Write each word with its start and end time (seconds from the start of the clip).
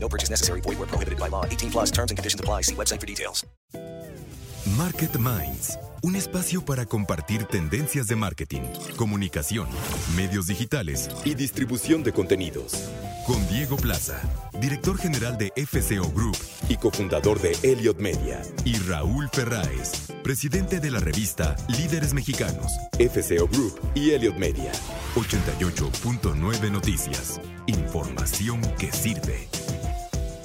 No 0.00 0.08
purchase 0.08 0.30
necessary. 0.30 0.60
Void 0.62 0.78
where 0.78 0.88
prohibited 0.88 1.18
by 1.18 1.28
law. 1.28 1.44
18 1.44 1.70
plus 1.70 1.90
terms 1.90 2.10
and 2.10 2.18
conditions 2.18 2.40
apply. 2.40 2.62
See 2.62 2.74
website 2.74 3.00
for 3.00 3.06
details. 3.06 3.44
Market 4.76 5.18
Minds, 5.18 5.78
un 6.02 6.14
espacio 6.14 6.64
para 6.64 6.84
compartir 6.84 7.44
tendencias 7.44 8.06
de 8.06 8.16
marketing, 8.16 8.62
comunicación, 8.96 9.66
medios 10.14 10.46
digitales 10.46 11.08
y 11.24 11.34
distribución 11.34 12.02
de 12.02 12.12
contenidos. 12.12 12.90
Con 13.26 13.46
Diego 13.48 13.76
Plaza, 13.76 14.20
director 14.60 14.98
general 14.98 15.38
de 15.38 15.52
FCO 15.56 16.10
Group 16.12 16.36
y 16.68 16.76
cofundador 16.76 17.40
de 17.40 17.56
Elliot 17.62 17.98
Media, 17.98 18.42
y 18.64 18.78
Raúl 18.78 19.28
Ferráez, 19.30 20.12
presidente 20.22 20.80
de 20.80 20.90
la 20.90 21.00
revista 21.00 21.56
Líderes 21.68 22.12
Mexicanos, 22.12 22.72
FCO 22.98 23.48
Group 23.48 23.80
y 23.94 24.10
Elliot 24.10 24.36
Media. 24.36 24.72
88.9 25.14 26.70
Noticias. 26.70 27.40
Información 27.66 28.60
que 28.78 28.92
sirve. 28.92 29.48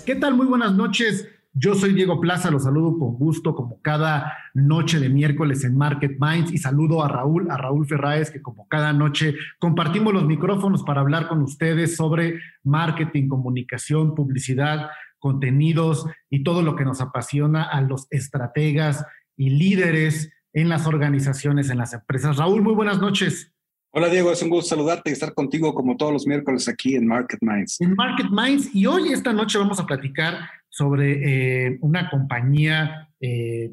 ¿Qué 0.06 0.16
tal? 0.16 0.36
Muy 0.36 0.48
buenas 0.48 0.74
noches. 0.74 1.30
Yo 1.54 1.76
soy 1.76 1.94
Diego 1.94 2.20
Plaza, 2.20 2.52
los 2.52 2.64
saludo 2.64 3.00
con 3.00 3.14
gusto 3.14 3.56
como 3.56 3.82
cada 3.82 4.34
noche 4.54 5.00
de 5.00 5.08
miércoles 5.08 5.64
en 5.64 5.78
Market 5.78 6.18
Minds 6.20 6.52
y 6.52 6.58
saludo 6.58 7.06
a 7.06 7.08
Raúl, 7.08 7.50
a 7.50 7.56
Raúl 7.56 7.88
Ferráez, 7.88 8.30
que 8.30 8.42
como 8.42 8.68
cada 8.68 8.92
noche 8.92 9.36
compartimos 9.60 10.14
los 10.14 10.26
micrófonos 10.26 10.84
para 10.84 11.00
hablar 11.00 11.30
con 11.30 11.42
ustedes 11.42 11.96
sobre 11.96 12.42
marketing, 12.64 13.30
comunicación, 13.30 14.14
publicidad, 14.14 14.90
contenidos 15.20 16.06
y 16.30 16.44
todo 16.44 16.64
lo 16.64 16.76
que 16.76 16.84
nos 16.84 17.00
apasiona 17.00 17.64
a 17.64 17.80
los 17.80 18.08
estrategas 18.10 19.06
y 19.38 19.52
líderes 19.52 20.34
en 20.52 20.68
las 20.68 20.86
organizaciones, 20.86 21.70
en 21.70 21.78
las 21.78 21.94
empresas. 21.94 22.36
Raúl, 22.36 22.62
muy 22.62 22.74
buenas 22.74 23.00
noches. 23.00 23.53
Hola 23.96 24.10
Diego, 24.10 24.32
es 24.32 24.42
un 24.42 24.50
gusto 24.50 24.70
saludarte 24.70 25.12
y 25.12 25.14
estar 25.14 25.36
contigo 25.36 25.72
como 25.76 25.96
todos 25.96 26.12
los 26.12 26.26
miércoles 26.26 26.68
aquí 26.68 26.96
en 26.96 27.06
Market 27.06 27.38
Minds. 27.44 27.80
En 27.80 27.94
Market 27.94 28.26
Minds 28.32 28.74
y 28.74 28.88
hoy 28.88 29.14
esta 29.14 29.32
noche 29.32 29.60
vamos 29.60 29.80
a 29.80 29.86
platicar 29.86 30.50
sobre 30.68 31.68
eh, 31.68 31.78
una 31.80 32.10
compañía 32.10 33.08
eh, 33.20 33.72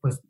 pues 0.00 0.22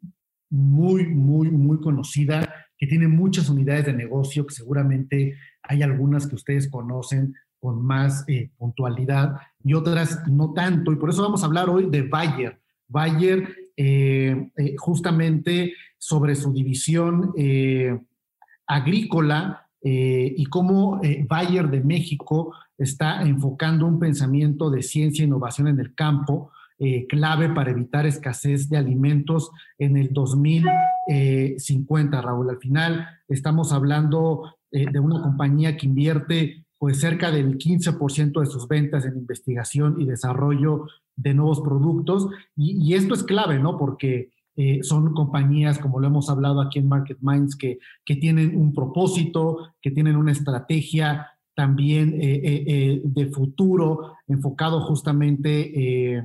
muy, 0.50 1.06
muy, 1.06 1.53
muy 1.53 1.78
conocida 1.81 2.53
que 2.77 2.89
tiene 2.89 3.06
muchas 3.06 3.48
unidades 3.48 3.86
de 3.86 3.92
negocio 3.92 4.44
que 4.44 4.56
seguramente 4.56 5.36
hay 5.62 5.83
algunas 5.84 6.27
que 6.27 6.34
ustedes 6.34 6.69
conocen 6.69 7.33
con 7.61 7.81
más 7.81 8.25
eh, 8.27 8.50
puntualidad 8.56 9.36
y 9.62 9.75
otras 9.75 10.27
no 10.27 10.53
tanto. 10.53 10.91
Y 10.91 10.97
por 10.97 11.11
eso 11.11 11.22
vamos 11.22 11.44
a 11.44 11.47
hablar 11.47 11.70
hoy 11.70 11.89
de 11.89 12.03
Bayer. 12.03 12.61
Bayer 12.89 13.55
justamente 14.78 15.75
sobre 15.97 16.34
su 16.34 16.53
división 16.53 17.33
agrícola 18.69 19.66
eh, 19.83 20.33
y 20.36 20.47
cómo 20.47 21.00
eh, 21.02 21.27
Bayer 21.28 21.69
de 21.70 21.80
México 21.80 22.55
está 22.77 23.22
enfocando 23.22 23.86
un 23.86 23.98
pensamiento 23.98 24.70
de 24.70 24.83
ciencia 24.83 25.22
e 25.22 25.27
innovación 25.27 25.66
en 25.69 25.80
el 25.80 25.94
campo, 25.94 26.52
eh, 26.78 27.06
clave 27.08 27.48
para 27.48 27.70
evitar 27.72 28.06
escasez 28.06 28.69
de 28.69 28.77
alimentos 28.77 29.50
en 29.78 29.97
el 29.97 30.12
2050, 30.12 32.20
Raúl. 32.20 32.50
Al 32.50 32.58
final 32.58 33.08
estamos 33.28 33.72
hablando 33.72 34.55
de 34.70 35.00
una 35.00 35.22
compañía 35.22 35.78
que 35.78 35.86
invierte 35.86 36.66
pues 36.76 37.00
cerca 37.00 37.31
del 37.31 37.56
15% 37.56 38.41
de 38.41 38.47
sus 38.47 38.69
ventas 38.69 39.06
en 39.06 39.16
investigación 39.16 39.98
y 40.00 40.04
desarrollo 40.04 40.87
de 41.16 41.32
nuevos 41.34 41.62
productos. 41.62 42.28
Y, 42.54 42.76
y 42.81 42.94
esto 42.94 43.14
es 43.14 43.25
clave, 43.25 43.59
¿no? 43.59 43.76
Porque 43.78 44.31
eh, 44.60 44.80
son 44.82 45.14
compañías, 45.14 45.78
como 45.78 46.00
lo 46.00 46.08
hemos 46.08 46.28
hablado 46.28 46.60
aquí 46.60 46.80
en 46.80 46.88
Market 46.88 47.19
Minds, 47.20 47.54
que, 47.54 47.78
que 48.04 48.16
tienen 48.16 48.56
un 48.56 48.74
propósito, 48.74 49.74
que 49.80 49.92
tienen 49.92 50.16
una 50.16 50.32
estrategia 50.32 51.28
también 51.54 52.14
eh, 52.14 52.41
eh, 52.42 53.00
de 53.04 53.26
futuro 53.26 54.16
enfocado 54.26 54.80
justamente 54.80 56.24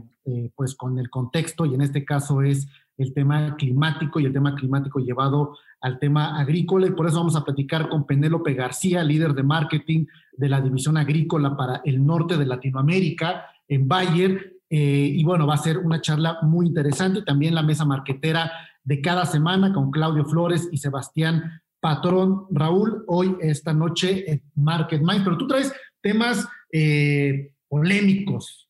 pues 0.55 0.73
con 0.73 0.97
el 0.97 1.09
contexto 1.09 1.65
y 1.65 1.75
en 1.75 1.81
este 1.81 2.05
caso 2.05 2.41
es 2.41 2.67
el 2.97 3.13
tema 3.13 3.55
climático 3.55 4.19
y 4.19 4.25
el 4.25 4.33
tema 4.33 4.55
climático 4.55 4.99
llevado 4.99 5.57
al 5.81 5.99
tema 5.99 6.39
agrícola. 6.39 6.87
Y 6.87 6.91
por 6.91 7.05
eso 7.05 7.17
vamos 7.17 7.35
a 7.35 7.43
platicar 7.43 7.87
con 7.89 8.07
Penélope 8.07 8.53
García, 8.53 9.03
líder 9.03 9.33
de 9.33 9.43
marketing 9.43 10.05
de 10.31 10.49
la 10.49 10.61
división 10.61 10.97
agrícola 10.97 11.55
para 11.55 11.81
el 11.85 12.03
norte 12.03 12.37
de 12.37 12.45
Latinoamérica 12.45 13.45
en 13.67 13.87
Bayer 13.87 14.52
eh, 14.75 15.11
y 15.13 15.23
bueno, 15.23 15.45
va 15.45 15.53
a 15.53 15.59
ser 15.59 15.77
una 15.77 16.01
charla 16.01 16.39
muy 16.41 16.65
interesante. 16.65 17.21
También 17.21 17.53
la 17.53 17.61
mesa 17.61 17.85
marquetera 17.85 18.51
de 18.83 19.01
cada 19.01 19.23
semana 19.27 19.71
con 19.71 19.91
Claudio 19.91 20.25
Flores 20.25 20.67
y 20.71 20.79
Sebastián 20.79 21.61
Patrón. 21.79 22.47
Raúl, 22.49 23.03
hoy, 23.05 23.37
esta 23.41 23.71
noche, 23.71 24.31
en 24.31 24.41
Market 24.55 24.99
Minds, 24.99 25.25
pero 25.25 25.37
tú 25.37 25.45
traes 25.45 25.71
temas 26.01 26.47
eh, 26.71 27.53
polémicos. 27.67 28.67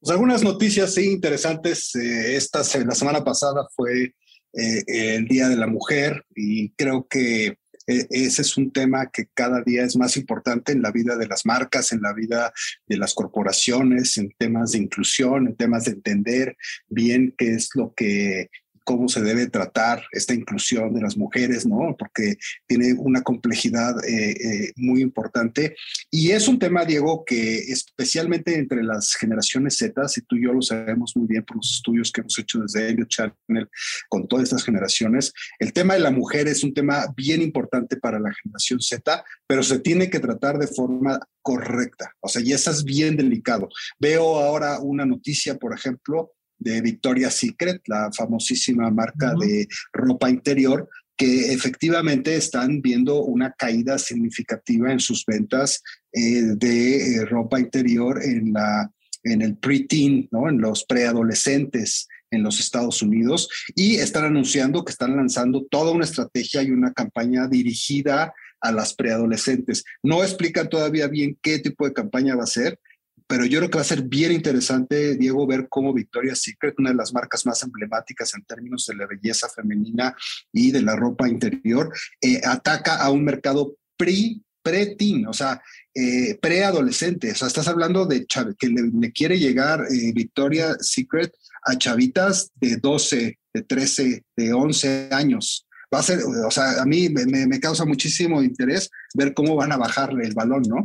Pues 0.00 0.10
algunas 0.10 0.42
noticias 0.42 0.94
sí 0.94 1.12
interesantes. 1.12 1.94
Eh, 1.96 2.34
esta, 2.34 2.60
la 2.86 2.94
semana 2.94 3.22
pasada 3.22 3.68
fue 3.76 4.14
el 4.54 5.28
Día 5.28 5.48
de 5.48 5.56
la 5.56 5.66
Mujer 5.66 6.24
y 6.34 6.70
creo 6.70 7.06
que 7.10 7.58
ese 7.86 8.42
es 8.42 8.56
un 8.56 8.70
tema 8.70 9.10
que 9.10 9.26
cada 9.34 9.62
día 9.62 9.84
es 9.84 9.96
más 9.96 10.16
importante 10.16 10.72
en 10.72 10.82
la 10.82 10.90
vida 10.90 11.16
de 11.16 11.26
las 11.26 11.44
marcas, 11.46 11.92
en 11.92 12.02
la 12.02 12.12
vida 12.12 12.52
de 12.86 12.96
las 12.96 13.14
corporaciones, 13.14 14.16
en 14.18 14.30
temas 14.38 14.72
de 14.72 14.78
inclusión, 14.78 15.48
en 15.48 15.56
temas 15.56 15.84
de 15.84 15.92
entender 15.92 16.56
bien 16.88 17.34
qué 17.36 17.54
es 17.54 17.70
lo 17.74 17.92
que 17.94 18.50
cómo 18.84 19.08
se 19.08 19.22
debe 19.22 19.48
tratar 19.48 20.04
esta 20.12 20.34
inclusión 20.34 20.94
de 20.94 21.00
las 21.00 21.16
mujeres, 21.16 21.66
¿no? 21.66 21.96
Porque 21.98 22.36
tiene 22.66 22.94
una 22.94 23.22
complejidad 23.22 23.94
eh, 24.04 24.30
eh, 24.30 24.72
muy 24.76 25.02
importante. 25.02 25.74
Y 26.10 26.30
es 26.30 26.48
un 26.48 26.58
tema, 26.58 26.84
Diego, 26.84 27.24
que 27.24 27.58
especialmente 27.58 28.56
entre 28.56 28.82
las 28.82 29.14
generaciones 29.14 29.76
Z, 29.76 30.02
y 30.16 30.20
tú 30.22 30.36
y 30.36 30.44
yo 30.44 30.52
lo 30.52 30.62
sabemos 30.62 31.12
muy 31.16 31.26
bien 31.26 31.44
por 31.44 31.56
los 31.56 31.72
estudios 31.72 32.10
que 32.10 32.20
hemos 32.20 32.38
hecho 32.38 32.60
desde 32.60 32.88
Elliot 32.88 33.08
Channel 33.08 33.68
con 34.08 34.26
todas 34.26 34.44
estas 34.44 34.64
generaciones, 34.64 35.32
el 35.58 35.72
tema 35.72 35.94
de 35.94 36.00
la 36.00 36.10
mujer 36.10 36.48
es 36.48 36.64
un 36.64 36.74
tema 36.74 37.06
bien 37.16 37.42
importante 37.42 37.96
para 37.96 38.18
la 38.18 38.32
generación 38.42 38.80
Z, 38.80 39.24
pero 39.46 39.62
se 39.62 39.78
tiene 39.78 40.10
que 40.10 40.20
tratar 40.20 40.58
de 40.58 40.66
forma 40.66 41.20
correcta. 41.42 42.14
O 42.20 42.28
sea, 42.28 42.42
y 42.42 42.52
eso 42.52 42.70
es 42.70 42.84
bien 42.84 43.16
delicado. 43.16 43.68
Veo 43.98 44.36
ahora 44.36 44.78
una 44.80 45.04
noticia, 45.04 45.56
por 45.56 45.74
ejemplo, 45.74 46.32
de 46.62 46.80
Victoria's 46.80 47.34
Secret, 47.34 47.82
la 47.86 48.10
famosísima 48.12 48.90
marca 48.90 49.34
de 49.38 49.68
ropa 49.92 50.30
interior, 50.30 50.88
que 51.16 51.52
efectivamente 51.52 52.34
están 52.34 52.80
viendo 52.80 53.22
una 53.22 53.52
caída 53.52 53.98
significativa 53.98 54.92
en 54.92 55.00
sus 55.00 55.24
ventas 55.26 55.82
eh, 56.12 56.42
de 56.56 57.16
eh, 57.16 57.24
ropa 57.26 57.60
interior 57.60 58.22
en, 58.22 58.52
la, 58.52 58.90
en 59.22 59.42
el 59.42 59.56
preteen, 59.56 60.28
¿no? 60.30 60.48
en 60.48 60.60
los 60.60 60.84
preadolescentes 60.84 62.08
en 62.32 62.42
los 62.42 62.58
Estados 62.58 63.02
Unidos 63.02 63.48
y 63.76 63.96
están 63.96 64.24
anunciando 64.24 64.84
que 64.84 64.92
están 64.92 65.16
lanzando 65.16 65.64
toda 65.70 65.92
una 65.92 66.04
estrategia 66.04 66.62
y 66.62 66.70
una 66.70 66.92
campaña 66.92 67.46
dirigida 67.46 68.34
a 68.60 68.72
las 68.72 68.94
preadolescentes. 68.94 69.84
No 70.02 70.22
explican 70.22 70.68
todavía 70.68 71.08
bien 71.08 71.38
qué 71.42 71.58
tipo 71.58 71.84
de 71.84 71.92
campaña 71.92 72.34
va 72.34 72.44
a 72.44 72.46
ser, 72.46 72.78
pero 73.26 73.44
yo 73.44 73.58
creo 73.58 73.70
que 73.70 73.78
va 73.78 73.82
a 73.82 73.84
ser 73.84 74.02
bien 74.02 74.32
interesante, 74.32 75.16
Diego, 75.16 75.46
ver 75.46 75.66
cómo 75.68 75.92
Victoria's 75.92 76.40
Secret, 76.42 76.74
una 76.78 76.90
de 76.90 76.96
las 76.96 77.12
marcas 77.12 77.46
más 77.46 77.62
emblemáticas 77.62 78.34
en 78.34 78.44
términos 78.44 78.86
de 78.86 78.96
la 78.96 79.06
belleza 79.06 79.48
femenina 79.48 80.14
y 80.52 80.70
de 80.70 80.82
la 80.82 80.96
ropa 80.96 81.28
interior, 81.28 81.92
eh, 82.20 82.40
ataca 82.44 82.96
a 82.96 83.10
un 83.10 83.24
mercado 83.24 83.76
pre 83.96 84.40
pre-teen, 84.62 85.26
o 85.26 85.32
sea, 85.32 85.60
eh, 85.92 86.38
preadolescente. 86.40 87.32
O 87.32 87.34
sea, 87.34 87.48
estás 87.48 87.66
hablando 87.66 88.06
de 88.06 88.26
que 88.26 88.68
le, 88.68 89.12
quiere 89.12 89.36
llegar 89.38 89.80
eh, 89.90 90.12
Victoria's 90.14 90.76
Secret 90.80 91.32
a 91.64 91.76
chavitas 91.76 92.52
de 92.54 92.76
12, 92.76 93.38
de 93.52 93.62
13, 93.62 94.24
de 94.36 94.52
11 94.52 95.08
años. 95.10 95.66
Va 95.92 95.98
a 95.98 96.02
ser, 96.04 96.20
o 96.22 96.50
sea, 96.50 96.80
a 96.80 96.86
mí 96.86 97.08
me, 97.08 97.26
me 97.26 97.60
causa 97.60 97.84
muchísimo 97.84 98.40
interés 98.40 98.88
ver 99.14 99.34
cómo 99.34 99.56
van 99.56 99.72
a 99.72 99.76
bajar 99.76 100.14
el 100.22 100.32
balón, 100.32 100.62
¿no? 100.68 100.84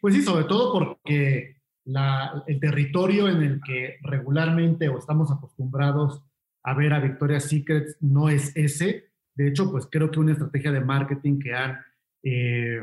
Pues 0.00 0.14
sí, 0.14 0.22
sobre 0.22 0.44
todo 0.44 0.72
porque 0.72 1.59
el 1.84 2.60
territorio 2.60 3.28
en 3.28 3.42
el 3.42 3.60
que 3.62 3.96
regularmente 4.02 4.88
o 4.88 4.98
estamos 4.98 5.30
acostumbrados 5.30 6.22
a 6.62 6.74
ver 6.74 6.92
a 6.92 7.00
Victoria's 7.00 7.44
Secret 7.44 7.96
no 8.00 8.28
es 8.28 8.54
ese. 8.56 9.10
De 9.34 9.48
hecho, 9.48 9.70
pues 9.70 9.88
creo 9.90 10.10
que 10.10 10.20
una 10.20 10.32
estrategia 10.32 10.72
de 10.72 10.80
marketing 10.80 11.38
que 11.38 11.54
han, 11.54 11.78
eh, 12.22 12.82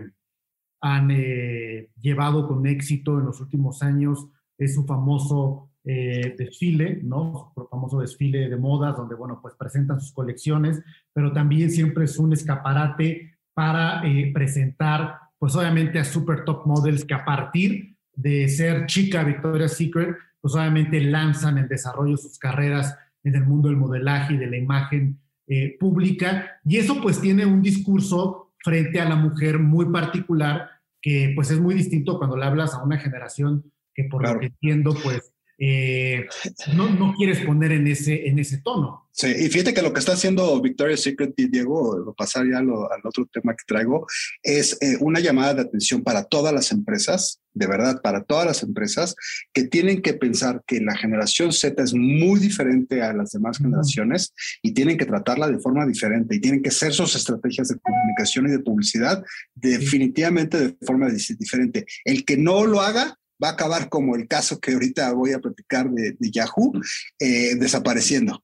han 0.81 1.11
eh, 1.11 1.89
llevado 1.99 2.47
con 2.47 2.65
éxito 2.65 3.19
en 3.19 3.25
los 3.25 3.39
últimos 3.39 3.83
años 3.83 4.27
es 4.57 4.73
su 4.73 4.85
famoso 4.85 5.69
eh, 5.83 6.35
desfile, 6.37 6.99
¿no? 7.03 7.53
Su 7.55 7.65
famoso 7.67 8.01
desfile 8.01 8.49
de 8.49 8.57
modas, 8.57 8.97
donde, 8.97 9.15
bueno, 9.15 9.39
pues 9.41 9.55
presentan 9.55 10.01
sus 10.01 10.11
colecciones, 10.11 10.83
pero 11.13 11.31
también 11.31 11.71
siempre 11.71 12.05
es 12.05 12.17
un 12.17 12.33
escaparate 12.33 13.37
para 13.53 14.05
eh, 14.05 14.31
presentar, 14.33 15.17
pues 15.39 15.55
obviamente 15.55 15.97
a 15.97 16.03
super 16.03 16.43
top 16.43 16.65
models 16.65 17.05
que 17.05 17.13
a 17.13 17.23
partir 17.23 17.96
de 18.17 18.49
ser 18.49 18.87
chica 18.87 19.23
Victoria's 19.23 19.77
Secret, 19.77 20.17
pues 20.41 20.55
obviamente 20.55 20.99
lanzan 20.99 21.57
en 21.57 21.67
desarrollo 21.67 22.17
sus 22.17 22.37
carreras 22.37 22.97
en 23.23 23.35
el 23.35 23.45
mundo 23.45 23.69
del 23.69 23.77
modelaje 23.77 24.33
y 24.33 24.37
de 24.37 24.47
la 24.47 24.57
imagen 24.57 25.19
eh, 25.47 25.77
pública. 25.79 26.59
Y 26.65 26.77
eso 26.77 26.99
pues 27.01 27.21
tiene 27.21 27.45
un 27.45 27.61
discurso 27.61 28.53
frente 28.63 28.99
a 28.99 29.07
la 29.07 29.15
mujer 29.15 29.59
muy 29.59 29.85
particular 29.85 30.69
que 31.01 31.31
pues 31.35 31.51
es 31.51 31.59
muy 31.59 31.75
distinto 31.75 32.17
cuando 32.17 32.35
le 32.35 32.45
hablas 32.45 32.73
a 32.73 32.83
una 32.83 32.97
generación 32.97 33.71
que 33.93 34.05
por 34.05 34.27
lo 34.27 34.39
que 34.39 34.47
entiendo 34.47 34.95
pues 35.03 35.31
eh, 35.59 36.27
no, 36.75 36.89
no, 36.89 37.13
quieres 37.15 37.39
poner 37.39 37.71
en 37.71 37.87
ese, 37.87 38.27
en 38.27 38.37
ese 38.37 38.59
tono. 38.59 39.07
Sí, 39.11 39.27
y 39.27 39.49
fíjate 39.49 39.73
que 39.73 39.81
lo 39.81 39.91
que 39.91 39.99
está 39.99 40.13
haciendo 40.13 40.61
Victoria's 40.61 41.01
Secret, 41.01 41.33
y 41.37 41.47
Diego, 41.47 42.13
pasar 42.15 42.45
ya 42.47 42.59
al 42.59 42.69
otro 43.03 43.25
tema 43.25 43.55
que 43.55 43.63
traigo, 43.65 44.05
es 44.43 44.77
eh, 44.79 44.97
una 44.99 45.19
llamada 45.19 45.55
de 45.55 45.61
atención 45.61 46.03
para 46.03 46.25
todas 46.25 46.53
las 46.53 46.71
empresas, 46.71 47.41
de 47.55 47.65
verdad, 47.65 47.99
para 48.03 48.23
todas 48.23 48.45
las 48.45 48.61
empresas, 48.61 49.15
que 49.51 49.63
tienen 49.63 50.03
que 50.03 50.13
pensar 50.13 50.61
que 50.67 50.79
la 50.79 50.95
generación 50.95 51.51
Z 51.51 51.81
es 51.81 51.95
muy 51.95 52.39
diferente 52.39 53.01
a 53.01 53.11
las 53.13 53.31
demás 53.31 53.57
generaciones 53.57 54.35
y 54.61 54.73
tienen 54.73 54.99
que 54.99 55.05
tratarla 55.07 55.47
de 55.47 55.57
forma 55.57 55.87
diferente 55.87 56.35
y 56.35 56.39
tienen 56.39 56.61
que 56.61 56.69
ser 56.69 56.93
sus 56.93 57.15
estrategias 57.15 57.69
de 57.69 57.79
comunicación 57.79 58.45
y 58.45 58.51
de 58.51 58.59
publicidad 58.59 59.23
definitivamente 59.55 60.59
de 60.59 60.77
forma 60.85 61.09
diferente. 61.09 61.87
El 62.05 62.23
que 62.23 62.37
no 62.37 62.67
lo 62.67 62.81
haga 62.81 63.17
va 63.43 63.49
a 63.49 63.51
acabar 63.51 63.89
como 63.89 64.15
el 64.15 64.27
caso 64.27 64.59
que 64.59 64.73
ahorita 64.73 65.13
voy 65.13 65.33
a 65.33 65.39
platicar 65.39 65.89
de, 65.89 66.15
Yahoo, 66.19 66.73
eh, 67.19 67.55
desapareciendo. 67.55 68.43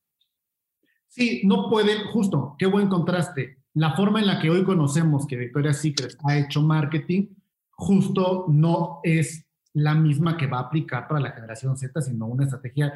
Sí, 1.07 1.41
no 1.45 1.69
pueden, 1.69 2.07
justo, 2.07 2.55
qué 2.57 2.65
buen 2.65 2.87
contraste. 2.87 3.57
La 3.75 3.95
forma 3.95 4.19
en 4.19 4.27
la 4.27 4.39
que 4.39 4.49
hoy 4.49 4.63
conocemos 4.63 5.27
que 5.27 5.37
Victoria's 5.37 5.77
Secret 5.77 6.15
ha 6.25 6.37
hecho 6.37 6.61
marketing, 6.61 7.27
justo 7.71 8.45
no 8.49 8.99
es 9.03 9.45
la 9.73 9.95
misma 9.95 10.37
que 10.37 10.47
va 10.47 10.57
a 10.57 10.61
aplicar 10.61 11.07
para 11.07 11.19
la 11.19 11.31
generación 11.31 11.77
Z, 11.77 12.01
sino 12.01 12.27
una 12.27 12.43
estrategia 12.43 12.93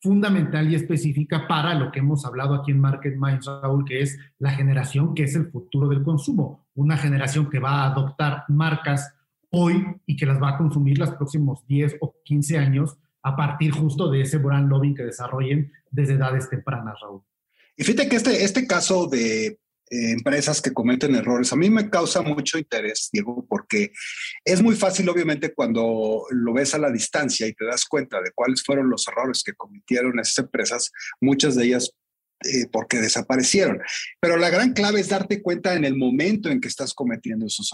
fundamental 0.00 0.70
y 0.70 0.76
específica 0.76 1.48
para 1.48 1.74
lo 1.74 1.90
que 1.90 1.98
hemos 1.98 2.24
hablado 2.24 2.54
aquí 2.54 2.70
en 2.70 2.80
Market 2.80 3.16
Minds, 3.16 3.46
Raúl, 3.46 3.84
que 3.84 4.00
es 4.00 4.18
la 4.38 4.52
generación 4.52 5.14
que 5.14 5.24
es 5.24 5.34
el 5.34 5.50
futuro 5.50 5.88
del 5.88 6.02
consumo, 6.02 6.68
una 6.74 6.96
generación 6.96 7.50
que 7.50 7.58
va 7.58 7.82
a 7.82 7.92
adoptar 7.92 8.44
marcas 8.48 9.14
hoy 9.50 9.84
y 10.06 10.16
que 10.16 10.26
las 10.26 10.40
va 10.40 10.50
a 10.50 10.58
consumir 10.58 10.98
los 10.98 11.10
próximos 11.12 11.66
10 11.66 11.96
o 12.00 12.14
15 12.24 12.58
años 12.58 12.98
a 13.22 13.36
partir 13.36 13.72
justo 13.72 14.10
de 14.10 14.22
ese 14.22 14.38
brand 14.38 14.68
lobbying 14.68 14.94
que 14.94 15.04
desarrollen 15.04 15.72
desde 15.90 16.14
edades 16.14 16.48
tempranas, 16.48 16.98
Raúl. 17.00 17.22
Y 17.76 17.84
fíjate 17.84 18.08
que 18.08 18.16
este, 18.16 18.44
este 18.44 18.66
caso 18.66 19.06
de 19.06 19.46
eh, 19.46 19.58
empresas 19.90 20.60
que 20.60 20.72
cometen 20.72 21.14
errores, 21.14 21.52
a 21.52 21.56
mí 21.56 21.70
me 21.70 21.88
causa 21.88 22.22
mucho 22.22 22.58
interés, 22.58 23.08
Diego, 23.12 23.46
porque 23.48 23.92
es 24.44 24.62
muy 24.62 24.74
fácil, 24.74 25.08
obviamente, 25.08 25.54
cuando 25.54 26.24
lo 26.30 26.52
ves 26.52 26.74
a 26.74 26.78
la 26.78 26.90
distancia 26.90 27.46
y 27.46 27.54
te 27.54 27.64
das 27.64 27.84
cuenta 27.86 28.20
de 28.20 28.32
cuáles 28.34 28.62
fueron 28.62 28.90
los 28.90 29.06
errores 29.08 29.42
que 29.42 29.54
cometieron 29.54 30.18
esas 30.18 30.38
empresas, 30.38 30.90
muchas 31.20 31.54
de 31.54 31.66
ellas 31.66 31.92
eh, 32.44 32.66
porque 32.70 32.98
desaparecieron. 32.98 33.80
Pero 34.20 34.36
la 34.36 34.50
gran 34.50 34.72
clave 34.72 35.00
es 35.00 35.08
darte 35.08 35.42
cuenta 35.42 35.74
en 35.74 35.84
el 35.84 35.96
momento 35.96 36.50
en 36.50 36.60
que 36.60 36.68
estás 36.68 36.94
cometiendo 36.94 37.46
esos, 37.46 37.68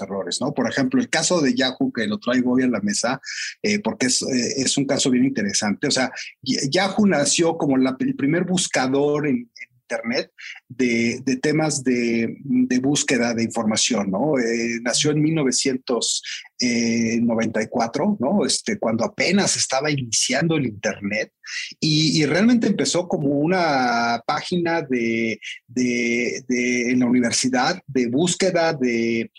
errores, 0.00 0.40
¿no? 0.40 0.52
Por 0.52 0.68
ejemplo, 0.68 1.00
el 1.00 1.08
caso 1.08 1.40
de 1.40 1.54
Yahoo, 1.54 1.92
que 1.92 2.06
lo 2.06 2.18
traigo 2.18 2.52
hoy 2.52 2.62
a 2.64 2.68
la 2.68 2.80
mesa, 2.80 3.20
eh, 3.62 3.78
porque 3.78 4.06
es, 4.06 4.22
eh, 4.22 4.54
es, 4.56 4.76
un 4.76 4.84
caso 4.84 5.10
bien 5.10 5.24
interesante. 5.24 5.86
O 5.86 5.90
sea, 5.92 6.10
Yahoo 6.42 7.06
nació 7.06 7.56
como 7.56 7.76
el 7.76 8.16
primer 8.16 8.44
buscador 8.44 9.28
en, 9.28 9.48
Internet 9.90 10.30
de, 10.68 11.20
de 11.24 11.36
temas 11.36 11.82
de, 11.82 12.36
de, 12.44 12.78
búsqueda 12.78 13.32
de 13.34 13.42
información, 13.42 14.08
¿no? 14.10 14.34
nació 14.82 15.10
en 15.10 15.20
1994, 15.22 18.16
¿no? 18.20 18.46
Este, 18.46 18.78
cuando 18.78 19.04
apenas 19.04 19.56
estaba 19.56 19.90
iniciando 19.90 20.56
el 20.56 20.66
Internet 20.66 21.32
y, 21.80 22.22
y 22.22 22.26
realmente 22.26 22.68
empezó 22.68 23.08
como 23.08 23.28
una 23.28 24.22
página 24.26 24.82
de, 24.82 25.40
de, 25.66 26.44
de, 26.46 26.90
en 26.90 27.00
la 27.00 27.06
universidad 27.06 27.82
de 27.86 28.06
búsqueda 28.06 28.72
de 28.72 29.32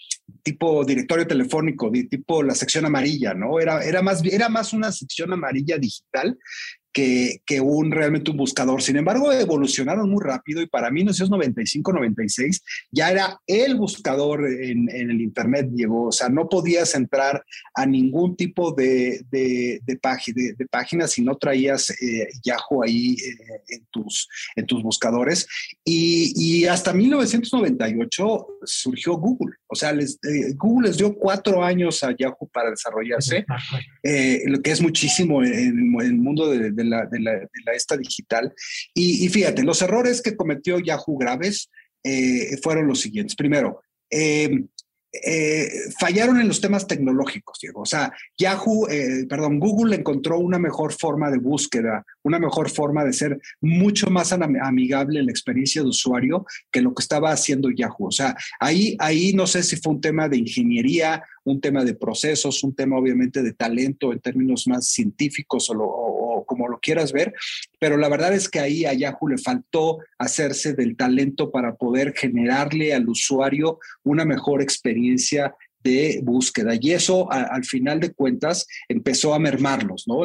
tipo 0.43 0.83
directorio 0.85 1.27
telefónico, 1.27 1.89
de 1.89 2.05
tipo 2.05 2.43
la 2.43 2.55
sección 2.55 2.85
amarilla, 2.85 3.33
¿no? 3.33 3.59
Era, 3.59 3.83
era, 3.83 4.01
más, 4.01 4.23
era 4.25 4.49
más 4.49 4.73
una 4.73 4.91
sección 4.91 5.33
amarilla 5.33 5.77
digital 5.77 6.37
que, 6.93 7.41
que, 7.45 7.61
un 7.61 7.91
realmente 7.91 8.31
un 8.31 8.37
buscador. 8.37 8.81
Sin 8.81 8.97
embargo, 8.97 9.31
evolucionaron 9.31 10.09
muy 10.09 10.23
rápido 10.23 10.61
y 10.61 10.67
para 10.67 10.89
1995-96 10.89 12.61
ya 12.91 13.11
era 13.11 13.39
el 13.47 13.75
buscador 13.75 14.47
en, 14.47 14.89
en, 14.89 15.11
el 15.11 15.21
Internet, 15.21 15.69
llegó. 15.73 16.07
O 16.07 16.11
sea, 16.11 16.29
no 16.29 16.49
podías 16.49 16.93
entrar 16.95 17.43
a 17.73 17.85
ningún 17.85 18.35
tipo 18.35 18.73
de, 18.73 19.21
de, 19.31 19.81
de, 19.85 19.95
de 20.57 20.65
página 20.67 21.07
si 21.07 21.23
no 21.23 21.37
traías 21.37 21.89
eh, 22.01 22.27
Yahoo 22.43 22.83
ahí 22.83 23.13
eh, 23.13 23.61
en, 23.69 23.85
tus, 23.91 24.27
en 24.55 24.65
tus 24.65 24.83
buscadores. 24.83 25.47
Y, 25.83 26.33
y, 26.35 26.65
hasta 26.65 26.93
1998 26.93 28.47
surgió 28.63 29.13
Google. 29.13 29.55
O 29.67 29.75
sea, 29.75 29.93
les, 29.93 30.15
eh, 30.23 30.53
Google 30.55 30.89
les 30.89 30.97
dio 30.97 31.13
cuatro 31.15 31.63
años 31.63 32.03
a 32.03 32.15
Yahoo 32.15 32.49
para 32.51 32.71
desarrollarse, 32.71 33.45
lo 34.45 34.61
que 34.61 34.71
es 34.71 34.81
muchísimo 34.81 35.43
en, 35.43 35.95
el 36.01 36.15
mundo 36.15 36.49
de 36.49 36.80
de 36.83 37.19
la, 37.19 37.73
esta 37.73 37.97
digital. 37.97 38.53
Y, 38.93 39.25
y, 39.25 39.29
fíjate, 39.29 39.63
los 39.63 39.81
errores 39.81 40.21
que 40.21 40.35
cometió 40.35 40.79
Yahoo 40.79 41.17
graves 41.17 41.69
eh, 42.03 42.57
fueron 42.61 42.87
los 42.87 42.99
siguientes. 43.01 43.35
Primero, 43.35 43.81
eh, 44.09 44.65
eh, 45.13 45.69
fallaron 45.99 46.39
en 46.39 46.47
los 46.47 46.61
temas 46.61 46.87
tecnológicos, 46.87 47.59
Diego. 47.61 47.81
O 47.81 47.85
sea, 47.85 48.13
Yahoo, 48.37 48.87
eh, 48.89 49.25
perdón, 49.27 49.59
Google 49.59 49.95
encontró 49.95 50.39
una 50.39 50.57
mejor 50.57 50.93
forma 50.93 51.29
de 51.29 51.37
búsqueda, 51.37 52.05
una 52.23 52.39
mejor 52.39 52.69
forma 52.69 53.03
de 53.03 53.11
ser 53.11 53.39
mucho 53.59 54.09
más 54.09 54.31
amigable 54.31 55.21
la 55.21 55.31
experiencia 55.31 55.81
de 55.81 55.89
usuario 55.89 56.45
que 56.71 56.81
lo 56.81 56.93
que 56.93 57.01
estaba 57.01 57.31
haciendo 57.31 57.69
Yahoo. 57.69 58.07
O 58.07 58.11
sea, 58.11 58.37
ahí, 58.59 58.95
ahí 58.99 59.33
no 59.33 59.47
sé 59.47 59.63
si 59.63 59.75
fue 59.75 59.93
un 59.93 60.01
tema 60.01 60.29
de 60.29 60.37
ingeniería, 60.37 61.21
un 61.43 61.61
tema 61.61 61.83
de 61.83 61.95
procesos, 61.95 62.63
un 62.63 62.75
tema 62.75 62.97
obviamente 62.97 63.41
de 63.41 63.53
talento 63.53 64.13
en 64.13 64.19
términos 64.19 64.67
más 64.67 64.87
científicos 64.87 65.71
o, 65.73 66.43
como 66.47 66.67
lo 66.67 66.79
quieras 66.79 67.13
ver, 67.13 67.33
pero 67.79 67.97
la 67.97 68.09
verdad 68.09 68.33
es 68.33 68.49
que 68.49 68.59
ahí 68.59 68.85
a 68.85 68.93
Yahoo 68.93 69.29
le 69.29 69.37
faltó 69.37 69.99
hacerse 70.17 70.73
del 70.73 70.97
talento 70.97 71.51
para 71.51 71.75
poder 71.75 72.13
generarle 72.15 72.93
al 72.93 73.07
usuario 73.07 73.79
una 74.03 74.25
mejor 74.25 74.61
experiencia 74.61 75.55
de 75.83 76.19
búsqueda. 76.23 76.75
Y 76.79 76.91
eso, 76.91 77.31
al 77.31 77.63
final 77.65 77.99
de 77.99 78.13
cuentas, 78.13 78.67
empezó 78.87 79.33
a 79.33 79.39
mermarlos, 79.39 80.07
¿no? 80.07 80.23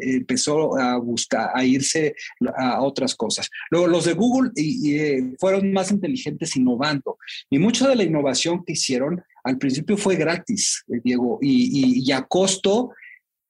empezó 0.00 0.76
a 0.76 0.96
buscar, 0.98 1.50
a 1.54 1.64
irse 1.64 2.14
a 2.56 2.82
otras 2.82 3.14
cosas. 3.14 3.48
Luego, 3.70 3.86
los 3.86 4.04
de 4.04 4.14
Google 4.14 4.50
eh, 4.56 5.34
fueron 5.38 5.72
más 5.72 5.90
inteligentes 5.90 6.56
innovando. 6.56 7.18
Y 7.50 7.58
mucha 7.58 7.88
de 7.88 7.96
la 7.96 8.04
innovación 8.04 8.64
que 8.64 8.72
hicieron 8.72 9.22
al 9.48 9.58
principio 9.58 9.96
fue 9.96 10.16
gratis, 10.16 10.84
eh, 10.88 11.00
Diego, 11.02 11.38
y, 11.40 12.02
y 12.06 12.12
a 12.12 12.22
costo, 12.22 12.92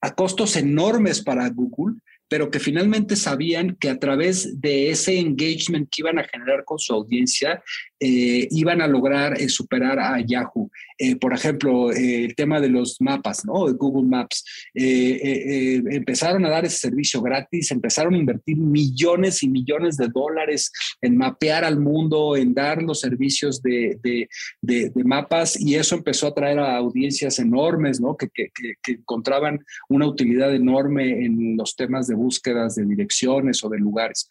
a 0.01 0.15
costos 0.15 0.55
enormes 0.55 1.21
para 1.21 1.49
Google, 1.49 1.99
pero 2.29 2.51
que 2.51 2.59
finalmente 2.59 3.15
sabían 3.15 3.75
que 3.75 3.89
a 3.89 3.99
través 3.99 4.61
de 4.61 4.91
ese 4.91 5.19
engagement 5.19 5.89
que 5.89 6.01
iban 6.03 6.19
a 6.19 6.23
generar 6.23 6.63
con 6.63 6.79
su 6.79 6.93
audiencia, 6.93 7.61
eh, 8.01 8.47
iban 8.51 8.81
a 8.81 8.87
lograr 8.87 9.39
eh, 9.39 9.49
superar 9.49 9.99
a 9.99 10.21
Yahoo. 10.21 10.71
Eh, 10.97 11.17
por 11.17 11.33
ejemplo, 11.33 11.91
el 11.91 12.33
tema 12.33 12.61
de 12.61 12.69
los 12.69 13.01
mapas, 13.01 13.45
¿no? 13.45 13.67
De 13.67 13.73
Google 13.73 14.07
Maps. 14.07 14.45
empezaron 14.73 16.45
a 16.45 16.49
dar 16.49 16.63
ese 16.63 16.77
servicio 16.77 17.21
gratis, 17.21 17.71
empezaron 17.71 18.13
a 18.13 18.17
invertir 18.17 18.57
millones 18.57 19.43
y 19.43 19.49
millones 19.49 19.97
de 19.97 20.07
dólares 20.07 20.71
en 21.01 21.17
mapear 21.17 21.65
al 21.65 21.79
mundo, 21.79 22.37
en 22.37 22.53
dar 22.53 22.81
los 22.81 23.01
servicios 23.01 23.61
de, 23.61 23.97
de, 24.01 24.29
de, 24.61 24.91
mapas, 25.03 25.59
y 25.59 25.75
eso 25.75 25.95
empezó 25.95 26.27
a 26.27 26.33
traer 26.33 26.59
a 26.59 26.77
audiencias 26.77 27.39
enormes, 27.39 27.99
¿no? 27.99 28.15
Que, 28.15 28.29
que, 28.29 28.49
que 28.81 28.91
encontraban 28.91 29.59
una 29.89 30.07
utilidad 30.07 30.53
enorme 30.55 31.25
en 31.25 31.57
los 31.57 31.75
temas 31.75 32.07
de 32.07 32.15
búsquedas 32.15 32.75
de 32.75 32.85
direcciones 32.85 33.63
o 33.63 33.69
de 33.69 33.77
lugares. 33.77 34.27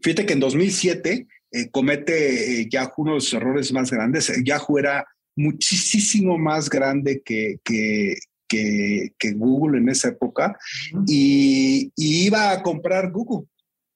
fíjate 0.00 0.26
que 0.26 0.32
en 0.34 0.40
2007 0.40 1.26
eh, 1.50 1.70
comete 1.70 2.60
eh, 2.60 2.68
Yahoo 2.68 2.92
uno 2.98 3.12
de 3.12 3.16
los 3.16 3.32
errores 3.32 3.72
más 3.72 3.90
grandes. 3.90 4.28
Eh, 4.30 4.42
Yahoo 4.44 4.78
era 4.78 5.06
muchísimo 5.36 6.36
más 6.36 6.68
grande 6.68 7.22
que, 7.24 7.60
que, 7.64 8.16
que, 8.48 9.32
Google 9.34 9.78
en 9.78 9.88
esa 9.88 10.08
época 10.08 10.58
y, 11.06 11.92
iba 11.96 12.50
a 12.50 12.62
comprar 12.62 13.12
Google 13.12 13.46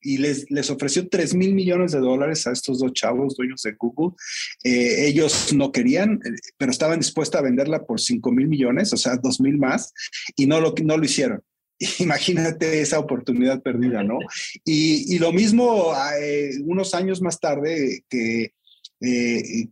y 0.01 0.19
les, 0.19 0.51
les 0.51 0.71
ofreció 0.71 1.09
3 1.09 1.35
mil 1.35 1.55
millones 1.55 1.93
de 1.93 2.01
dólares 2.01 2.47
a 2.47 2.53
estos 2.53 2.79
dos 2.79 2.93
chavos, 2.93 3.37
dueños 3.37 3.63
de 3.63 3.73
Google. 3.73 4.15
ellos 4.63 5.53
no 5.53 5.73
querían, 5.73 6.21
pero 6.59 6.71
estaban 6.71 7.01
dispuestos 7.01 7.39
a 7.41 7.43
venderla 7.43 7.85
por 7.85 8.01
5 8.01 8.33
mil 8.33 8.49
millones, 8.49 8.93
o 8.93 8.97
sea, 8.97 9.17
2 9.17 9.41
mil 9.41 9.59
más, 9.59 9.93
y 10.37 10.47
no 10.47 10.61
lo, 10.61 10.75
no 10.83 10.97
lo 10.97 11.05
hicieron. 11.05 11.43
imagínate 11.99 12.81
esa 12.81 12.99
oportunidad 12.99 13.63
perdida, 13.63 14.03
¿no? 14.03 14.19
Y, 14.65 15.19
lo 15.19 15.33
mismo 15.33 15.93
eh, 16.21 16.51
unos 16.65 16.95
años 16.95 17.21
más 17.21 17.39
tarde 17.39 18.05
que, 18.09 18.55
eh, 19.01 19.69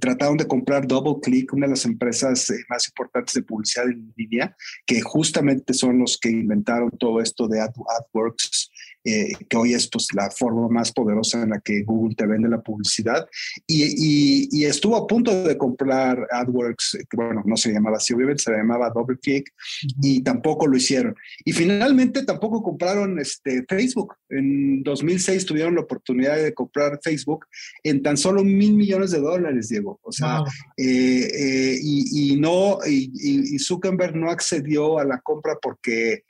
trataron 0.00 0.36
de 0.36 0.48
comprar 0.48 0.86
DoubleClick, 0.86 1.52
una 1.52 1.66
de 1.66 1.72
las 1.72 1.84
empresas 1.84 2.50
eh, 2.50 2.56
más 2.68 2.88
importantes 2.88 3.34
de 3.34 3.42
publicidad 3.42 3.86
en 3.88 4.12
línea, 4.16 4.56
que 4.84 5.00
justamente 5.00 5.74
son 5.74 6.00
los 6.00 6.18
que 6.18 6.30
inventaron 6.30 6.90
todo 6.98 7.20
esto 7.20 7.46
de 7.46 7.60
AdWorks 7.60 8.71
eh, 9.04 9.32
que 9.48 9.56
hoy 9.56 9.74
es 9.74 9.88
pues, 9.88 10.08
la 10.14 10.30
forma 10.30 10.68
más 10.68 10.92
poderosa 10.92 11.42
en 11.42 11.50
la 11.50 11.60
que 11.60 11.82
Google 11.82 12.14
te 12.14 12.26
vende 12.26 12.48
la 12.48 12.60
publicidad. 12.60 13.28
Y, 13.66 14.64
estuvo 14.64 14.96
a 14.96 15.06
punto 15.06 15.42
de 15.44 15.58
comprar 15.58 16.26
AdWorks, 16.30 16.98
que 17.10 17.16
bueno, 17.16 17.42
no 17.44 17.56
se 17.56 17.72
llamaba 17.72 17.96
así, 17.96 18.14
obviamente 18.14 18.44
se 18.44 18.52
llamaba 18.52 18.90
DoubleClick, 18.90 19.52
y 20.00 20.22
tampoco 20.22 20.66
lo 20.66 20.76
hicieron. 20.76 21.14
Y 21.44 21.52
finalmente 21.52 22.24
tampoco 22.24 22.62
compraron 22.62 23.18
este, 23.18 23.64
Facebook. 23.68 24.14
En 24.28 24.82
2006 24.82 25.44
tuvieron 25.46 25.74
la 25.74 25.82
oportunidad 25.82 26.36
de 26.36 26.54
comprar 26.54 27.00
Facebook 27.02 27.46
en 27.82 28.02
tan 28.02 28.16
solo 28.16 28.44
mil 28.44 28.74
millones 28.74 29.10
de 29.10 29.20
dólares, 29.20 29.68
Diego. 29.68 29.98
O 30.02 30.12
sea, 30.12 30.42
eh, 30.76 31.28
eh, 31.34 31.78
y, 31.82 32.36
no, 32.36 32.78
y 32.86 33.58
Zuckerberg 33.58 34.14
no 34.16 34.30
accedió 34.30 34.98
a 34.98 35.04
la 35.04 35.20
compra 35.20 35.58
porque 35.60 36.24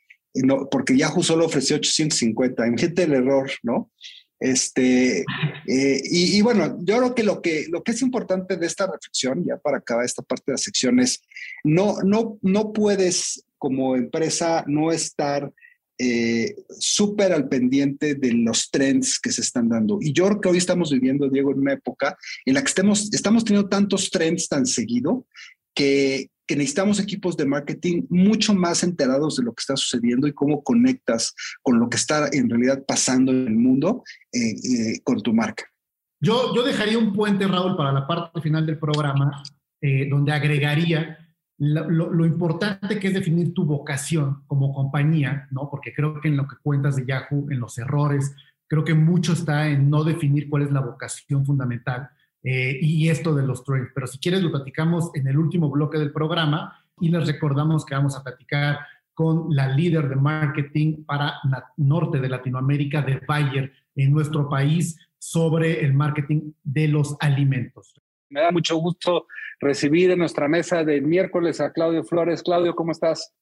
porque 0.71 0.97
Yahoo 0.97 1.23
solo 1.23 1.47
ofreció 1.47 1.77
850. 1.77 2.67
Imagínate 2.67 3.03
el 3.03 3.15
error, 3.15 3.51
¿no? 3.63 3.91
Este, 4.43 5.21
eh, 5.69 6.03
y, 6.05 6.43
bueno, 6.43 6.77
yo 6.81 6.99
creo 6.99 7.15
que 7.15 7.23
lo, 7.23 7.41
que 7.41 7.67
lo 7.71 7.85
que 7.85 7.93
es 7.93 8.03
importante 8.03 8.57
de 8.57 8.67
esta 8.67 8.87
reflexión, 8.87 9.45
ya 9.45 9.57
para 9.57 9.79
acabar 9.79 10.05
esta 10.05 10.23
parte 10.23 10.45
de 10.49 10.53
la 10.55 10.59
sección, 10.59 10.99
es 10.99 11.23
no, 11.63 11.99
no, 12.03 12.39
no 12.43 12.73
puedes 12.73 13.45
como 13.57 13.95
empresa 13.95 14.65
no 14.67 14.91
estar 14.91 15.53
eh, 15.97 16.57
súper 16.81 17.33
al 17.33 17.49
pendiente 17.49 18.17
de 18.17 18.33
los 18.33 18.73
trends 18.73 19.21
que 19.21 19.31
se 19.31 19.43
están 19.43 19.69
dando. 19.69 19.99
Y 20.01 20.13
yo 20.13 20.27
creo 20.27 20.41
que 20.41 20.49
hoy 20.49 20.59
estamos 20.59 20.91
viviendo, 20.91 21.29
Diego, 21.29 21.53
en 21.53 21.61
una 21.61 21.75
época 21.75 22.19
en 22.45 22.55
la 22.55 22.63
que 22.63 22.69
estemos, 22.69 23.13
estamos 23.13 23.45
teniendo 23.45 23.69
tantos 23.69 24.11
trends 24.11 24.49
tan 24.49 24.67
seguido 24.67 25.25
que, 25.75 26.29
necesitamos 26.49 27.01
equipos 27.01 27.35
de 27.35 27.47
marketing 27.47 28.03
mucho 28.11 28.53
más 28.53 28.83
enterados 28.83 29.37
de 29.37 29.43
lo 29.43 29.55
que 29.55 29.63
está 29.63 29.75
sucediendo 29.75 30.27
y 30.27 30.35
cómo 30.35 30.63
conectas 30.63 31.33
con 31.63 31.79
lo 31.79 31.89
que 31.89 31.97
está 31.97 32.29
en 32.31 32.51
realidad 32.51 32.85
pasando 32.87 33.33
en 33.33 33.47
el 33.47 33.55
mundo 33.55 34.03
eh, 34.31 34.51
eh, 34.51 35.01
con 35.03 35.23
tu 35.23 35.33
marca. 35.33 35.65
Yo, 36.21 36.55
yo 36.55 36.63
dejaría 36.63 36.99
un 36.99 37.15
puente, 37.15 37.49
Raúl, 37.49 37.75
para 37.75 37.91
la 37.91 38.07
parte 38.07 38.39
final 38.43 38.67
del 38.67 38.79
programa, 38.79 39.43
eh, 39.81 40.07
donde 40.11 40.31
agregaría 40.33 41.17
lo, 41.57 42.13
lo, 42.13 42.27
importante 42.27 42.99
que 42.99 43.09
es 43.09 43.15
definir 43.15 43.55
tu 43.55 43.65
vocación 43.65 44.43
como 44.47 44.75
compañía, 44.75 45.49
¿no? 45.53 45.71
Porque 45.71 45.95
creo 45.95 46.21
que 46.21 46.29
en 46.29 46.37
lo 46.37 46.47
que 46.47 46.57
cuentas 46.63 46.97
de 46.97 47.07
Yahoo, 47.07 47.51
en 47.51 47.61
los 47.61 47.79
errores, 47.79 48.35
creo 48.69 48.85
que 48.85 48.95
mucho 48.95 49.33
está 49.33 49.69
en 49.69 49.89
no 49.89 50.05
definir 50.05 50.51
cuál 50.51 50.65
es 50.65 50.71
la 50.71 50.81
vocación 50.81 51.47
fundamental 51.47 52.11
eh, 52.43 52.79
y 52.81 53.09
esto 53.09 53.35
de 53.35 53.47
los 53.47 53.65
trends. 53.65 53.91
Pero 53.95 54.07
si 54.07 54.19
quieres 54.19 54.43
lo 54.43 54.51
platicamos 54.51 55.11
en 55.15 55.27
el 55.27 55.39
último 55.39 55.71
bloque 55.71 55.99
del 55.99 56.13
programa 56.13 56.85
y 57.01 57.09
les 57.09 57.27
recordamos 57.27 57.85
que 57.85 57.95
vamos 57.95 58.17
a 58.17 58.23
platicar 58.23 58.81
con 59.15 59.55
la 59.55 59.69
líder 59.69 60.09
de 60.09 60.17
marketing 60.17 61.05
para 61.05 61.35
la 61.45 61.67
norte 61.77 62.19
de 62.19 62.29
Latinoamérica 62.29 63.03
de 63.03 63.21
Bayer 63.27 63.73
en 63.95 64.13
nuestro 64.13 64.49
país 64.49 64.97
sobre 65.19 65.85
el 65.85 65.93
marketing 65.93 66.53
de 66.63 66.89
los 66.89 67.17
alimentos. 67.21 67.95
Me 68.31 68.41
da 68.41 68.51
mucho 68.51 68.77
gusto 68.77 69.27
recibir 69.61 70.11
en 70.11 70.19
nuestra 70.19 70.49
mesa 70.49 70.85
de 70.85 71.01
miércoles 71.01 71.61
a 71.61 71.73
Claudio 71.73 72.03
Flores. 72.03 72.43
Claudio, 72.43 72.75
¿cómo 72.75 72.93
estás? 72.93 73.33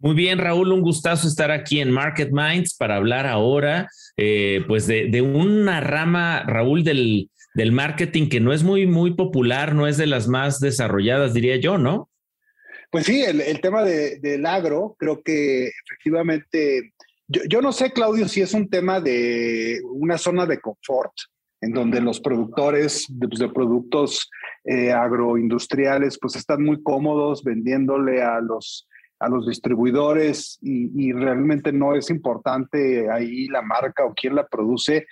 Muy 0.00 0.14
bien, 0.14 0.38
Raúl, 0.38 0.72
un 0.72 0.80
gustazo 0.80 1.28
estar 1.28 1.50
aquí 1.50 1.80
en 1.80 1.90
Market 1.90 2.30
Minds 2.32 2.74
para 2.74 2.96
hablar 2.96 3.26
ahora, 3.26 3.88
eh, 4.16 4.64
pues 4.66 4.86
de, 4.86 5.08
de, 5.08 5.22
una 5.22 5.80
rama, 5.80 6.42
Raúl, 6.44 6.82
del, 6.82 7.30
del 7.54 7.72
marketing 7.72 8.28
que 8.28 8.40
no 8.40 8.52
es 8.52 8.62
muy, 8.62 8.86
muy 8.86 9.14
popular, 9.14 9.74
no 9.74 9.86
es 9.86 9.96
de 9.96 10.06
las 10.06 10.28
más 10.28 10.60
desarrolladas, 10.60 11.34
diría 11.34 11.56
yo, 11.56 11.78
¿no? 11.78 12.10
Pues 12.90 13.06
sí, 13.06 13.22
el, 13.22 13.60
tema 13.60 13.84
del 13.84 14.46
agro, 14.46 14.96
creo 14.98 15.22
que 15.22 15.68
efectivamente, 15.68 16.92
yo, 17.28 17.62
no 17.62 17.70
sé, 17.70 17.92
Claudio, 17.92 18.26
si 18.26 18.40
es 18.40 18.52
un 18.52 18.68
tema 18.68 19.00
de 19.00 19.80
una 19.84 20.18
zona 20.18 20.44
de 20.44 20.58
confort, 20.58 21.12
en 21.60 21.72
donde 21.72 22.00
los 22.00 22.20
productores 22.20 23.06
de, 23.08 23.28
pues, 23.28 23.52
productos 23.52 24.28
eh, 24.64 24.90
agroindustriales 24.90 26.18
pues 26.20 26.36
están 26.36 26.64
muy 26.64 26.82
cómodos 26.82 27.44
vendiéndole 27.44 28.22
a 28.22 28.40
los, 28.40 28.88
a 29.18 29.28
los 29.28 29.46
distribuidores 29.46 30.58
y, 30.62 30.90
y, 31.08 31.12
realmente 31.12 31.70
no 31.72 31.94
es 31.94 32.10
importante 32.10 33.10
ahí 33.10 33.46
la 33.48 33.62
marca 33.62 34.04
o 34.04 34.14
quién 34.14 34.34
la 34.34 34.46
produce. 34.46 35.06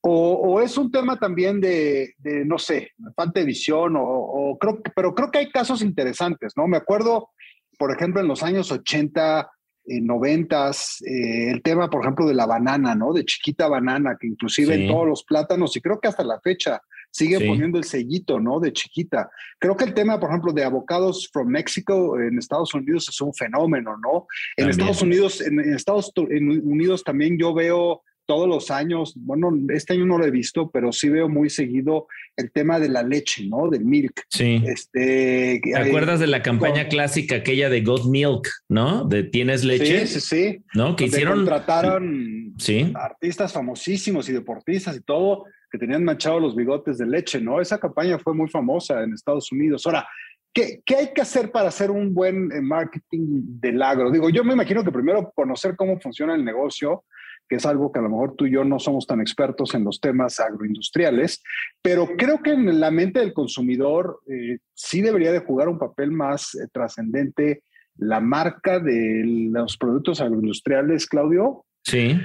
O, 0.00 0.60
es 0.60 0.78
un 0.78 0.90
tema 0.90 1.18
también 1.18 1.60
de, 1.60 2.14
no 2.46 2.58
sé, 2.58 2.92
falta 3.16 3.40
de 3.40 3.46
visión, 3.46 3.94
o, 3.96 4.56
creo, 4.58 4.80
pero 4.94 5.14
creo 5.14 5.30
que 5.30 5.38
hay 5.38 5.50
casos 5.50 5.82
interesantes, 5.82 6.52
¿no? 6.56 6.66
Me 6.66 6.76
acuerdo, 6.76 7.30
por 7.78 7.92
ejemplo, 7.92 8.20
en 8.20 8.28
los 8.28 8.42
años 8.42 8.70
80, 8.70 9.50
eh, 9.86 10.00
90, 10.00 10.70
eh, 10.70 11.50
el 11.50 11.62
tema, 11.62 11.90
por 11.90 12.02
ejemplo, 12.02 12.26
de 12.26 12.34
la 12.34 12.46
banana, 12.46 12.94
¿no? 12.94 13.12
De 13.12 13.24
chiquita 13.24 13.68
banana, 13.68 14.16
que 14.20 14.28
inclusive 14.28 14.74
en 14.74 14.88
todos 14.88 15.06
los 15.06 15.24
plátanos, 15.24 15.76
y 15.76 15.80
creo 15.80 16.00
que 16.00 16.08
hasta 16.08 16.22
la 16.22 16.40
fecha 16.40 16.80
sigue 17.10 17.46
poniendo 17.46 17.78
el 17.78 17.84
sellito, 17.84 18.38
¿no? 18.38 18.60
De 18.60 18.72
chiquita. 18.72 19.30
Creo 19.58 19.76
que 19.76 19.84
el 19.84 19.94
tema, 19.94 20.20
por 20.20 20.30
ejemplo, 20.30 20.52
de 20.52 20.64
avocados 20.64 21.28
from 21.32 21.48
Mexico 21.48 22.20
en 22.20 22.38
Estados 22.38 22.74
Unidos 22.74 23.08
es 23.08 23.20
un 23.20 23.34
fenómeno, 23.34 23.96
¿no? 23.96 24.26
En 24.56 24.68
Estados 24.68 25.02
Unidos, 25.02 25.40
en 25.40 25.58
Estados 25.58 26.12
Unidos 26.16 27.02
también 27.02 27.38
yo 27.38 27.54
veo 27.54 28.02
todos 28.28 28.46
los 28.46 28.70
años, 28.70 29.14
bueno, 29.16 29.50
este 29.70 29.94
año 29.94 30.04
no 30.04 30.18
lo 30.18 30.26
he 30.26 30.30
visto, 30.30 30.70
pero 30.70 30.92
sí 30.92 31.08
veo 31.08 31.30
muy 31.30 31.48
seguido 31.48 32.08
el 32.36 32.52
tema 32.52 32.78
de 32.78 32.90
la 32.90 33.02
leche, 33.02 33.46
¿no? 33.48 33.70
Del 33.70 33.86
milk. 33.86 34.22
Sí. 34.28 34.62
Este, 34.66 35.62
¿Te 35.64 35.76
acuerdas 35.76 36.20
de 36.20 36.26
la 36.26 36.42
campaña 36.42 36.88
clásica 36.88 37.36
aquella 37.36 37.70
de 37.70 37.80
God 37.80 38.04
Milk, 38.04 38.46
¿no? 38.68 39.06
De 39.06 39.24
tienes 39.24 39.64
leche. 39.64 40.06
Sí, 40.06 40.20
sí, 40.20 40.20
sí. 40.20 40.64
¿No? 40.74 40.94
Que 40.94 41.06
hicieron. 41.06 41.38
Contrataron 41.38 42.52
¿Sí? 42.58 42.92
artistas 42.94 43.50
famosísimos 43.54 44.28
y 44.28 44.34
deportistas 44.34 44.94
y 44.94 45.00
todo 45.00 45.46
que 45.70 45.78
tenían 45.78 46.04
manchados 46.04 46.42
los 46.42 46.54
bigotes 46.54 46.98
de 46.98 47.06
leche, 47.06 47.40
¿no? 47.40 47.62
Esa 47.62 47.80
campaña 47.80 48.18
fue 48.18 48.34
muy 48.34 48.48
famosa 48.48 49.02
en 49.02 49.14
Estados 49.14 49.50
Unidos. 49.50 49.86
Ahora, 49.86 50.06
¿Qué, 50.52 50.80
¿Qué, 50.84 50.96
hay 50.96 51.12
que 51.14 51.20
hacer 51.20 51.52
para 51.52 51.68
hacer 51.68 51.90
un 51.90 52.14
buen 52.14 52.50
eh, 52.52 52.60
marketing 52.60 53.60
del 53.60 53.82
agro? 53.82 54.10
Digo, 54.10 54.30
yo 54.30 54.42
me 54.44 54.54
imagino 54.54 54.82
que 54.82 54.90
primero 54.90 55.30
conocer 55.34 55.76
cómo 55.76 56.00
funciona 56.00 56.34
el 56.34 56.44
negocio, 56.44 57.04
que 57.48 57.56
es 57.56 57.66
algo 57.66 57.90
que 57.90 57.98
a 57.98 58.02
lo 58.02 58.10
mejor 58.10 58.34
tú 58.36 58.46
y 58.46 58.52
yo 58.52 58.64
no 58.64 58.78
somos 58.78 59.06
tan 59.06 59.20
expertos 59.20 59.74
en 59.74 59.84
los 59.84 60.00
temas 60.00 60.38
agroindustriales, 60.40 61.42
pero 61.82 62.08
creo 62.16 62.42
que 62.42 62.52
en 62.52 62.80
la 62.80 62.90
mente 62.90 63.20
del 63.20 63.32
consumidor 63.32 64.20
eh, 64.26 64.58
sí 64.74 65.00
debería 65.00 65.32
de 65.32 65.40
jugar 65.40 65.68
un 65.68 65.78
papel 65.78 66.10
más 66.10 66.54
eh, 66.54 66.68
trascendente 66.72 67.62
la 67.98 68.20
marca 68.20 68.78
de 68.78 69.22
los 69.50 69.76
productos 69.76 70.20
agroindustriales, 70.20 71.06
Claudio. 71.06 71.64
Sí. 71.82 72.16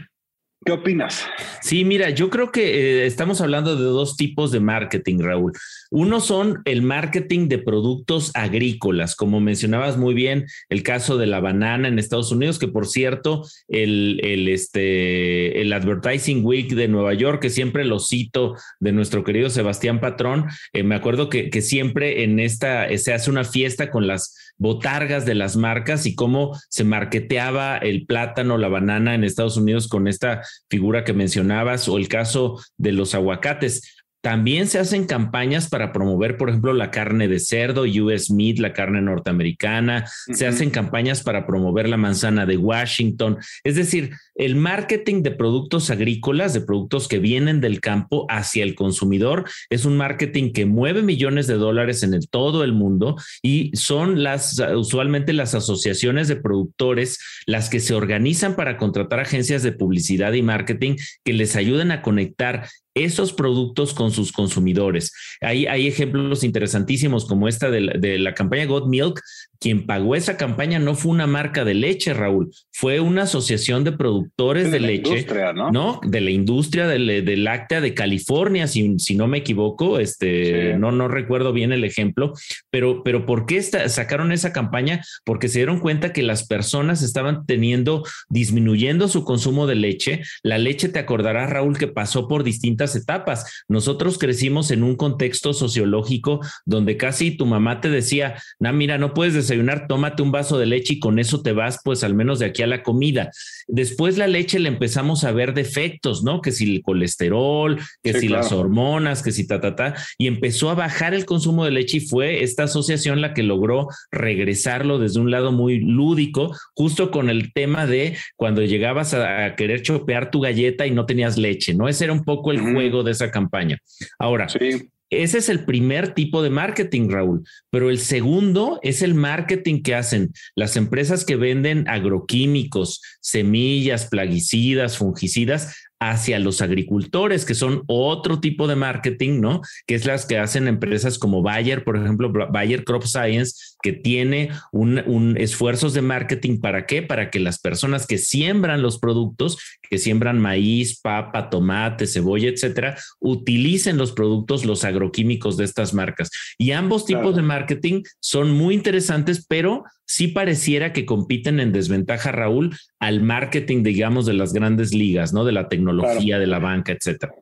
¿Qué 0.65 0.71
opinas? 0.71 1.25
Sí, 1.61 1.83
mira, 1.83 2.09
yo 2.11 2.29
creo 2.29 2.51
que 2.51 3.01
eh, 3.01 3.05
estamos 3.05 3.41
hablando 3.41 3.75
de 3.75 3.83
dos 3.83 4.15
tipos 4.15 4.51
de 4.51 4.59
marketing, 4.59 5.19
Raúl. 5.19 5.51
Uno 5.91 6.21
son 6.21 6.61
el 6.65 6.81
marketing 6.81 7.49
de 7.49 7.57
productos 7.57 8.31
agrícolas, 8.33 9.15
como 9.15 9.41
mencionabas 9.41 9.97
muy 9.97 10.13
bien, 10.13 10.45
el 10.69 10.83
caso 10.83 11.17
de 11.17 11.27
la 11.27 11.41
banana 11.41 11.87
en 11.87 11.99
Estados 11.99 12.31
Unidos, 12.31 12.59
que 12.59 12.67
por 12.67 12.87
cierto, 12.87 13.45
el, 13.67 14.21
el, 14.23 14.47
este, 14.47 15.61
el 15.61 15.73
Advertising 15.73 16.45
Week 16.45 16.73
de 16.73 16.87
Nueva 16.87 17.13
York, 17.13 17.41
que 17.41 17.49
siempre 17.49 17.83
lo 17.83 17.99
cito 17.99 18.55
de 18.79 18.91
nuestro 18.93 19.23
querido 19.23 19.49
Sebastián 19.49 19.99
Patrón, 19.99 20.45
eh, 20.71 20.83
me 20.83 20.95
acuerdo 20.95 21.29
que, 21.29 21.49
que 21.49 21.61
siempre 21.61 22.23
en 22.23 22.39
esta 22.39 22.87
se 22.97 23.13
hace 23.13 23.29
una 23.29 23.43
fiesta 23.43 23.89
con 23.89 24.07
las 24.07 24.42
botargas 24.57 25.25
de 25.25 25.35
las 25.35 25.55
marcas 25.55 26.05
y 26.05 26.15
cómo 26.15 26.57
se 26.69 26.83
marketeaba 26.83 27.77
el 27.77 28.05
plátano, 28.05 28.57
la 28.57 28.69
banana 28.69 29.15
en 29.15 29.23
Estados 29.23 29.57
Unidos 29.57 29.87
con 29.87 30.07
esta 30.07 30.41
figura 30.69 31.03
que 31.03 31.13
mencionabas 31.13 31.87
o 31.87 31.97
el 31.97 32.07
caso 32.07 32.61
de 32.77 32.91
los 32.91 33.15
aguacates. 33.15 34.02
También 34.23 34.67
se 34.67 34.79
hacen 34.79 35.03
campañas 35.03 35.67
para 35.67 35.91
promover, 35.91 36.37
por 36.37 36.47
ejemplo, 36.47 36.71
la 36.71 36.91
carne 36.91 37.27
de 37.27 37.41
cerdo, 37.41 37.81
US 37.81 38.31
Meat, 38.31 38.57
la 38.57 38.71
carne 38.71 39.01
norteamericana. 39.01 40.05
Se 40.31 40.47
hacen 40.47 40.69
campañas 40.69 41.21
para 41.21 41.45
promover 41.45 41.89
la 41.89 41.97
manzana 41.97 42.45
de 42.45 42.55
Washington. 42.55 43.39
Es 43.65 43.75
decir, 43.75 44.11
el 44.35 44.55
marketing 44.55 45.23
de 45.23 45.31
productos 45.31 45.89
agrícolas, 45.89 46.53
de 46.53 46.61
productos 46.61 47.09
que 47.09 47.19
vienen 47.19 47.59
del 47.59 47.81
campo 47.81 48.25
hacia 48.29 48.63
el 48.63 48.75
consumidor, 48.75 49.43
es 49.69 49.83
un 49.83 49.97
marketing 49.97 50.53
que 50.53 50.65
mueve 50.65 51.01
millones 51.01 51.45
de 51.47 51.55
dólares 51.55 52.01
en 52.03 52.13
el, 52.13 52.29
todo 52.29 52.63
el 52.63 52.71
mundo 52.71 53.17
y 53.41 53.75
son 53.75 54.23
las 54.23 54.57
usualmente 54.73 55.33
las 55.33 55.53
asociaciones 55.53 56.29
de 56.29 56.37
productores 56.37 57.19
las 57.45 57.69
que 57.69 57.81
se 57.81 57.93
organizan 57.93 58.55
para 58.55 58.77
contratar 58.77 59.19
agencias 59.19 59.63
de 59.63 59.73
publicidad 59.73 60.31
y 60.31 60.41
marketing 60.41 60.95
que 61.25 61.33
les 61.33 61.57
ayuden 61.57 61.91
a 61.91 62.01
conectar 62.01 62.69
esos 62.95 63.33
productos 63.33 63.93
con 63.93 64.11
sus 64.11 64.31
consumidores. 64.31 65.11
Hay, 65.41 65.65
hay 65.65 65.87
ejemplos 65.87 66.43
interesantísimos 66.43 67.25
como 67.25 67.47
esta 67.47 67.71
de 67.71 67.81
la, 67.81 67.93
de 67.93 68.19
la 68.19 68.33
campaña 68.33 68.65
God 68.65 68.87
Milk, 68.87 69.21
quien 69.63 69.85
pagó 69.85 70.13
esa 70.13 70.35
campaña 70.35 70.77
no 70.77 70.93
fue 70.93 71.13
una 71.13 71.25
marca 71.25 71.63
de 71.63 71.73
leche, 71.73 72.13
Raúl, 72.13 72.51
fue 72.73 72.99
una 72.99 73.21
asociación 73.21 73.85
de 73.85 73.93
productores 73.93 74.69
de, 74.73 74.81
leche, 74.81 75.25
¿no? 75.71 76.01
De 76.03 76.19
la 76.19 76.31
industria 76.31 76.85
del, 76.85 77.23
de 77.23 77.37
láctea 77.37 77.79
de 77.79 77.93
California, 77.93 78.67
si, 78.67 78.99
si, 78.99 79.15
no 79.15 79.27
me 79.27 79.37
equivoco, 79.37 79.99
este, 79.99 80.77
no, 80.77 80.91
no 80.91 81.07
recuerdo 81.07 81.53
bien 81.53 81.71
el 81.71 81.85
ejemplo, 81.85 82.33
pero, 82.71 83.03
pero 83.03 83.25
¿por 83.25 83.45
qué 83.45 83.61
sacaron 83.61 84.33
esa 84.33 84.51
campaña? 84.51 85.01
Porque 85.23 85.47
se 85.47 85.59
dieron 85.59 85.79
cuenta 85.79 86.11
que 86.11 86.23
las 86.23 86.45
personas 86.45 87.01
estaban 87.01 87.45
teniendo, 87.45 88.03
disminuyendo 88.27 89.07
su 89.07 89.23
consumo 89.23 89.65
de 89.65 89.75
leche. 89.75 90.23
La 90.43 90.57
leche, 90.57 90.89
te 90.89 90.99
acordarás, 90.99 91.49
Raúl, 91.49 91.77
que 91.77 91.87
pasó 91.87 92.27
por 92.27 92.43
distintas 92.43 92.97
etapas. 92.97 93.63
Nosotros 93.69 94.17
crecimos 94.17 94.71
en 94.71 94.83
un 94.83 94.97
contexto 94.97 95.53
sociológico 95.53 96.41
donde 96.65 96.97
casi 96.97 97.31
tu 97.31 97.45
mamá 97.45 97.79
te 97.79 97.89
decía, 97.89 98.35
no, 98.59 98.73
mira, 98.73 98.97
no 98.97 99.13
puedes 99.13 99.33
decir 99.33 99.52
desayunar, 99.53 99.87
tómate 99.87 100.21
un 100.21 100.31
vaso 100.31 100.57
de 100.57 100.65
leche 100.65 100.93
y 100.93 100.99
con 100.99 101.19
eso 101.19 101.41
te 101.41 101.51
vas, 101.51 101.79
pues 101.83 102.03
al 102.03 102.13
menos 102.15 102.39
de 102.39 102.47
aquí 102.47 102.61
a 102.63 102.67
la 102.67 102.83
comida. 102.83 103.31
Después 103.67 104.17
la 104.17 104.27
leche 104.27 104.59
le 104.59 104.69
empezamos 104.69 105.23
a 105.23 105.31
ver 105.31 105.53
defectos, 105.53 106.23
¿no? 106.23 106.41
Que 106.41 106.51
si 106.51 106.75
el 106.75 106.81
colesterol, 106.81 107.79
que 108.01 108.13
si 108.13 108.27
las 108.27 108.51
hormonas, 108.51 109.21
que 109.23 109.31
si 109.31 109.47
ta, 109.47 109.61
ta, 109.61 109.75
ta, 109.75 109.95
y 110.17 110.27
empezó 110.27 110.69
a 110.69 110.75
bajar 110.75 111.13
el 111.13 111.25
consumo 111.25 111.65
de 111.65 111.71
leche 111.71 111.97
y 111.97 112.01
fue 112.01 112.43
esta 112.43 112.63
asociación 112.63 113.21
la 113.21 113.33
que 113.33 113.43
logró 113.43 113.87
regresarlo 114.11 114.99
desde 114.99 115.19
un 115.19 115.31
lado 115.31 115.51
muy 115.51 115.79
lúdico, 115.79 116.55
justo 116.75 117.11
con 117.11 117.29
el 117.29 117.53
tema 117.53 117.85
de 117.85 118.17
cuando 118.35 118.61
llegabas 118.63 119.13
a, 119.13 119.55
querer 119.55 119.81
chopear 119.81 120.31
tu 120.31 120.39
galleta 120.41 120.87
y 120.87 120.91
no 120.91 121.05
tenías 121.05 121.37
leche, 121.37 121.73
¿no? 121.73 121.87
Ese 121.87 122.05
era 122.05 122.13
un 122.13 122.23
poco 122.23 122.51
el 122.51 122.59
juego 122.59 123.03
de 123.03 123.11
esa 123.11 123.31
campaña. 123.31 123.77
Ahora, 124.17 124.49
sí. 124.49 124.89
Ese 125.21 125.37
es 125.37 125.49
el 125.49 125.65
primer 125.65 126.13
tipo 126.13 126.41
de 126.41 126.49
marketing, 126.49 127.09
Raúl. 127.09 127.43
Pero 127.69 127.89
el 127.89 127.99
segundo 127.99 128.79
es 128.81 129.01
el 129.01 129.13
marketing 129.13 129.83
que 129.83 129.95
hacen 129.95 130.33
las 130.55 130.75
empresas 130.75 131.25
que 131.25 131.35
venden 131.35 131.87
agroquímicos, 131.87 133.01
semillas, 133.21 134.07
plaguicidas, 134.07 134.97
fungicidas 134.97 135.75
hacia 135.99 136.39
los 136.39 136.61
agricultores, 136.61 137.45
que 137.45 137.55
son 137.55 137.83
otro 137.87 138.39
tipo 138.39 138.67
de 138.67 138.75
marketing, 138.75 139.39
¿no? 139.39 139.61
Que 139.87 139.95
es 139.95 140.05
las 140.05 140.25
que 140.25 140.37
hacen 140.37 140.67
empresas 140.67 141.17
como 141.17 141.41
Bayer, 141.41 141.83
por 141.83 141.97
ejemplo, 141.97 142.31
Bayer 142.51 142.83
Crop 142.83 143.03
Science, 143.03 143.72
que 143.83 143.93
tiene 143.93 144.49
un, 144.71 145.03
un 145.05 145.37
esfuerzos 145.37 145.93
de 145.93 146.01
marketing 146.01 146.59
para 146.59 146.87
qué? 146.87 147.03
Para 147.03 147.29
que 147.29 147.39
las 147.39 147.59
personas 147.59 148.07
que 148.07 148.17
siembran 148.17 148.81
los 148.81 148.97
productos, 148.97 149.59
que 149.87 149.99
siembran 149.99 150.39
maíz, 150.39 150.99
papa, 150.99 151.49
tomate, 151.49 152.07
cebolla, 152.07 152.49
etcétera, 152.49 152.97
utilicen 153.19 153.97
los 153.97 154.13
productos, 154.13 154.65
los 154.65 154.85
agroquímicos 154.85 155.57
de 155.57 155.65
estas 155.65 155.93
marcas. 155.93 156.31
Y 156.57 156.71
ambos 156.71 157.05
tipos 157.05 157.35
de 157.35 157.41
marketing 157.41 158.03
son 158.21 158.51
muy 158.51 158.73
interesantes, 158.73 159.45
pero 159.47 159.83
sí 160.05 160.29
pareciera 160.29 160.93
que 160.93 161.05
compiten 161.05 161.59
en 161.59 161.73
desventaja, 161.73 162.31
Raúl, 162.31 162.75
al 162.99 163.21
marketing, 163.21 163.83
digamos, 163.83 164.25
de 164.25 164.33
las 164.33 164.53
grandes 164.53 164.93
ligas, 164.93 165.33
¿no? 165.33 165.43
De 165.43 165.51
la 165.51 165.67
tecnología, 165.67 166.39
de 166.39 166.47
la 166.47 166.59
banca, 166.59 166.93
etcétera. 166.93 167.33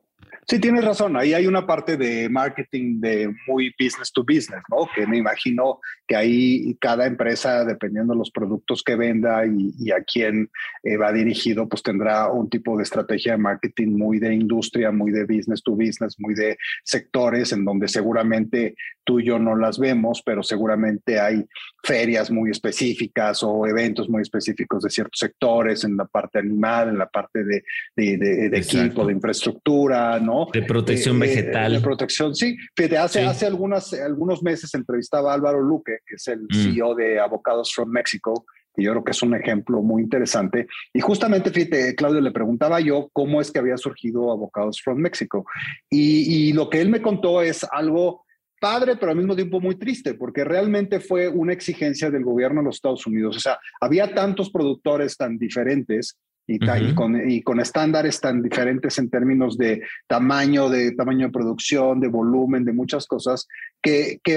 Sí, 0.48 0.58
tienes 0.58 0.84
razón. 0.84 1.16
Ahí 1.16 1.34
hay 1.34 1.46
una 1.46 1.66
parte 1.66 1.96
de 1.96 2.28
marketing 2.28 3.00
de 3.00 3.32
muy 3.46 3.72
business 3.78 4.12
to 4.12 4.24
business, 4.24 4.60
¿no? 4.68 4.88
Que 4.92 5.06
me 5.06 5.16
imagino 5.16 5.78
que 6.06 6.16
ahí 6.16 6.76
cada 6.80 7.06
empresa, 7.06 7.64
dependiendo 7.64 8.12
de 8.12 8.18
los 8.18 8.32
productos 8.32 8.82
que 8.82 8.96
venda 8.96 9.44
y, 9.46 9.92
a 9.92 10.02
quién 10.02 10.50
eh, 10.82 10.96
va 10.96 11.12
dirigido, 11.12 11.68
pues 11.68 11.82
tendrá 11.84 12.28
un 12.28 12.50
tipo 12.50 12.76
de 12.76 12.82
estrategia 12.82 13.32
de 13.32 13.38
marketing 13.38 13.96
muy 13.96 14.18
de 14.18 14.34
industria, 14.34 14.90
muy 14.90 15.12
de 15.12 15.26
business 15.26 15.62
to 15.62 15.72
business, 15.72 16.16
muy 16.18 16.34
de 16.34 16.58
sectores 16.82 17.52
en 17.52 17.64
donde 17.64 17.86
seguramente 17.86 18.74
tú 19.04 19.20
y 19.20 19.26
yo 19.26 19.38
no 19.38 19.54
las 19.54 19.78
vemos, 19.78 20.22
pero 20.26 20.42
seguramente 20.42 21.20
hay 21.20 21.46
ferias 21.82 22.30
muy 22.30 22.50
específicas 22.50 23.42
o 23.42 23.66
eventos 23.66 24.08
muy 24.08 24.22
específicos 24.22 24.84
de 24.84 24.90
ciertos 24.90 25.18
sectores 25.18 25.82
en 25.84 25.96
la 25.96 26.04
parte 26.04 26.38
animal, 26.38 26.90
en 26.90 26.98
la 26.98 27.08
parte 27.08 27.42
de, 27.44 27.64
de 27.96 28.50
equipo, 28.56 29.04
de 29.04 29.12
infraestructura, 29.12 30.20
¿no? 30.20 30.46
De 30.52 30.62
protección 30.62 31.20
eh, 31.22 31.26
eh, 31.26 31.28
vegetal. 31.28 31.72
de 31.72 31.80
protección, 31.80 32.34
sí. 32.34 32.56
Fíjate, 32.76 32.98
hace, 32.98 33.24
hace 33.24 33.46
algunas, 33.46 33.92
algunos 33.94 34.42
meses 34.42 34.72
entrevistaba 34.74 35.32
a 35.32 35.34
Álvaro 35.34 35.60
Luque, 35.60 35.98
que 36.06 36.14
es 36.14 36.28
el 36.28 36.42
mm. 36.42 36.54
CEO 36.54 36.94
de 36.94 37.18
Avocados 37.18 37.72
from 37.74 37.90
Mexico, 37.90 38.46
que 38.74 38.82
yo 38.84 38.92
creo 38.92 39.04
que 39.04 39.10
es 39.10 39.22
un 39.22 39.34
ejemplo 39.34 39.82
muy 39.82 40.02
interesante. 40.02 40.68
Y 40.94 41.00
justamente, 41.00 41.50
fíjate, 41.50 41.96
Claudio, 41.96 42.20
le 42.20 42.30
preguntaba 42.30 42.80
yo 42.80 43.10
cómo 43.12 43.40
es 43.40 43.50
que 43.50 43.58
había 43.58 43.76
surgido 43.76 44.30
Avocados 44.30 44.80
from 44.80 44.98
Mexico. 44.98 45.44
Y, 45.90 46.48
y 46.48 46.52
lo 46.52 46.70
que 46.70 46.80
él 46.80 46.88
me 46.88 47.02
contó 47.02 47.42
es 47.42 47.66
algo 47.72 48.24
padre, 48.62 48.94
pero 48.94 49.10
al 49.10 49.18
mismo 49.18 49.34
tiempo 49.34 49.60
muy 49.60 49.74
triste, 49.74 50.14
porque 50.14 50.44
realmente 50.44 51.00
fue 51.00 51.26
una 51.26 51.52
exigencia 51.52 52.12
del 52.12 52.22
gobierno 52.22 52.60
de 52.60 52.66
los 52.66 52.76
Estados 52.76 53.04
Unidos. 53.08 53.36
O 53.36 53.40
sea, 53.40 53.58
había 53.80 54.14
tantos 54.14 54.50
productores 54.50 55.16
tan 55.16 55.36
diferentes 55.36 56.16
y, 56.46 56.60
con, 56.94 57.28
y, 57.28 57.42
con, 57.42 57.58
estándares 57.58 58.20
tan 58.20 58.40
diferentes 58.40 58.98
en 58.98 59.10
términos 59.10 59.58
de 59.58 59.82
tamaño, 60.06 60.68
de 60.68 60.92
tamaño 60.92 61.26
de 61.26 61.32
producción, 61.32 61.98
de 61.98 62.06
volumen, 62.06 62.64
de 62.64 62.72
muchas 62.72 63.06
cosas, 63.06 63.48
que, 63.82 64.20
que 64.22 64.36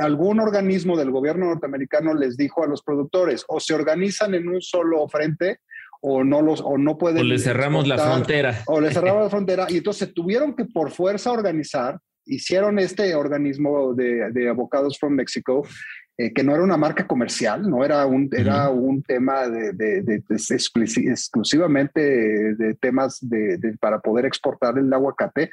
algún 0.00 0.40
organismo 0.40 0.96
del 0.96 1.10
gobierno 1.10 1.46
norteamericano 1.46 2.14
les 2.14 2.38
dijo 2.38 2.64
a 2.64 2.68
los 2.68 2.82
productores, 2.82 3.44
o 3.48 3.60
se 3.60 3.74
organizan 3.74 4.34
en 4.34 4.48
un 4.48 4.62
solo 4.62 5.06
frente, 5.08 5.58
o 6.00 6.24
no 6.24 6.40
los 6.40 6.62
o 6.64 6.78
no 6.78 6.96
pueden 6.96 7.22
o 7.22 7.24
le 7.24 7.40
cerramos 7.40 7.88
la 7.88 7.98
frontera 7.98 8.62
o 8.66 8.80
le 8.80 8.92
cerramos 8.92 9.24
la 9.24 9.30
frontera 9.36 9.66
y 9.68 9.78
entonces 9.78 10.14
tuvieron 10.14 10.54
que 10.54 10.64
por 10.64 10.92
fuerza 10.92 11.32
organizar 11.32 11.98
hicieron 12.28 12.78
este 12.78 13.14
organismo 13.14 13.94
de, 13.94 14.30
de 14.30 14.48
abogados 14.48 14.98
from 14.98 15.14
Mexico 15.14 15.64
eh, 16.20 16.32
que 16.32 16.42
no 16.42 16.52
era 16.52 16.64
una 16.64 16.76
marca 16.76 17.06
comercial, 17.06 17.70
no 17.70 17.84
era 17.84 18.04
un, 18.04 18.28
era 18.32 18.70
un 18.70 19.04
tema 19.04 19.46
de, 19.46 19.72
de, 19.72 20.20
exclusivamente 20.26 22.00
de 22.56 22.74
temas 22.74 23.18
de, 23.20 23.56
para 23.78 24.00
poder 24.00 24.26
exportar 24.26 24.76
el 24.78 24.92
aguacate. 24.92 25.48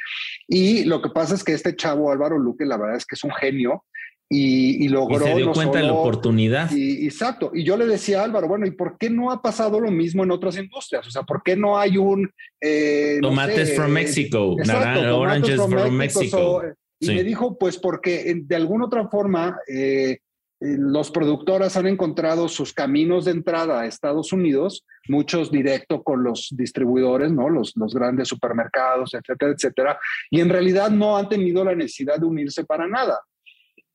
Y 0.48 0.86
lo 0.86 1.04
que 1.04 1.12
pasa 1.12 1.36
es 1.36 1.44
que 1.44 1.54
este 1.54 1.76
chavo 1.76 2.12
Álvaro 2.12 2.40
Luque, 2.40 2.66
la 2.66 2.78
verdad 2.78 2.98
es 2.98 3.06
que 3.06 3.14
es 3.14 3.24
un 3.24 3.32
genio. 3.34 3.84
Y, 4.30 4.84
y 4.84 4.88
logró. 4.90 5.26
Y 5.26 5.30
se 5.30 5.36
dio 5.36 5.52
cuenta 5.52 5.78
de 5.78 5.86
la 5.86 5.94
oportunidad. 5.94 6.72
Y, 6.72 7.06
exacto. 7.06 7.52
Y 7.54 7.64
yo 7.64 7.78
le 7.78 7.86
decía 7.86 8.22
a 8.22 8.24
Álvaro, 8.24 8.48
bueno, 8.48 8.66
¿y 8.66 8.72
por 8.72 8.98
qué 8.98 9.10
no 9.10 9.32
ha 9.32 9.42
pasado 9.42 9.80
lo 9.80 9.92
mismo 9.92 10.24
en 10.24 10.32
otras 10.32 10.58
industrias? 10.58 11.08
O 11.08 11.12
sea, 11.12 11.24
¿por 11.24 11.44
qué 11.44 11.56
no 11.56 11.78
hay 11.78 11.98
un. 11.98 12.30
Eh, 12.60 13.20
tomates 13.22 13.76
from 13.76 13.92
Mexico, 13.92 14.56
oranges 14.56 15.62
from, 15.62 15.96
Mexico. 15.96 16.64
y 17.00 17.08
me 17.08 17.24
dijo, 17.24 17.58
pues 17.58 17.78
porque 17.78 18.42
de 18.44 18.56
alguna 18.56 18.86
otra 18.86 19.08
forma 19.10 19.60
eh, 19.68 20.18
eh, 20.62 20.78
los 20.80 21.12
productores 21.12 21.76
han 21.76 21.88
encontrado 21.88 22.48
sus 22.48 22.74
caminos 22.74 23.26
de 23.26 23.32
entrada 23.32 23.82
a 23.82 23.86
Estados 23.86 24.32
Unidos, 24.32 24.86
muchos 25.10 25.52
directo 25.52 26.02
con 26.02 26.24
los 26.24 26.50
distribuidores, 26.52 27.32
¿no? 27.32 27.50
Los, 27.50 27.74
los 27.76 27.94
grandes 27.94 28.30
supermercados, 28.30 29.14
etcétera, 29.14 29.52
etcétera, 29.52 30.00
y 30.32 30.40
en 30.40 30.50
realidad 30.50 30.90
no 30.90 31.18
han 31.18 31.28
tenido 31.28 31.64
la 31.66 31.76
necesidad 31.76 32.18
de 32.18 32.26
unirse 32.26 32.64
para 32.64 32.88
nada. 32.88 33.20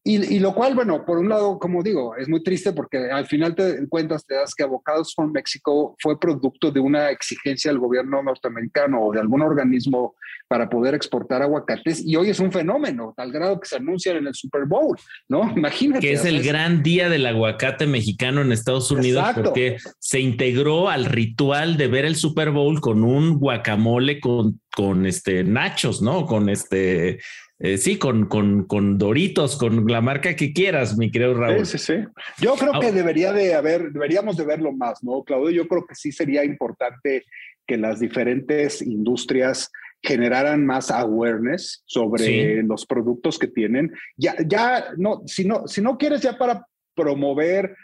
Y, 0.02 0.38
lo 0.38 0.54
cual, 0.54 0.74
bueno, 0.74 1.04
por 1.04 1.18
un 1.18 1.28
lado, 1.28 1.58
como 1.58 1.82
digo, 1.82 2.16
es 2.16 2.26
muy 2.26 2.42
triste 2.42 2.72
porque 2.72 3.10
al 3.10 3.26
final 3.26 3.54
te 3.54 3.86
cuentas, 3.86 4.24
te 4.24 4.34
das 4.34 4.54
que 4.54 4.62
Avocados 4.62 5.14
from 5.14 5.30
Mexico 5.30 5.94
fue 6.00 6.18
producto 6.18 6.70
de 6.70 6.80
una 6.80 7.10
exigencia 7.10 7.70
del 7.70 7.78
gobierno 7.78 8.22
norteamericano 8.22 9.04
o 9.04 9.12
de 9.12 9.20
algún 9.20 9.42
organismo 9.42 10.14
para 10.48 10.70
poder 10.70 10.94
exportar 10.94 11.42
aguacates 11.42 12.02
y 12.04 12.16
hoy 12.16 12.30
es 12.30 12.40
un 12.40 12.50
fenómeno, 12.50 13.12
tal 13.14 13.30
grado 13.30 13.60
que 13.60 13.68
se 13.68 13.76
anuncian 13.76 14.16
en 14.16 14.26
el 14.26 14.34
Super 14.34 14.64
Bowl, 14.64 14.96
¿no? 15.28 15.42
Imagínate. 15.56 16.00
Que 16.00 16.14
es 16.14 16.24
el 16.24 16.42
gran 16.42 16.82
día 16.82 17.10
del 17.10 17.26
aguacate 17.26 17.86
mexicano 17.86 18.40
en 18.40 18.52
Estados 18.52 18.90
Unidos 18.90 19.24
porque 19.34 19.76
se 19.98 20.18
integró 20.18 20.88
al 20.88 21.04
ritual 21.04 21.76
de 21.76 21.88
ver 21.88 22.06
el 22.06 22.16
Super 22.16 22.50
Bowl 22.50 22.80
con 22.80 23.04
un 23.04 23.38
guacamole 23.38 24.18
con, 24.18 24.60
con 24.74 25.04
este 25.04 25.44
nachos, 25.44 26.00
¿no? 26.00 26.24
Con 26.24 26.48
este 26.48 27.20
eh, 27.60 27.76
sí, 27.76 27.98
con, 27.98 28.26
con, 28.26 28.64
con, 28.64 28.96
Doritos, 28.96 29.56
con 29.56 29.86
la 29.86 30.00
marca 30.00 30.34
que 30.34 30.54
quieras, 30.54 30.96
mi 30.96 31.10
querido 31.10 31.34
Raúl. 31.34 31.66
Sí, 31.66 31.76
sí, 31.76 31.92
sí. 31.92 32.04
Yo 32.40 32.54
creo 32.54 32.80
que 32.80 32.90
debería 32.90 33.32
de 33.32 33.54
haber, 33.54 33.92
deberíamos 33.92 34.38
de 34.38 34.46
verlo 34.46 34.72
más, 34.72 35.04
¿no, 35.04 35.22
Claudio? 35.24 35.50
Yo 35.50 35.68
creo 35.68 35.86
que 35.86 35.94
sí 35.94 36.10
sería 36.10 36.42
importante 36.42 37.24
que 37.66 37.76
las 37.76 38.00
diferentes 38.00 38.80
industrias 38.80 39.70
generaran 40.02 40.64
más 40.64 40.90
awareness 40.90 41.82
sobre 41.84 42.62
los 42.62 42.86
productos 42.86 43.38
que 43.38 43.48
tienen. 43.48 43.92
Ya, 44.16 44.34
ya, 44.46 44.86
no, 44.96 45.22
si 45.26 45.44
no, 45.44 45.68
si 45.68 45.82
no 45.82 45.98
quieres 45.98 46.22
ya 46.22 46.38
para 46.38 46.66
promover 46.94 47.76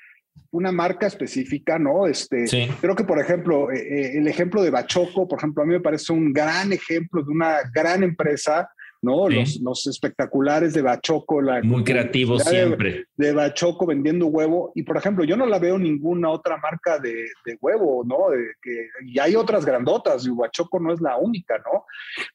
una 0.51 0.73
marca 0.73 1.07
específica, 1.07 1.79
¿no? 1.79 2.07
Este, 2.07 2.47
creo 2.81 2.97
que, 2.97 3.05
por 3.05 3.21
ejemplo, 3.21 3.71
eh, 3.71 3.77
eh, 3.79 4.19
el 4.19 4.27
ejemplo 4.29 4.63
de 4.63 4.71
Bachoco, 4.71 5.29
por 5.29 5.39
ejemplo, 5.39 5.63
a 5.63 5.67
mí 5.67 5.75
me 5.75 5.81
parece 5.81 6.13
un 6.13 6.33
gran 6.33 6.73
ejemplo 6.73 7.23
de 7.23 7.31
una 7.31 7.59
gran 7.75 8.03
empresa 8.03 8.71
¿no? 9.07 9.29
Los, 9.29 9.61
los, 9.61 9.87
espectaculares 9.87 10.75
de 10.75 10.83
Bachoco. 10.83 11.41
La, 11.41 11.63
Muy 11.63 11.85
creativos 11.85 12.43
siempre. 12.43 13.07
De, 13.17 13.33
Bachoco 13.33 13.87
vendiendo 13.87 14.27
huevo. 14.27 14.73
Y 14.75 14.83
por 14.83 14.97
ejemplo, 14.97 15.25
yo 15.25 15.37
no 15.37 15.47
la 15.47 15.61
veo 15.61 15.79
ninguna 15.79 16.29
otra 16.31 16.57
marca 16.59 16.99
de, 16.99 17.29
de 17.45 17.57
huevo, 17.61 18.03
¿no? 18.05 18.31
De, 18.31 18.45
que, 18.61 18.89
y 19.07 19.19
hay 19.21 19.37
otras 19.37 19.65
grandotas 19.65 20.27
y 20.27 20.31
Bachoco 20.31 20.81
no 20.81 20.93
es 20.93 21.01
la 21.01 21.17
única, 21.17 21.57
¿no? 21.59 21.85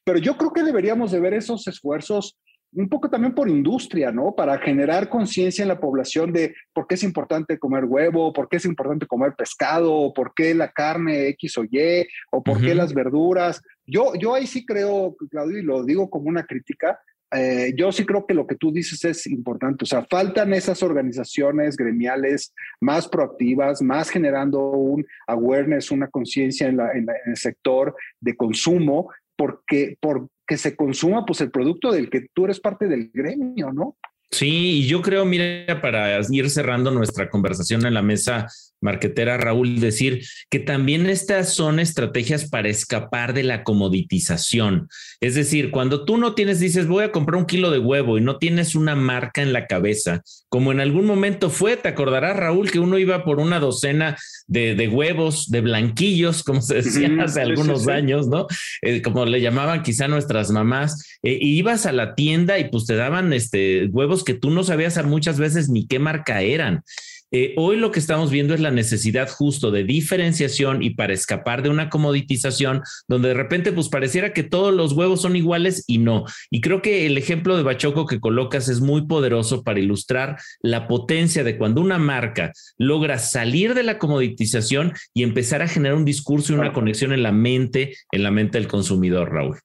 Pero 0.02 0.18
yo 0.18 0.36
creo 0.38 0.52
que 0.52 0.62
deberíamos 0.62 1.12
de 1.12 1.20
ver 1.20 1.34
esos 1.34 1.66
esfuerzos 1.68 2.38
un 2.74 2.88
poco 2.88 3.10
también 3.10 3.34
por 3.34 3.48
industria, 3.48 4.10
¿no? 4.10 4.34
Para 4.34 4.58
generar 4.58 5.08
conciencia 5.08 5.62
en 5.62 5.68
la 5.68 5.80
población 5.80 6.32
de 6.32 6.54
por 6.72 6.86
qué 6.86 6.94
es 6.94 7.02
importante 7.02 7.58
comer 7.58 7.84
huevo, 7.84 8.32
por 8.32 8.48
qué 8.48 8.56
es 8.56 8.64
importante 8.64 9.06
comer 9.06 9.34
pescado, 9.36 10.12
por 10.14 10.32
qué 10.34 10.54
la 10.54 10.70
carne 10.70 11.28
X 11.28 11.58
o 11.58 11.64
Y, 11.64 12.06
o 12.30 12.42
por 12.42 12.60
qué 12.60 12.74
las 12.74 12.94
verduras. 12.94 13.62
Yo, 13.86 14.14
yo 14.14 14.34
ahí 14.34 14.46
sí 14.46 14.64
creo, 14.64 15.14
Claudio, 15.30 15.58
y 15.58 15.62
lo 15.62 15.84
digo 15.84 16.08
como 16.08 16.28
una 16.28 16.44
crítica, 16.44 16.98
eh, 17.34 17.72
yo 17.76 17.90
sí 17.92 18.04
creo 18.04 18.26
que 18.26 18.34
lo 18.34 18.46
que 18.46 18.56
tú 18.56 18.70
dices 18.70 19.04
es 19.04 19.26
importante. 19.26 19.84
O 19.84 19.86
sea, 19.86 20.04
faltan 20.04 20.52
esas 20.52 20.82
organizaciones 20.82 21.76
gremiales 21.76 22.54
más 22.80 23.08
proactivas, 23.08 23.80
más 23.80 24.10
generando 24.10 24.70
un 24.70 25.04
awareness, 25.26 25.90
una 25.90 26.08
conciencia 26.08 26.68
en, 26.68 26.78
en, 26.80 27.06
el 27.26 27.36
sector 27.36 27.94
de 28.20 28.36
consumo, 28.36 29.10
porque, 29.42 29.96
por, 30.00 30.28
que 30.46 30.56
se 30.56 30.76
consuma 30.76 31.26
pues 31.26 31.40
el 31.40 31.50
producto 31.50 31.90
del 31.90 32.08
que 32.08 32.28
tú 32.32 32.44
eres 32.44 32.60
parte 32.60 32.86
del 32.86 33.10
gremio, 33.12 33.72
¿no? 33.72 33.96
Sí, 34.32 34.80
y 34.80 34.86
yo 34.86 35.02
creo, 35.02 35.26
mira, 35.26 35.82
para 35.82 36.18
ir 36.30 36.48
cerrando 36.48 36.90
nuestra 36.90 37.28
conversación 37.28 37.84
en 37.84 37.92
la 37.92 38.00
mesa 38.00 38.48
marquetera, 38.80 39.36
Raúl, 39.36 39.78
decir 39.78 40.24
que 40.50 40.58
también 40.58 41.06
estas 41.06 41.54
son 41.54 41.78
estrategias 41.78 42.48
para 42.48 42.68
escapar 42.68 43.32
de 43.32 43.44
la 43.44 43.62
comoditización. 43.62 44.88
Es 45.20 45.34
decir, 45.34 45.70
cuando 45.70 46.04
tú 46.04 46.16
no 46.16 46.34
tienes, 46.34 46.60
dices, 46.60 46.86
voy 46.86 47.04
a 47.04 47.12
comprar 47.12 47.36
un 47.36 47.46
kilo 47.46 47.70
de 47.70 47.78
huevo 47.78 48.18
y 48.18 48.20
no 48.20 48.38
tienes 48.38 48.74
una 48.74 48.96
marca 48.96 49.42
en 49.42 49.52
la 49.52 49.66
cabeza, 49.66 50.22
como 50.48 50.72
en 50.72 50.80
algún 50.80 51.06
momento 51.06 51.48
fue, 51.48 51.76
te 51.76 51.88
acordarás, 51.88 52.36
Raúl, 52.36 52.70
que 52.70 52.80
uno 52.80 52.98
iba 52.98 53.24
por 53.24 53.38
una 53.38 53.60
docena 53.60 54.16
de, 54.46 54.88
huevos, 54.88 55.50
de 55.50 55.60
blanquillos, 55.60 56.42
como 56.42 56.60
se 56.60 56.76
decía 56.76 57.10
hace 57.22 57.40
algunos 57.40 57.88
años, 57.88 58.28
¿no? 58.28 58.46
Eh, 58.82 59.00
como 59.00 59.24
le 59.24 59.40
llamaban 59.40 59.82
quizá 59.82 60.08
nuestras 60.08 60.50
mamás, 60.50 61.18
eh, 61.22 61.38
y 61.40 61.56
ibas 61.56 61.86
a 61.86 61.92
la 61.92 62.14
tienda 62.14 62.58
y 62.58 62.68
pues 62.68 62.84
te 62.84 62.96
daban 62.96 63.32
este, 63.32 63.86
huevos 63.86 64.21
que 64.24 64.34
tú 64.34 64.50
no 64.50 64.64
sabías 64.64 65.02
muchas 65.04 65.38
veces 65.38 65.68
ni 65.68 65.86
qué 65.86 65.98
marca 65.98 66.42
eran. 66.42 66.82
Eh, 67.34 67.54
hoy 67.56 67.78
lo 67.78 67.90
que 67.90 67.98
estamos 67.98 68.30
viendo 68.30 68.52
es 68.52 68.60
la 68.60 68.70
necesidad 68.70 69.26
justo 69.26 69.70
de 69.70 69.84
diferenciación 69.84 70.82
y 70.82 70.90
para 70.90 71.14
escapar 71.14 71.62
de 71.62 71.70
una 71.70 71.88
comoditización 71.88 72.82
donde 73.08 73.28
de 73.28 73.34
repente 73.34 73.72
pues 73.72 73.88
pareciera 73.88 74.34
que 74.34 74.42
todos 74.42 74.74
los 74.74 74.92
huevos 74.92 75.22
son 75.22 75.34
iguales 75.34 75.82
y 75.86 75.96
no. 75.96 76.26
Y 76.50 76.60
creo 76.60 76.82
que 76.82 77.06
el 77.06 77.16
ejemplo 77.16 77.56
de 77.56 77.62
Bachoco 77.62 78.04
que 78.04 78.20
colocas 78.20 78.68
es 78.68 78.80
muy 78.80 79.06
poderoso 79.06 79.62
para 79.62 79.80
ilustrar 79.80 80.38
la 80.60 80.86
potencia 80.86 81.42
de 81.42 81.56
cuando 81.56 81.80
una 81.80 81.96
marca 81.96 82.52
logra 82.76 83.18
salir 83.18 83.72
de 83.72 83.82
la 83.82 83.98
comoditización 83.98 84.92
y 85.14 85.22
empezar 85.22 85.62
a 85.62 85.68
generar 85.68 85.96
un 85.96 86.04
discurso 86.04 86.52
y 86.52 86.56
una 86.56 86.74
conexión 86.74 87.14
en 87.14 87.22
la 87.22 87.32
mente, 87.32 87.96
en 88.12 88.24
la 88.24 88.30
mente 88.30 88.58
del 88.58 88.68
consumidor, 88.68 89.32
Raúl. 89.32 89.58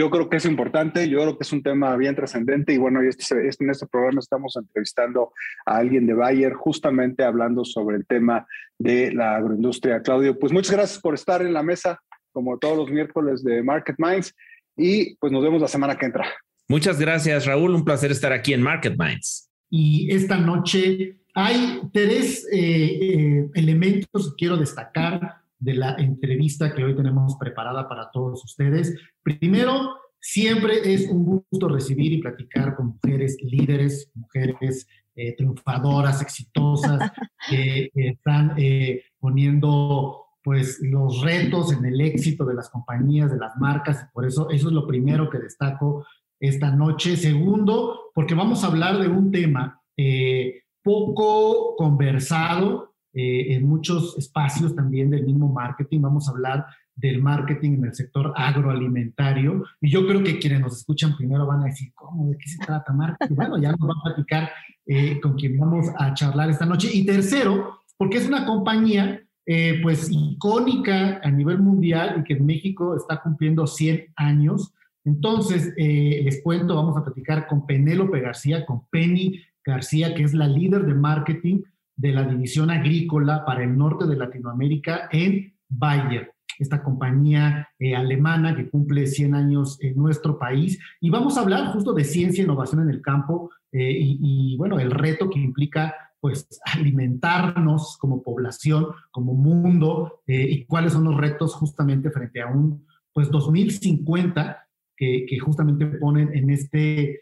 Yo 0.00 0.08
creo 0.08 0.30
que 0.30 0.38
es 0.38 0.46
importante, 0.46 1.10
yo 1.10 1.18
creo 1.18 1.36
que 1.36 1.44
es 1.44 1.52
un 1.52 1.62
tema 1.62 1.94
bien 1.94 2.16
trascendente 2.16 2.72
y 2.72 2.78
bueno, 2.78 3.02
este, 3.02 3.46
este, 3.46 3.64
en 3.64 3.68
este 3.68 3.86
programa 3.86 4.20
estamos 4.20 4.56
entrevistando 4.56 5.34
a 5.66 5.76
alguien 5.76 6.06
de 6.06 6.14
Bayer 6.14 6.54
justamente 6.54 7.22
hablando 7.22 7.66
sobre 7.66 7.98
el 7.98 8.06
tema 8.06 8.46
de 8.78 9.12
la 9.12 9.36
agroindustria. 9.36 10.00
Claudio, 10.00 10.38
pues 10.38 10.54
muchas 10.54 10.72
gracias 10.72 10.98
por 10.98 11.12
estar 11.12 11.42
en 11.42 11.52
la 11.52 11.62
mesa 11.62 12.00
como 12.32 12.56
todos 12.56 12.78
los 12.78 12.90
miércoles 12.90 13.44
de 13.44 13.62
Market 13.62 13.96
Minds 13.98 14.34
y 14.74 15.16
pues 15.16 15.30
nos 15.34 15.42
vemos 15.42 15.60
la 15.60 15.68
semana 15.68 15.98
que 15.98 16.06
entra. 16.06 16.24
Muchas 16.66 16.98
gracias 16.98 17.44
Raúl, 17.44 17.74
un 17.74 17.84
placer 17.84 18.10
estar 18.10 18.32
aquí 18.32 18.54
en 18.54 18.62
Market 18.62 18.96
Minds. 18.96 19.50
Y 19.68 20.10
esta 20.14 20.38
noche 20.38 21.18
hay 21.34 21.78
tres 21.92 22.48
eh, 22.50 22.58
eh, 22.62 23.50
elementos 23.52 24.30
que 24.30 24.36
quiero 24.38 24.56
destacar 24.56 25.42
de 25.60 25.74
la 25.74 25.94
entrevista 25.96 26.74
que 26.74 26.82
hoy 26.82 26.96
tenemos 26.96 27.36
preparada 27.36 27.88
para 27.88 28.10
todos 28.10 28.44
ustedes. 28.44 28.96
Primero, 29.22 29.96
siempre 30.18 30.92
es 30.92 31.08
un 31.08 31.24
gusto 31.24 31.68
recibir 31.68 32.12
y 32.12 32.20
platicar 32.20 32.74
con 32.74 32.98
mujeres 33.02 33.36
líderes, 33.42 34.10
mujeres 34.14 34.88
eh, 35.14 35.34
triunfadoras, 35.36 36.22
exitosas, 36.22 37.12
que 37.48 37.90
están 37.94 38.54
eh, 38.56 39.04
poniendo 39.18 40.26
pues 40.42 40.80
los 40.80 41.20
retos 41.20 41.72
en 41.72 41.84
el 41.84 42.00
éxito 42.00 42.44
de 42.46 42.54
las 42.54 42.70
compañías, 42.70 43.30
de 43.30 43.38
las 43.38 43.56
marcas, 43.56 44.02
y 44.02 44.12
por 44.14 44.26
eso 44.26 44.48
eso 44.48 44.68
es 44.68 44.72
lo 44.72 44.86
primero 44.86 45.28
que 45.28 45.38
destaco 45.38 46.06
esta 46.38 46.70
noche. 46.70 47.16
Segundo, 47.16 48.10
porque 48.14 48.34
vamos 48.34 48.64
a 48.64 48.68
hablar 48.68 48.98
de 48.98 49.08
un 49.08 49.30
tema 49.30 49.82
eh, 49.96 50.62
poco 50.82 51.76
conversado, 51.76 52.89
eh, 53.12 53.54
en 53.54 53.68
muchos 53.68 54.16
espacios 54.18 54.76
también 54.76 55.10
del 55.10 55.26
mismo 55.26 55.52
marketing. 55.52 56.00
Vamos 56.00 56.28
a 56.28 56.30
hablar 56.30 56.66
del 56.94 57.20
marketing 57.20 57.72
en 57.72 57.84
el 57.86 57.94
sector 57.94 58.32
agroalimentario. 58.36 59.64
Y 59.80 59.90
yo 59.90 60.06
creo 60.06 60.22
que 60.22 60.38
quienes 60.38 60.60
nos 60.60 60.78
escuchan 60.78 61.16
primero 61.16 61.44
van 61.44 61.62
a 61.62 61.64
decir, 61.64 61.92
¿cómo? 61.94 62.30
¿De 62.30 62.38
qué 62.38 62.48
se 62.48 62.58
trata 62.64 62.92
marketing? 62.92 63.34
Bueno, 63.34 63.58
ya 63.58 63.72
nos 63.72 63.80
va 63.80 63.94
a 63.98 64.04
platicar 64.04 64.50
eh, 64.86 65.20
con 65.20 65.34
quien 65.34 65.58
vamos 65.58 65.86
a 65.98 66.14
charlar 66.14 66.50
esta 66.50 66.66
noche. 66.66 66.88
Y 66.92 67.04
tercero, 67.04 67.80
porque 67.96 68.18
es 68.18 68.28
una 68.28 68.46
compañía 68.46 69.20
eh, 69.44 69.80
pues 69.82 70.08
icónica 70.08 71.20
a 71.24 71.30
nivel 71.32 71.58
mundial 71.58 72.18
y 72.20 72.24
que 72.24 72.34
en 72.34 72.46
México 72.46 72.94
está 72.94 73.20
cumpliendo 73.20 73.66
100 73.66 74.12
años. 74.14 74.72
Entonces, 75.04 75.74
les 75.76 76.42
cuento, 76.42 76.76
vamos 76.76 76.96
a 76.96 77.02
platicar 77.02 77.48
con 77.48 77.66
Penélope 77.66 78.20
García, 78.20 78.64
con 78.66 78.86
Penny 78.90 79.40
García, 79.64 80.14
que 80.14 80.22
es 80.22 80.34
la 80.34 80.46
líder 80.46 80.84
de 80.84 80.94
marketing 80.94 81.62
de 82.00 82.12
la 82.12 82.24
división 82.24 82.70
agrícola 82.70 83.44
para 83.44 83.62
el 83.62 83.76
norte 83.76 84.06
de 84.06 84.16
Latinoamérica 84.16 85.08
en 85.12 85.54
Bayer, 85.68 86.32
esta 86.58 86.82
compañía 86.82 87.68
eh, 87.78 87.94
alemana 87.94 88.56
que 88.56 88.70
cumple 88.70 89.06
100 89.06 89.34
años 89.34 89.78
en 89.82 89.96
nuestro 89.96 90.38
país. 90.38 90.78
Y 91.00 91.10
vamos 91.10 91.36
a 91.36 91.42
hablar 91.42 91.72
justo 91.72 91.92
de 91.92 92.04
ciencia 92.04 92.40
e 92.40 92.44
innovación 92.44 92.80
en 92.82 92.90
el 92.90 93.02
campo 93.02 93.50
eh, 93.70 93.98
y, 94.00 94.56
bueno, 94.56 94.80
el 94.80 94.90
reto 94.90 95.28
que 95.28 95.38
implica 95.38 95.94
pues 96.20 96.48
alimentarnos 96.74 97.98
como 97.98 98.22
población, 98.22 98.86
como 99.10 99.34
mundo, 99.34 100.22
eh, 100.26 100.46
y 100.50 100.64
cuáles 100.64 100.94
son 100.94 101.04
los 101.04 101.18
retos 101.18 101.54
justamente 101.54 102.10
frente 102.10 102.40
a 102.40 102.46
un 102.46 102.86
pues 103.12 103.30
2050 103.30 104.66
que, 104.96 105.26
que 105.28 105.38
justamente 105.38 105.84
ponen 105.84 106.34
en 106.34 106.50
este 106.50 107.20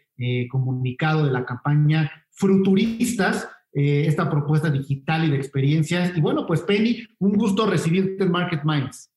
comunicado 0.51 1.25
de 1.25 1.31
la 1.31 1.45
campaña 1.45 2.11
Fruturistas, 2.29 3.49
eh, 3.73 4.05
esta 4.07 4.29
propuesta 4.29 4.69
digital 4.69 5.25
y 5.25 5.31
de 5.31 5.37
experiencias. 5.37 6.17
Y 6.17 6.21
bueno, 6.21 6.47
pues 6.47 6.61
Penny, 6.61 7.03
un 7.19 7.33
gusto 7.33 7.65
recibirte 7.65 8.23
en 8.23 8.31
Market 8.31 8.63
Minds. 8.63 9.11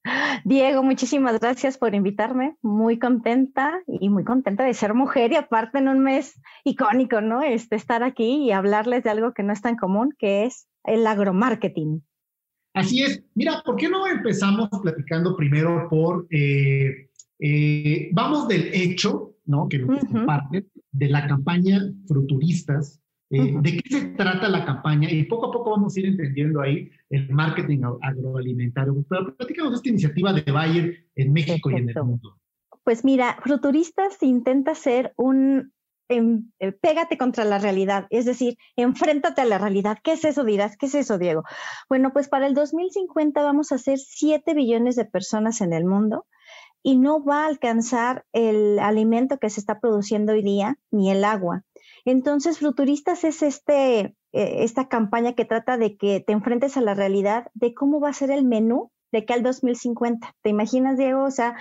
Diego, 0.45 0.83
muchísimas 0.83 1.41
gracias 1.41 1.79
por 1.79 1.95
invitarme. 1.95 2.57
Muy 2.63 2.99
contenta 2.99 3.81
y 3.87 4.09
muy 4.09 4.25
contenta 4.25 4.65
de 4.65 4.75
ser 4.75 4.95
mujer 4.95 5.33
y 5.33 5.37
aparte 5.37 5.79
en 5.79 5.89
un 5.89 6.01
mes 6.01 6.41
icónico, 6.65 7.21
¿no? 7.21 7.43
Este, 7.43 7.77
estar 7.77 8.03
aquí 8.03 8.45
y 8.45 8.53
hablarles 8.53 9.05
de 9.05 9.11
algo 9.11 9.33
que 9.33 9.43
no 9.43 9.53
es 9.53 9.63
tan 9.63 9.77
común, 9.77 10.15
que 10.19 10.45
es 10.45 10.69
el 10.85 11.07
agromarketing. 11.07 12.03
Así 12.75 13.03
es. 13.03 13.23
Mira, 13.35 13.63
¿por 13.65 13.77
qué 13.77 13.89
no 13.89 14.07
empezamos 14.07 14.69
platicando 14.83 15.37
primero 15.37 15.89
por, 15.91 16.27
eh, 16.31 17.09
eh, 17.39 18.11
vamos 18.13 18.49
del 18.49 18.71
hecho, 18.73 19.35
¿no? 19.45 19.69
Que 19.69 19.79
nos 19.79 20.05
comparte, 20.05 20.67
de 20.91 21.09
la 21.09 21.27
campaña 21.27 21.81
Fruturistas, 22.07 23.02
eh, 23.33 23.55
¿De 23.63 23.79
qué 23.79 23.89
se 23.89 24.07
trata 24.09 24.47
la 24.49 24.65
campaña? 24.67 25.11
Y 25.11 25.25
poco 25.25 25.47
a 25.47 25.53
poco 25.53 25.71
vamos 25.71 25.97
a 25.97 26.01
ir 26.01 26.07
entendiendo 26.07 26.61
ahí 26.61 26.91
el 27.09 27.31
marketing 27.31 27.81
agroalimentario. 28.03 29.05
Pero 29.09 29.35
platícanos 29.35 29.73
de 29.73 29.77
esta 29.77 29.89
iniciativa 29.89 30.33
de 30.35 30.53
Bayer 30.53 31.07
en 31.15 31.33
México 31.33 31.71
y 31.71 31.77
en 31.77 31.89
el 31.89 32.05
mundo. 32.05 32.39
Pues 32.85 33.05
mira, 33.05 33.39
Futuristas 33.43 34.23
intenta 34.23 34.75
ser 34.75 35.15
un 35.17 35.73
em, 36.09 36.51
eh, 36.59 36.73
pégate 36.73 37.17
contra 37.17 37.45
la 37.47 37.59
realidad, 37.59 38.07
es 38.11 38.27
decir, 38.27 38.59
enfréntate 38.77 39.41
a 39.41 39.47
la 39.47 39.57
realidad. 39.57 39.99
¿Qué 40.05 40.13
es 40.13 40.25
eso, 40.27 40.45
dirás? 40.45 40.77
¿Qué 40.77 40.87
es 40.87 40.95
eso, 40.95 41.17
Diego? 41.17 41.45
Bueno, 41.89 42.13
pues 42.13 42.29
para 42.29 42.47
el 42.47 42.53
2050 42.53 43.43
vamos 43.43 43.73
a 43.73 43.79
ser 43.79 43.99
7 43.99 44.53
billones 44.53 44.97
de 44.97 45.07
personas 45.07 45.63
en 45.63 45.73
el 45.73 45.87
mundo 45.87 46.27
y 46.83 46.99
no 46.99 47.25
va 47.25 47.45
a 47.45 47.47
alcanzar 47.47 48.27
el 48.33 48.79
alimento 48.79 49.39
que 49.39 49.49
se 49.49 49.61
está 49.61 49.81
produciendo 49.81 50.33
hoy 50.33 50.43
día 50.43 50.79
ni 50.91 51.11
el 51.11 51.25
agua. 51.25 51.65
Entonces, 52.05 52.59
Futuristas 52.59 53.25
es 53.25 53.43
este, 53.43 54.01
eh, 54.01 54.15
esta 54.33 54.89
campaña 54.89 55.35
que 55.35 55.45
trata 55.45 55.79
de 55.79 55.97
que 55.97 56.21
te 56.21 56.33
enfrentes 56.33 56.77
a 56.77 56.81
la 56.81 56.95
realidad 56.95 57.49
de 57.55 57.75
cómo 57.75 58.01
va 58.01 58.09
a 58.09 58.15
ser 58.15 58.31
el 58.31 58.45
menú 58.45 58.91
de 59.13 59.25
que 59.25 59.35
al 59.35 59.43
2050. 59.43 60.35
¿Te 60.43 60.51
imaginas, 60.51 60.99
Diego? 60.99 61.25
O 61.25 61.31
sea, 61.31 61.57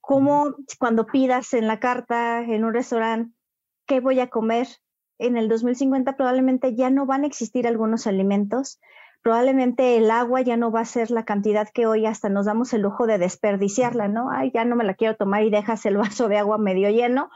cómo 0.00 0.54
cuando 0.78 1.06
pidas 1.06 1.54
en 1.54 1.66
la 1.66 1.80
carta, 1.80 2.42
en 2.42 2.64
un 2.64 2.74
restaurante, 2.74 3.34
¿qué 3.86 4.00
voy 4.00 4.20
a 4.20 4.28
comer? 4.28 4.68
En 5.18 5.36
el 5.36 5.48
2050 5.48 6.16
probablemente 6.16 6.74
ya 6.74 6.90
no 6.90 7.06
van 7.06 7.24
a 7.24 7.26
existir 7.26 7.66
algunos 7.66 8.06
alimentos, 8.06 8.80
probablemente 9.22 9.98
el 9.98 10.10
agua 10.10 10.40
ya 10.40 10.56
no 10.56 10.72
va 10.72 10.80
a 10.80 10.86
ser 10.86 11.10
la 11.10 11.24
cantidad 11.24 11.68
que 11.68 11.86
hoy 11.86 12.06
hasta 12.06 12.28
nos 12.28 12.46
damos 12.46 12.72
el 12.72 12.82
lujo 12.82 13.06
de 13.06 13.18
desperdiciarla, 13.18 14.08
¿no? 14.08 14.30
Ay, 14.30 14.50
ya 14.54 14.64
no 14.64 14.76
me 14.76 14.84
la 14.84 14.94
quiero 14.94 15.16
tomar 15.16 15.42
y 15.42 15.50
dejas 15.50 15.84
el 15.86 15.96
vaso 15.98 16.28
de 16.28 16.38
agua 16.38 16.58
medio 16.58 16.88
lleno 16.90 17.30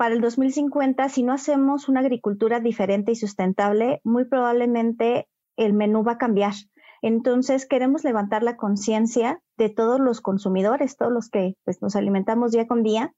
para 0.00 0.14
el 0.14 0.22
2050, 0.22 1.10
si 1.10 1.22
no 1.22 1.34
hacemos 1.34 1.86
una 1.90 2.00
agricultura 2.00 2.58
diferente 2.58 3.12
y 3.12 3.16
sustentable, 3.16 4.00
muy 4.02 4.24
probablemente 4.24 5.28
el 5.58 5.74
menú 5.74 6.02
va 6.02 6.12
a 6.12 6.16
cambiar. 6.16 6.54
Entonces, 7.02 7.66
queremos 7.66 8.02
levantar 8.02 8.42
la 8.42 8.56
conciencia 8.56 9.42
de 9.58 9.68
todos 9.68 10.00
los 10.00 10.22
consumidores, 10.22 10.96
todos 10.96 11.12
los 11.12 11.28
que 11.28 11.52
pues, 11.66 11.82
nos 11.82 11.96
alimentamos 11.96 12.52
día 12.52 12.66
con 12.66 12.82
día, 12.82 13.12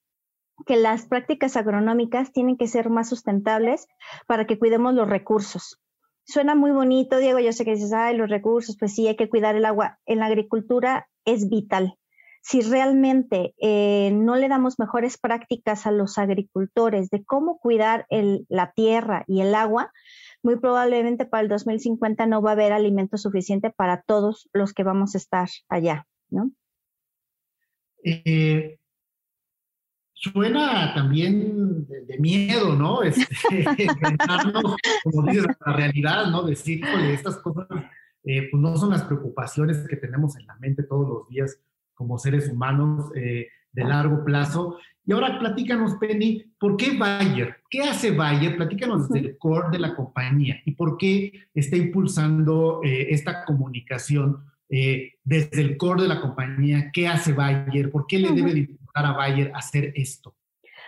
que 0.67 0.75
las 0.75 1.07
prácticas 1.07 1.57
agronómicas 1.57 2.33
tienen 2.33 2.57
que 2.57 2.67
ser 2.67 2.91
más 2.91 3.09
sustentables 3.09 3.87
para 4.27 4.49
que 4.49 4.59
cuidemos 4.59 4.93
los 4.93 5.09
recursos. 5.09 5.81
Suena 6.25 6.57
muy 6.57 6.73
bonito, 6.73 7.19
Diego, 7.19 7.39
yo 7.39 7.53
sé 7.53 7.65
que 7.65 7.77
dices, 7.77 7.93
ay, 7.93 8.17
los 8.17 8.29
recursos, 8.29 8.77
pues 8.77 8.93
sí, 8.93 9.07
hay 9.07 9.15
que 9.15 9.29
cuidar 9.29 9.55
el 9.55 9.67
agua. 9.67 10.01
En 10.05 10.19
la 10.19 10.27
agricultura 10.27 11.07
es 11.25 11.49
vital. 11.49 11.97
Si 12.43 12.61
realmente 12.61 13.55
eh, 13.61 14.11
no 14.13 14.35
le 14.35 14.49
damos 14.49 14.79
mejores 14.79 15.17
prácticas 15.17 15.87
a 15.87 15.93
los 15.93 16.19
agricultores 16.19 17.09
de 17.09 17.25
cómo 17.25 17.59
cuidar 17.59 18.07
la 18.11 18.73
tierra 18.73 19.25
y 19.29 19.41
el 19.41 19.55
agua, 19.55 19.93
muy 20.43 20.59
probablemente 20.59 21.25
para 21.25 21.45
el 21.45 21.49
2050 21.49 22.27
no 22.27 22.43
va 22.43 22.51
a 22.51 22.53
haber 22.55 22.73
alimento 22.73 23.17
suficiente 23.17 23.71
para 23.71 24.03
todos 24.03 24.51
los 24.53 24.73
que 24.73 24.83
vamos 24.83 25.15
a 25.15 25.19
estar 25.19 25.49
allá, 25.69 26.07
¿no? 26.31 26.51
Eh, 28.05 28.79
suena 30.15 30.93
también 30.95 31.87
de, 31.87 32.19
miedo, 32.19 32.75
¿no? 32.75 33.05
Este, 33.05 33.25
como 35.05 35.27
dices, 35.31 35.47
la 35.65 35.73
realidad, 35.73 36.27
¿no? 36.27 36.43
Decir, 36.43 36.85
estas 36.85 37.37
cosas 37.39 37.69
eh, 38.25 38.49
pues 38.51 38.61
no 38.61 38.77
son 38.77 38.91
las 38.91 39.05
preocupaciones 39.05 39.87
que 39.89 39.97
tenemos 39.97 40.37
en 40.37 40.47
la 40.47 40.57
mente 40.57 40.83
todos 40.83 41.09
los 41.09 41.29
días 41.29 41.61
como 42.03 42.19
seres 42.19 42.51
humanos 42.51 43.13
eh, 43.15 43.47
de 43.73 43.85
largo 43.85 44.25
plazo. 44.25 44.77
Y 45.07 45.13
ahora 45.13 45.39
platícanos, 45.39 45.95
Penny, 45.95 46.45
¿por 46.59 46.77
qué 46.77 46.97
Bayer? 46.99 47.57
¿Qué 47.71 47.83
hace 47.83 48.11
Bayer? 48.11 48.57
Platícanos 48.57 49.09
desde 49.09 49.29
el 49.29 49.39
core 49.39 49.71
de 49.71 49.79
la 49.79 49.95
compañía 49.95 50.61
y 50.65 50.73
por 50.73 50.99
qué 50.99 51.33
está 51.55 51.77
impulsando 51.77 52.81
eh, 52.85 53.09
esta 53.11 53.45
comunicación 53.45 54.45
desde 55.23 55.61
el 55.61 55.77
core 55.77 56.03
de 56.03 56.09
la 56.09 56.21
compañía. 56.21 56.91
¿Qué 56.95 57.07
hace 57.07 57.35
Bayer? 57.35 57.91
¿Por 57.91 58.07
qué 58.07 58.19
le 58.19 58.33
debe 58.33 58.55
de 58.55 58.61
importar 58.61 59.05
a 59.05 59.13
Bayer 59.13 59.53
hacer 59.55 59.93
esto? 59.95 60.35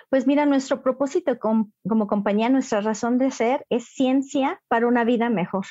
Pues 0.08 0.26
mira, 0.26 0.46
nuestro 0.46 0.82
propósito 0.82 1.38
como 1.38 2.06
compañía, 2.06 2.48
nuestra 2.48 2.80
razón 2.80 3.18
de 3.18 3.30
ser 3.30 3.66
es 3.68 3.84
ciencia 3.84 4.62
para 4.68 4.86
una 4.86 5.04
vida 5.04 5.28
mejor. 5.28 5.66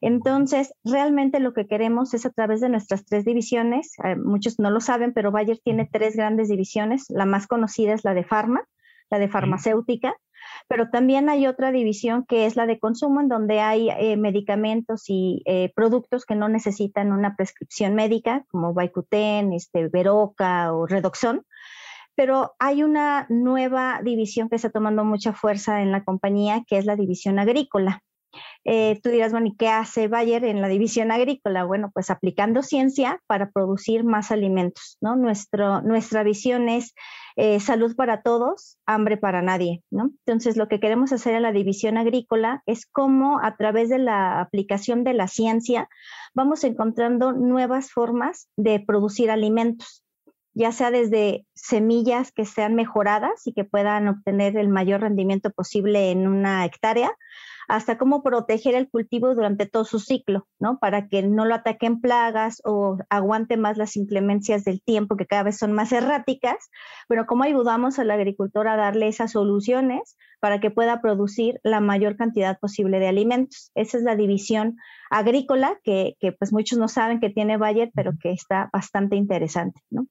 Entonces, 0.00 0.72
realmente 0.84 1.40
lo 1.40 1.52
que 1.52 1.66
queremos 1.66 2.14
es 2.14 2.26
a 2.26 2.30
través 2.30 2.60
de 2.60 2.68
nuestras 2.68 3.04
tres 3.04 3.24
divisiones, 3.24 3.92
eh, 4.04 4.16
muchos 4.16 4.58
no 4.58 4.70
lo 4.70 4.80
saben, 4.80 5.12
pero 5.12 5.30
Bayer 5.30 5.58
tiene 5.62 5.88
tres 5.90 6.16
grandes 6.16 6.48
divisiones. 6.48 7.06
La 7.08 7.26
más 7.26 7.46
conocida 7.46 7.94
es 7.94 8.04
la 8.04 8.14
de 8.14 8.24
farma, 8.24 8.62
la 9.10 9.18
de 9.18 9.28
farmacéutica, 9.28 10.14
pero 10.68 10.90
también 10.90 11.28
hay 11.28 11.46
otra 11.46 11.72
división 11.72 12.24
que 12.26 12.46
es 12.46 12.56
la 12.56 12.66
de 12.66 12.78
consumo, 12.78 13.20
en 13.20 13.28
donde 13.28 13.60
hay 13.60 13.90
eh, 13.90 14.16
medicamentos 14.16 15.04
y 15.08 15.42
eh, 15.46 15.72
productos 15.74 16.24
que 16.24 16.34
no 16.34 16.48
necesitan 16.48 17.12
una 17.12 17.36
prescripción 17.36 17.94
médica, 17.94 18.44
como 18.48 18.74
Vicuten, 18.74 19.52
este, 19.52 19.88
Veroca 19.88 20.72
o 20.72 20.86
Redoxon. 20.86 21.44
Pero 22.16 22.54
hay 22.58 22.82
una 22.82 23.26
nueva 23.28 24.00
división 24.02 24.48
que 24.48 24.56
está 24.56 24.70
tomando 24.70 25.04
mucha 25.04 25.32
fuerza 25.32 25.82
en 25.82 25.90
la 25.90 26.04
compañía, 26.04 26.62
que 26.66 26.78
es 26.78 26.84
la 26.84 26.94
división 26.94 27.38
agrícola. 27.38 28.02
Eh, 28.64 29.00
tú 29.02 29.10
dirás, 29.10 29.32
bueno, 29.32 29.48
¿y 29.48 29.56
qué 29.56 29.68
hace 29.68 30.08
Bayer 30.08 30.44
en 30.44 30.60
la 30.60 30.68
división 30.68 31.10
agrícola? 31.10 31.64
Bueno, 31.64 31.90
pues 31.92 32.10
aplicando 32.10 32.62
ciencia 32.62 33.20
para 33.26 33.50
producir 33.50 34.04
más 34.04 34.30
alimentos, 34.30 34.98
¿no? 35.00 35.16
Nuestro, 35.16 35.82
nuestra 35.82 36.22
visión 36.22 36.68
es 36.68 36.94
eh, 37.36 37.60
salud 37.60 37.96
para 37.96 38.22
todos, 38.22 38.78
hambre 38.86 39.16
para 39.16 39.42
nadie, 39.42 39.82
¿no? 39.90 40.10
Entonces, 40.26 40.56
lo 40.56 40.68
que 40.68 40.80
queremos 40.80 41.12
hacer 41.12 41.34
en 41.34 41.42
la 41.42 41.52
división 41.52 41.98
agrícola 41.98 42.62
es 42.66 42.86
cómo 42.86 43.40
a 43.42 43.56
través 43.56 43.88
de 43.88 43.98
la 43.98 44.40
aplicación 44.40 45.04
de 45.04 45.14
la 45.14 45.28
ciencia 45.28 45.88
vamos 46.32 46.64
encontrando 46.64 47.32
nuevas 47.32 47.90
formas 47.90 48.48
de 48.56 48.80
producir 48.80 49.30
alimentos 49.30 50.04
ya 50.54 50.72
sea 50.72 50.90
desde 50.90 51.46
semillas 51.54 52.32
que 52.32 52.44
sean 52.44 52.74
mejoradas 52.74 53.46
y 53.46 53.52
que 53.52 53.64
puedan 53.64 54.08
obtener 54.08 54.56
el 54.56 54.68
mayor 54.68 55.00
rendimiento 55.00 55.50
posible 55.50 56.10
en 56.10 56.28
una 56.28 56.64
hectárea, 56.64 57.12
hasta 57.68 57.98
cómo 57.98 58.22
proteger 58.22 58.74
el 58.74 58.88
cultivo 58.88 59.34
durante 59.34 59.66
todo 59.66 59.84
su 59.84 59.98
ciclo, 59.98 60.46
¿no? 60.58 60.78
Para 60.78 61.08
que 61.08 61.22
no 61.22 61.44
lo 61.44 61.54
ataquen 61.54 62.00
plagas 62.00 62.60
o 62.64 62.98
aguante 63.08 63.56
más 63.56 63.76
las 63.76 63.96
inclemencias 63.96 64.64
del 64.64 64.82
tiempo 64.82 65.16
que 65.16 65.26
cada 65.26 65.44
vez 65.44 65.58
son 65.58 65.72
más 65.72 65.92
erráticas, 65.92 66.70
pero 67.08 67.26
cómo 67.26 67.44
ayudamos 67.44 67.98
al 67.98 68.10
agricultor 68.10 68.68
a 68.68 68.76
darle 68.76 69.08
esas 69.08 69.32
soluciones 69.32 70.16
para 70.40 70.60
que 70.60 70.70
pueda 70.70 71.00
producir 71.00 71.58
la 71.62 71.80
mayor 71.80 72.16
cantidad 72.16 72.58
posible 72.58 72.98
de 72.98 73.08
alimentos. 73.08 73.70
Esa 73.74 73.98
es 73.98 74.04
la 74.04 74.16
división 74.16 74.76
agrícola 75.10 75.78
que, 75.82 76.16
pues 76.38 76.52
muchos 76.52 76.78
no 76.78 76.88
saben 76.88 77.20
que 77.20 77.30
tiene 77.30 77.56
Bayer, 77.56 77.90
pero 77.94 78.12
que 78.20 78.32
está 78.32 78.68
bastante 78.72 79.16
interesante, 79.16 79.80
¿no? 79.90 80.06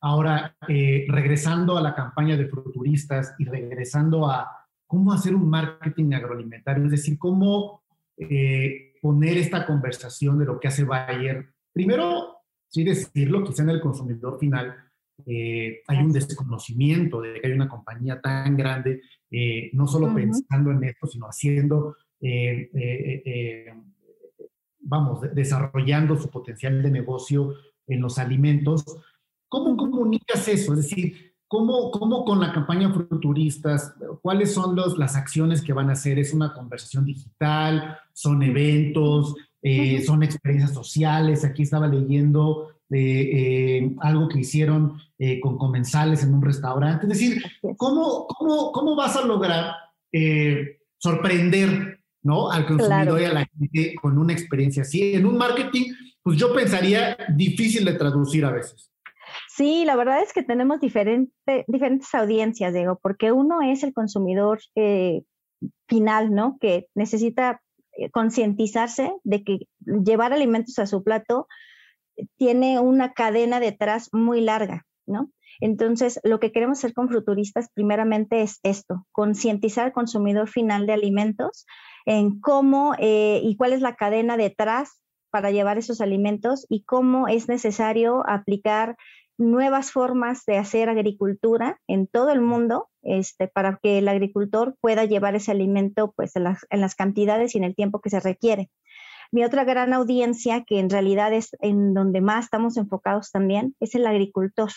Ahora, 0.00 0.54
eh, 0.68 1.06
regresando 1.08 1.76
a 1.76 1.82
la 1.82 1.94
campaña 1.94 2.36
de 2.36 2.46
futuristas 2.46 3.34
y 3.38 3.44
regresando 3.44 4.28
a 4.28 4.63
cómo 4.94 5.12
hacer 5.12 5.34
un 5.34 5.50
marketing 5.50 6.12
agroalimentario, 6.12 6.84
es 6.84 6.92
decir, 6.92 7.18
cómo 7.18 7.82
eh, 8.16 8.92
poner 9.02 9.36
esta 9.38 9.66
conversación 9.66 10.38
de 10.38 10.44
lo 10.44 10.60
que 10.60 10.68
hace 10.68 10.84
Bayer. 10.84 11.48
Primero, 11.72 12.36
sí 12.68 12.84
decirlo, 12.84 13.42
quizá 13.42 13.64
en 13.64 13.70
el 13.70 13.80
consumidor 13.80 14.38
final 14.38 14.72
eh, 15.26 15.82
hay 15.88 15.98
un 15.98 16.12
desconocimiento 16.12 17.20
de 17.20 17.40
que 17.40 17.48
hay 17.48 17.52
una 17.54 17.68
compañía 17.68 18.20
tan 18.20 18.56
grande, 18.56 19.02
eh, 19.32 19.70
no 19.72 19.88
solo 19.88 20.14
pensando 20.14 20.70
en 20.70 20.84
esto, 20.84 21.08
sino 21.08 21.26
haciendo, 21.26 21.96
vamos, 24.78 25.22
desarrollando 25.34 26.16
su 26.16 26.30
potencial 26.30 26.80
de 26.84 26.90
negocio 26.92 27.52
en 27.88 28.00
los 28.00 28.16
alimentos. 28.20 28.84
¿Cómo 29.48 29.76
comunicas 29.76 30.46
eso? 30.46 30.72
Es 30.74 30.88
decir, 30.88 31.33
¿Cómo, 31.48 31.90
¿Cómo, 31.90 32.24
con 32.24 32.40
la 32.40 32.52
campaña 32.52 32.92
Futuristas, 32.92 33.94
cuáles 34.22 34.52
son 34.52 34.74
los, 34.74 34.98
las 34.98 35.14
acciones 35.14 35.62
que 35.62 35.72
van 35.72 35.90
a 35.90 35.92
hacer? 35.92 36.18
¿Es 36.18 36.32
una 36.32 36.52
conversación 36.52 37.04
digital? 37.04 37.98
¿Son 38.12 38.42
eventos? 38.42 39.34
Eh, 39.62 40.02
¿Son 40.02 40.22
experiencias 40.22 40.74
sociales? 40.74 41.44
Aquí 41.44 41.62
estaba 41.62 41.86
leyendo 41.86 42.70
eh, 42.90 43.30
eh, 43.80 43.96
algo 44.00 44.28
que 44.28 44.40
hicieron 44.40 44.98
con 45.40 45.56
comensales 45.56 46.22
en 46.22 46.34
un 46.34 46.42
restaurante. 46.42 47.06
Es 47.06 47.18
decir, 47.18 47.42
¿cómo, 47.78 48.26
cómo, 48.26 48.72
cómo 48.72 48.94
vas 48.94 49.16
a 49.16 49.24
lograr 49.24 49.72
sorprender 50.98 52.00
¿no? 52.22 52.50
al 52.50 52.66
consumidor 52.66 53.20
y 53.22 53.24
a 53.24 53.32
la 53.32 53.46
gente 53.46 53.94
con 54.02 54.18
una 54.18 54.34
experiencia 54.34 54.82
así? 54.82 55.14
En 55.14 55.24
un 55.24 55.38
marketing, 55.38 55.92
pues 56.22 56.36
yo 56.36 56.52
pensaría 56.52 57.16
difícil 57.34 57.86
de 57.86 57.94
traducir 57.94 58.44
a 58.44 58.50
veces. 58.50 58.93
Sí, 59.56 59.84
la 59.84 59.94
verdad 59.94 60.20
es 60.20 60.32
que 60.32 60.42
tenemos 60.42 60.80
diferentes 60.80 62.14
audiencias, 62.14 62.74
Diego, 62.74 62.98
porque 63.00 63.30
uno 63.30 63.62
es 63.62 63.84
el 63.84 63.94
consumidor 63.94 64.58
eh, 64.74 65.22
final, 65.86 66.34
¿no? 66.34 66.58
Que 66.60 66.88
necesita 66.96 67.62
eh, 67.92 68.10
concientizarse 68.10 69.12
de 69.22 69.44
que 69.44 69.58
llevar 69.78 70.32
alimentos 70.32 70.80
a 70.80 70.86
su 70.86 71.04
plato 71.04 71.46
tiene 72.36 72.80
una 72.80 73.12
cadena 73.12 73.60
detrás 73.60 74.08
muy 74.12 74.40
larga, 74.40 74.86
¿no? 75.06 75.30
Entonces, 75.60 76.18
lo 76.24 76.40
que 76.40 76.50
queremos 76.50 76.78
hacer 76.78 76.92
con 76.92 77.08
Fruturistas 77.08 77.68
primeramente 77.74 78.42
es 78.42 78.58
esto, 78.64 79.06
concientizar 79.12 79.84
al 79.84 79.92
consumidor 79.92 80.48
final 80.48 80.84
de 80.84 80.94
alimentos 80.94 81.64
en 82.06 82.40
cómo 82.40 82.96
eh, 82.98 83.40
y 83.44 83.54
cuál 83.54 83.72
es 83.72 83.82
la 83.82 83.94
cadena 83.94 84.36
detrás 84.36 85.00
para 85.30 85.52
llevar 85.52 85.78
esos 85.78 86.00
alimentos 86.00 86.66
y 86.68 86.82
cómo 86.82 87.28
es 87.28 87.48
necesario 87.48 88.28
aplicar 88.28 88.96
nuevas 89.38 89.90
formas 89.90 90.44
de 90.46 90.58
hacer 90.58 90.88
agricultura 90.88 91.80
en 91.88 92.06
todo 92.06 92.30
el 92.30 92.40
mundo 92.40 92.88
este, 93.02 93.48
para 93.48 93.78
que 93.82 93.98
el 93.98 94.08
agricultor 94.08 94.76
pueda 94.80 95.04
llevar 95.04 95.34
ese 95.34 95.50
alimento 95.50 96.12
pues, 96.16 96.36
en 96.36 96.44
las, 96.44 96.66
en 96.70 96.80
las 96.80 96.94
cantidades 96.94 97.54
y 97.54 97.58
en 97.58 97.64
el 97.64 97.74
tiempo 97.74 98.00
que 98.00 98.10
se 98.10 98.20
requiere. 98.20 98.70
Mi 99.32 99.44
otra 99.44 99.64
gran 99.64 99.92
audiencia, 99.92 100.62
que 100.64 100.78
en 100.78 100.90
realidad 100.90 101.32
es 101.32 101.56
en 101.60 101.94
donde 101.94 102.20
más 102.20 102.44
estamos 102.44 102.76
enfocados 102.76 103.32
también, 103.32 103.74
es 103.80 103.94
el 103.94 104.06
agricultor. 104.06 104.70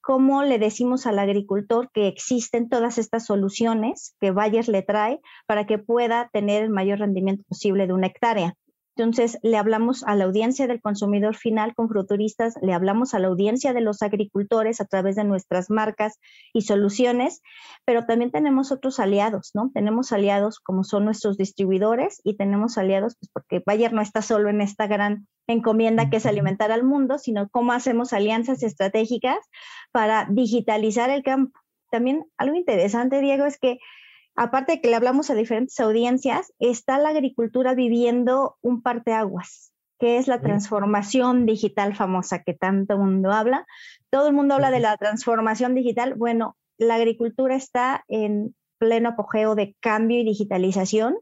¿Cómo 0.00 0.44
le 0.44 0.58
decimos 0.58 1.06
al 1.06 1.18
agricultor 1.18 1.90
que 1.92 2.06
existen 2.06 2.68
todas 2.68 2.98
estas 2.98 3.26
soluciones 3.26 4.14
que 4.20 4.30
Bayer 4.30 4.68
le 4.68 4.82
trae 4.82 5.20
para 5.46 5.66
que 5.66 5.78
pueda 5.78 6.30
tener 6.32 6.62
el 6.62 6.70
mayor 6.70 7.00
rendimiento 7.00 7.42
posible 7.48 7.86
de 7.86 7.92
una 7.92 8.06
hectárea? 8.06 8.54
Entonces, 9.00 9.38
le 9.42 9.56
hablamos 9.56 10.04
a 10.04 10.14
la 10.14 10.24
audiencia 10.24 10.66
del 10.66 10.82
consumidor 10.82 11.34
final 11.34 11.74
con 11.74 11.88
fruturistas, 11.88 12.54
le 12.60 12.74
hablamos 12.74 13.14
a 13.14 13.18
la 13.18 13.28
audiencia 13.28 13.72
de 13.72 13.80
los 13.80 14.02
agricultores 14.02 14.80
a 14.82 14.84
través 14.84 15.16
de 15.16 15.24
nuestras 15.24 15.70
marcas 15.70 16.18
y 16.52 16.62
soluciones, 16.62 17.40
pero 17.86 18.04
también 18.04 18.30
tenemos 18.30 18.72
otros 18.72 19.00
aliados, 19.00 19.52
¿no? 19.54 19.70
Tenemos 19.72 20.12
aliados 20.12 20.60
como 20.60 20.84
son 20.84 21.06
nuestros 21.06 21.38
distribuidores 21.38 22.20
y 22.24 22.36
tenemos 22.36 22.76
aliados, 22.76 23.16
pues 23.18 23.30
porque 23.32 23.62
Bayer 23.64 23.94
no 23.94 24.02
está 24.02 24.20
solo 24.20 24.50
en 24.50 24.60
esta 24.60 24.86
gran 24.86 25.26
encomienda 25.46 26.10
que 26.10 26.18
es 26.18 26.26
alimentar 26.26 26.70
al 26.70 26.84
mundo, 26.84 27.18
sino 27.18 27.48
cómo 27.48 27.72
hacemos 27.72 28.12
alianzas 28.12 28.62
estratégicas 28.62 29.38
para 29.92 30.26
digitalizar 30.30 31.08
el 31.08 31.22
campo 31.22 31.58
también 31.90 32.24
algo 32.38 32.54
interesante, 32.54 33.20
Diego, 33.20 33.44
es 33.44 33.58
que 33.58 33.78
aparte 34.36 34.72
de 34.72 34.80
que 34.80 34.88
le 34.88 34.96
hablamos 34.96 35.30
a 35.30 35.34
diferentes 35.34 35.78
audiencias, 35.80 36.52
está 36.58 36.98
la 36.98 37.10
agricultura 37.10 37.74
viviendo 37.74 38.56
un 38.60 38.82
parteaguas, 38.82 39.72
que 39.98 40.18
es 40.18 40.28
la 40.28 40.40
transformación 40.40 41.46
digital 41.46 41.94
famosa 41.94 42.42
que 42.42 42.54
tanto 42.54 42.96
mundo 42.98 43.32
habla. 43.32 43.66
Todo 44.10 44.28
el 44.28 44.34
mundo 44.34 44.54
habla 44.54 44.70
de 44.70 44.80
la 44.80 44.96
transformación 44.96 45.74
digital. 45.74 46.14
Bueno, 46.14 46.56
la 46.78 46.94
agricultura 46.94 47.54
está 47.54 48.04
en 48.08 48.54
pleno 48.78 49.10
apogeo 49.10 49.54
de 49.54 49.76
cambio 49.80 50.18
y 50.18 50.24
digitalización. 50.24 51.18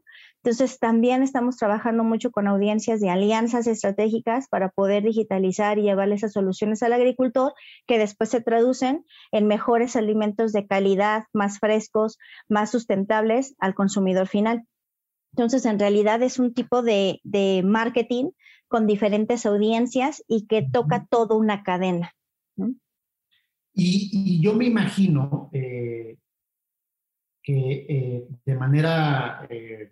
Entonces, 0.49 0.79
también 0.79 1.21
estamos 1.21 1.57
trabajando 1.57 2.03
mucho 2.03 2.31
con 2.31 2.47
audiencias 2.47 2.99
de 2.99 3.11
alianzas 3.11 3.67
estratégicas 3.67 4.47
para 4.47 4.69
poder 4.69 5.03
digitalizar 5.03 5.77
y 5.77 5.83
llevarle 5.83 6.15
esas 6.15 6.33
soluciones 6.33 6.81
al 6.81 6.91
agricultor 6.93 7.53
que 7.85 7.99
después 7.99 8.31
se 8.31 8.41
traducen 8.41 9.05
en 9.31 9.45
mejores 9.45 9.95
alimentos 9.95 10.51
de 10.51 10.65
calidad, 10.65 11.25
más 11.33 11.59
frescos, 11.59 12.17
más 12.47 12.71
sustentables 12.71 13.53
al 13.59 13.75
consumidor 13.75 14.25
final. 14.25 14.65
Entonces, 15.33 15.65
en 15.65 15.77
realidad 15.77 16.23
es 16.23 16.39
un 16.39 16.51
tipo 16.55 16.81
de, 16.81 17.21
marketing 17.63 18.31
con 18.67 18.87
diferentes 18.87 19.45
audiencias 19.45 20.23
y 20.27 20.47
que 20.47 20.63
toca 20.63 21.05
toda 21.11 21.35
una 21.35 21.61
cadena. 21.61 22.11
Y, 23.75 24.41
yo 24.41 24.55
me 24.55 24.65
imagino 24.65 25.51
eh, 25.53 26.17
que 27.43 27.85
eh, 27.87 28.27
de 28.43 28.55
manera 28.55 29.45
eh, 29.47 29.91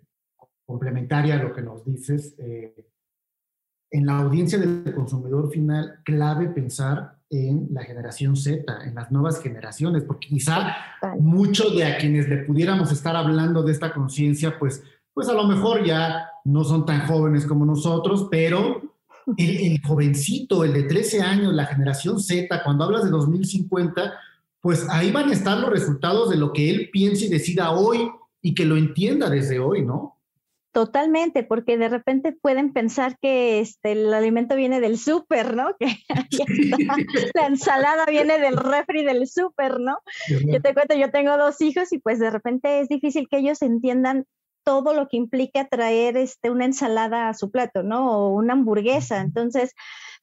complementaria 0.68 1.34
a 1.36 1.42
lo 1.42 1.54
que 1.54 1.62
nos 1.62 1.82
dices, 1.82 2.34
en 3.90 4.04
la 4.04 4.18
audiencia 4.18 4.58
del 4.58 4.94
consumidor 4.94 5.50
final, 5.50 6.00
clave 6.04 6.48
pensar 6.48 7.16
en 7.30 7.68
la 7.70 7.84
generación 7.84 8.36
Z, 8.36 8.84
en 8.84 8.94
las 8.94 9.10
nuevas 9.10 9.40
generaciones, 9.40 10.02
porque 10.02 10.28
quizá 10.28 10.76
muchos 11.18 11.74
de 11.74 11.84
a 11.84 11.96
quienes 11.96 12.28
le 12.28 12.44
pudiéramos 12.44 12.92
estar 12.92 13.16
hablando 13.16 13.62
de 13.62 13.72
esta 13.72 13.94
conciencia, 13.94 14.58
pues, 14.58 14.82
pues 15.14 15.26
a 15.28 15.32
lo 15.32 15.44
mejor 15.44 15.84
ya 15.84 16.28
no 16.44 16.64
son 16.64 16.84
tan 16.84 17.06
jóvenes 17.06 17.46
como 17.46 17.64
nosotros, 17.64 18.28
pero 18.30 18.82
el, 19.38 19.80
jovencito, 19.82 20.64
el 20.64 20.74
de 20.74 20.82
13 20.82 21.22
años, 21.22 21.54
la 21.54 21.64
generación 21.64 22.20
Z, 22.20 22.62
cuando 22.62 22.84
hablas 22.84 23.04
de 23.04 23.10
2050, 23.10 24.12
pues 24.60 24.86
ahí 24.90 25.10
van 25.10 25.30
a 25.30 25.32
estar 25.32 25.58
los 25.58 25.70
resultados 25.70 26.28
de 26.28 26.36
lo 26.36 26.52
que 26.52 26.68
él 26.68 26.90
piensa 26.92 27.24
y 27.24 27.30
decida 27.30 27.70
hoy 27.70 28.10
y 28.42 28.54
que 28.54 28.66
lo 28.66 28.76
entienda 28.76 29.30
desde 29.30 29.58
hoy, 29.60 29.82
¿no? 29.82 30.17
Totalmente, 30.72 31.44
porque 31.44 31.78
de 31.78 31.88
repente 31.88 32.32
pueden 32.32 32.72
pensar 32.72 33.18
que 33.18 33.60
este, 33.60 33.92
el 33.92 34.12
alimento 34.12 34.54
viene 34.54 34.80
del 34.80 34.98
súper, 34.98 35.54
¿no? 35.56 35.74
Que 35.78 35.86
la 37.34 37.46
ensalada 37.46 38.04
viene 38.06 38.38
del 38.38 38.56
refri 38.56 39.04
del 39.04 39.26
súper, 39.26 39.80
¿no? 39.80 39.98
Yo 40.28 40.60
te 40.60 40.74
cuento, 40.74 40.94
yo 40.94 41.10
tengo 41.10 41.36
dos 41.38 41.60
hijos 41.60 41.92
y 41.92 41.98
pues 41.98 42.18
de 42.18 42.30
repente 42.30 42.80
es 42.80 42.88
difícil 42.88 43.28
que 43.30 43.38
ellos 43.38 43.62
entiendan 43.62 44.26
todo 44.62 44.92
lo 44.92 45.08
que 45.08 45.16
implica 45.16 45.66
traer 45.66 46.18
este, 46.18 46.50
una 46.50 46.66
ensalada 46.66 47.30
a 47.30 47.34
su 47.34 47.50
plato, 47.50 47.82
¿no? 47.82 48.12
O 48.12 48.28
una 48.28 48.52
hamburguesa. 48.52 49.22
Entonces, 49.22 49.72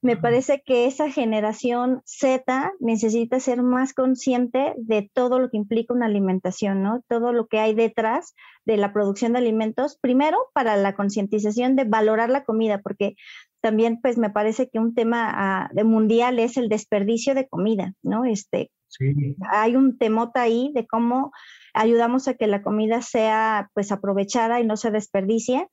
me 0.05 0.17
parece 0.17 0.61
que 0.63 0.85
esa 0.85 1.09
generación 1.09 2.03
Z 2.05 2.73
necesita 2.79 3.39
ser 3.39 3.63
más 3.63 3.95
consciente 3.95 4.75
de 4.77 5.09
todo 5.11 5.39
lo 5.39 5.49
que 5.49 5.57
implica 5.57 5.95
una 5.95 6.05
alimentación, 6.05 6.83
¿no? 6.83 7.03
Todo 7.07 7.33
lo 7.33 7.47
que 7.47 7.57
hay 7.57 7.73
detrás 7.73 8.35
de 8.65 8.77
la 8.77 8.93
producción 8.93 9.33
de 9.33 9.39
alimentos, 9.39 9.97
primero 9.99 10.37
para 10.53 10.77
la 10.77 10.95
concientización 10.95 11.75
de 11.75 11.85
valorar 11.85 12.29
la 12.29 12.43
comida, 12.43 12.81
porque 12.83 13.15
también 13.61 13.99
pues 13.99 14.19
me 14.19 14.29
parece 14.29 14.69
que 14.69 14.77
un 14.77 14.93
tema 14.93 15.31
ah, 15.33 15.69
de 15.73 15.83
mundial 15.83 16.37
es 16.37 16.55
el 16.57 16.69
desperdicio 16.69 17.33
de 17.33 17.47
comida, 17.47 17.93
¿no? 18.03 18.25
Este, 18.25 18.69
sí. 18.89 19.35
Hay 19.49 19.75
un 19.75 19.97
temota 19.97 20.43
ahí 20.43 20.71
de 20.75 20.85
cómo 20.85 21.31
ayudamos 21.73 22.27
a 22.27 22.35
que 22.35 22.45
la 22.45 22.61
comida 22.61 23.01
sea 23.01 23.71
pues 23.73 23.91
aprovechada 23.91 24.59
y 24.61 24.67
no 24.67 24.77
se 24.77 24.91
desperdicie. 24.91 25.67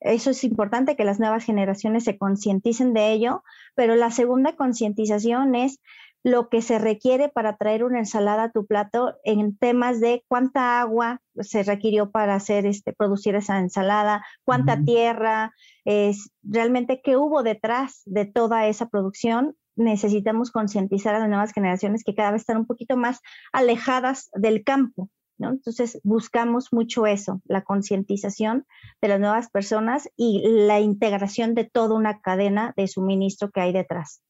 Eso 0.00 0.30
es 0.30 0.44
importante 0.44 0.96
que 0.96 1.04
las 1.04 1.20
nuevas 1.20 1.44
generaciones 1.44 2.04
se 2.04 2.16
concienticen 2.16 2.94
de 2.94 3.12
ello, 3.12 3.44
pero 3.74 3.94
la 3.96 4.10
segunda 4.10 4.56
concientización 4.56 5.54
es 5.54 5.80
lo 6.22 6.48
que 6.48 6.62
se 6.62 6.78
requiere 6.78 7.28
para 7.28 7.56
traer 7.56 7.84
una 7.84 7.98
ensalada 7.98 8.44
a 8.44 8.50
tu 8.50 8.66
plato 8.66 9.14
en 9.24 9.56
temas 9.56 10.00
de 10.00 10.22
cuánta 10.28 10.80
agua 10.80 11.20
se 11.38 11.62
requirió 11.62 12.10
para 12.10 12.34
hacer 12.34 12.66
este 12.66 12.92
producir 12.92 13.34
esa 13.36 13.58
ensalada, 13.58 14.24
cuánta 14.44 14.82
tierra, 14.84 15.54
es 15.84 16.30
realmente 16.42 17.00
qué 17.02 17.16
hubo 17.16 17.42
detrás 17.42 18.02
de 18.04 18.26
toda 18.26 18.66
esa 18.66 18.88
producción. 18.88 19.56
Necesitamos 19.76 20.50
concientizar 20.50 21.14
a 21.14 21.20
las 21.20 21.28
nuevas 21.28 21.52
generaciones 21.52 22.04
que 22.04 22.14
cada 22.14 22.32
vez 22.32 22.42
están 22.42 22.58
un 22.58 22.66
poquito 22.66 22.96
más 22.96 23.20
alejadas 23.52 24.28
del 24.34 24.62
campo. 24.62 25.08
Entonces 25.48 26.00
buscamos 26.04 26.72
mucho 26.72 27.06
eso, 27.06 27.40
la 27.46 27.62
concientización 27.62 28.66
de 29.00 29.08
las 29.08 29.20
nuevas 29.20 29.50
personas 29.50 30.10
y 30.16 30.42
la 30.44 30.80
integración 30.80 31.54
de 31.54 31.64
toda 31.64 31.94
una 31.94 32.20
cadena 32.20 32.74
de 32.76 32.86
suministro 32.86 33.50
que 33.50 33.60
hay 33.60 33.72
detrás, 33.72 34.22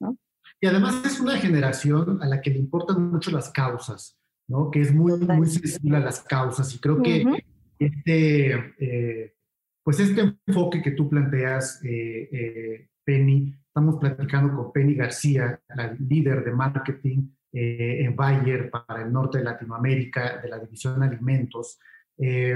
Y 0.60 0.66
además 0.66 1.02
es 1.04 1.20
una 1.20 1.36
generación 1.36 2.22
a 2.22 2.26
la 2.26 2.40
que 2.40 2.50
le 2.50 2.58
importan 2.58 3.10
mucho 3.10 3.30
las 3.30 3.50
causas, 3.50 4.16
¿no? 4.48 4.70
Que 4.70 4.82
es 4.82 4.94
muy, 4.94 5.18
muy 5.18 5.48
sensible 5.48 5.96
a 5.96 6.00
las 6.00 6.20
causas 6.20 6.74
y 6.74 6.78
creo 6.78 7.02
que 7.02 7.24
este, 7.78 8.74
eh, 8.78 9.34
pues 9.82 10.00
este 10.00 10.34
enfoque 10.46 10.82
que 10.82 10.92
tú 10.92 11.08
planteas, 11.08 11.82
eh, 11.82 12.28
eh, 12.30 12.88
Penny, 13.04 13.54
estamos 13.66 13.96
platicando 13.98 14.54
con 14.54 14.72
Penny 14.72 14.94
García, 14.94 15.60
la 15.74 15.92
líder 15.94 16.44
de 16.44 16.52
marketing 16.52 17.30
eh, 17.52 18.04
en 18.04 18.14
Bayer 18.14 18.70
para 18.70 19.02
el 19.02 19.12
norte 19.12 19.38
de 19.38 19.44
Latinoamérica, 19.44 20.40
de 20.40 20.48
la 20.48 20.60
división 20.60 21.00
de 21.00 21.06
alimentos. 21.06 21.80
Eh, 22.16 22.54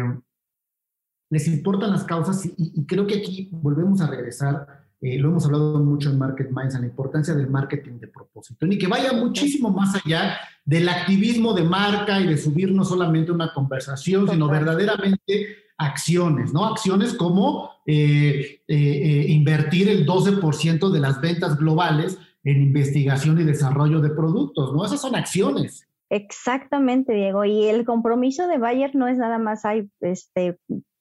les 1.30 1.48
importan 1.48 1.90
las 1.90 2.04
causas 2.04 2.48
y, 2.56 2.86
creo 2.86 3.04
que 3.04 3.16
aquí 3.16 3.48
volvemos 3.50 4.00
a 4.00 4.06
regresar, 4.06 4.84
eh, 5.00 5.18
lo 5.18 5.30
hemos 5.30 5.46
hablado 5.46 5.80
mucho 5.80 6.10
en 6.10 6.18
Market 6.18 6.48
Minds, 6.48 6.76
a 6.76 6.78
la 6.78 6.86
importancia 6.86 7.34
del 7.34 7.50
marketing 7.50 7.98
de 7.98 8.06
propósito 8.06 8.66
y 8.66 8.78
que 8.78 8.86
vaya 8.86 9.12
muchísimo 9.12 9.70
más 9.70 9.96
allá 9.96 10.38
del 10.64 10.88
activismo 10.88 11.54
de 11.54 11.64
marca 11.64 12.20
y 12.20 12.28
de 12.28 12.38
subir 12.38 12.70
no 12.70 12.84
solamente 12.84 13.32
una 13.32 13.52
conversación, 13.52 14.28
sino 14.28 14.46
verdaderamente 14.46 15.56
acciones, 15.76 16.52
¿no? 16.52 16.66
Acciones 16.66 17.14
como 17.14 17.68
invertir 17.84 19.88
el 19.88 20.06
12% 20.06 20.92
de 20.92 21.00
las 21.00 21.20
ventas 21.20 21.58
globales 21.58 22.16
en 22.44 22.62
investigación 22.62 23.40
y 23.40 23.44
desarrollo 23.44 24.00
de 24.00 24.10
productos, 24.10 24.72
¿no? 24.72 24.84
Esas 24.84 25.00
son 25.00 25.16
acciones. 25.16 25.88
Exactamente, 26.10 27.14
Diego. 27.14 27.44
Y 27.44 27.66
el 27.66 27.84
compromiso 27.84 28.46
de 28.46 28.58
Bayer 28.58 28.94
no 28.94 29.08
es 29.08 29.16
nada 29.16 29.38
más 29.38 29.64
hay, 29.64 29.90
este, 30.00 30.58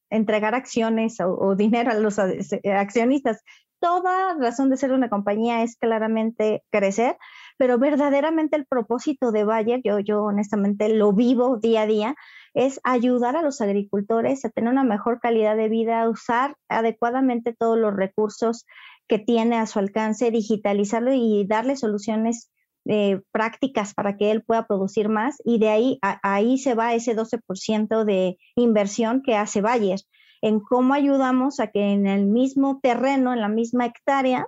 entregar 0.10 0.56
acciones 0.56 1.18
o, 1.20 1.56
dinero 1.56 1.92
a 1.92 1.96
los 1.96 2.18
accionistas. 2.20 3.44
Toda 3.80 4.36
razón 4.40 4.70
de 4.70 4.78
ser 4.78 4.94
una 4.94 5.10
compañía 5.10 5.62
es 5.62 5.76
claramente 5.76 6.64
crecer, 6.72 7.18
pero 7.58 7.78
verdaderamente 7.78 8.56
el 8.56 8.66
propósito 8.66 9.34
de 9.34 9.44
Bayer, 9.44 9.82
yo, 9.84 10.00
yo 10.00 10.24
honestamente 10.24 10.88
lo 10.88 11.12
vivo 11.12 11.58
día 11.58 11.82
a 11.82 11.88
día, 11.88 12.16
es 12.54 12.80
ayudar 12.84 13.36
a 13.36 13.42
los 13.42 13.60
agricultores 13.60 14.46
a 14.46 14.50
tener 14.50 14.72
una 14.72 14.86
mejor 14.86 15.20
calidad 15.20 15.58
de 15.58 15.68
vida, 15.68 16.02
a 16.02 16.10
usar 16.10 16.56
adecuadamente 16.70 17.54
todos 17.54 17.78
los 17.78 17.94
recursos 17.94 18.66
que 19.08 19.20
tiene 19.20 19.58
a 19.58 19.66
su 19.66 19.80
alcance, 19.80 20.32
digitalizarlo 20.32 21.14
y 21.14 21.46
darle 21.48 21.76
soluciones 21.76 22.50
eh, 22.86 23.22
prácticas 23.32 23.94
para 23.94 24.18
que 24.18 24.32
él 24.32 24.44
pueda 24.44 24.68
producir 24.68 25.08
más 25.08 25.38
y 25.46 25.58
de 25.58 25.70
ahí, 25.70 26.00
ahí 26.02 26.58
se 26.58 26.76
va 26.76 26.94
ese 26.94 27.16
12% 27.16 28.04
de 28.04 28.38
inversión 28.56 29.22
que 29.24 29.38
hace 29.38 29.62
Bayer 29.62 30.02
en 30.42 30.60
cómo 30.60 30.94
ayudamos 30.94 31.62
a 31.62 31.68
que 31.68 31.94
en 31.94 32.06
el 32.06 32.26
mismo 32.26 32.82
terreno, 32.84 33.32
en 33.32 33.40
la 33.40 33.48
misma 33.48 33.86
hectárea, 33.86 34.48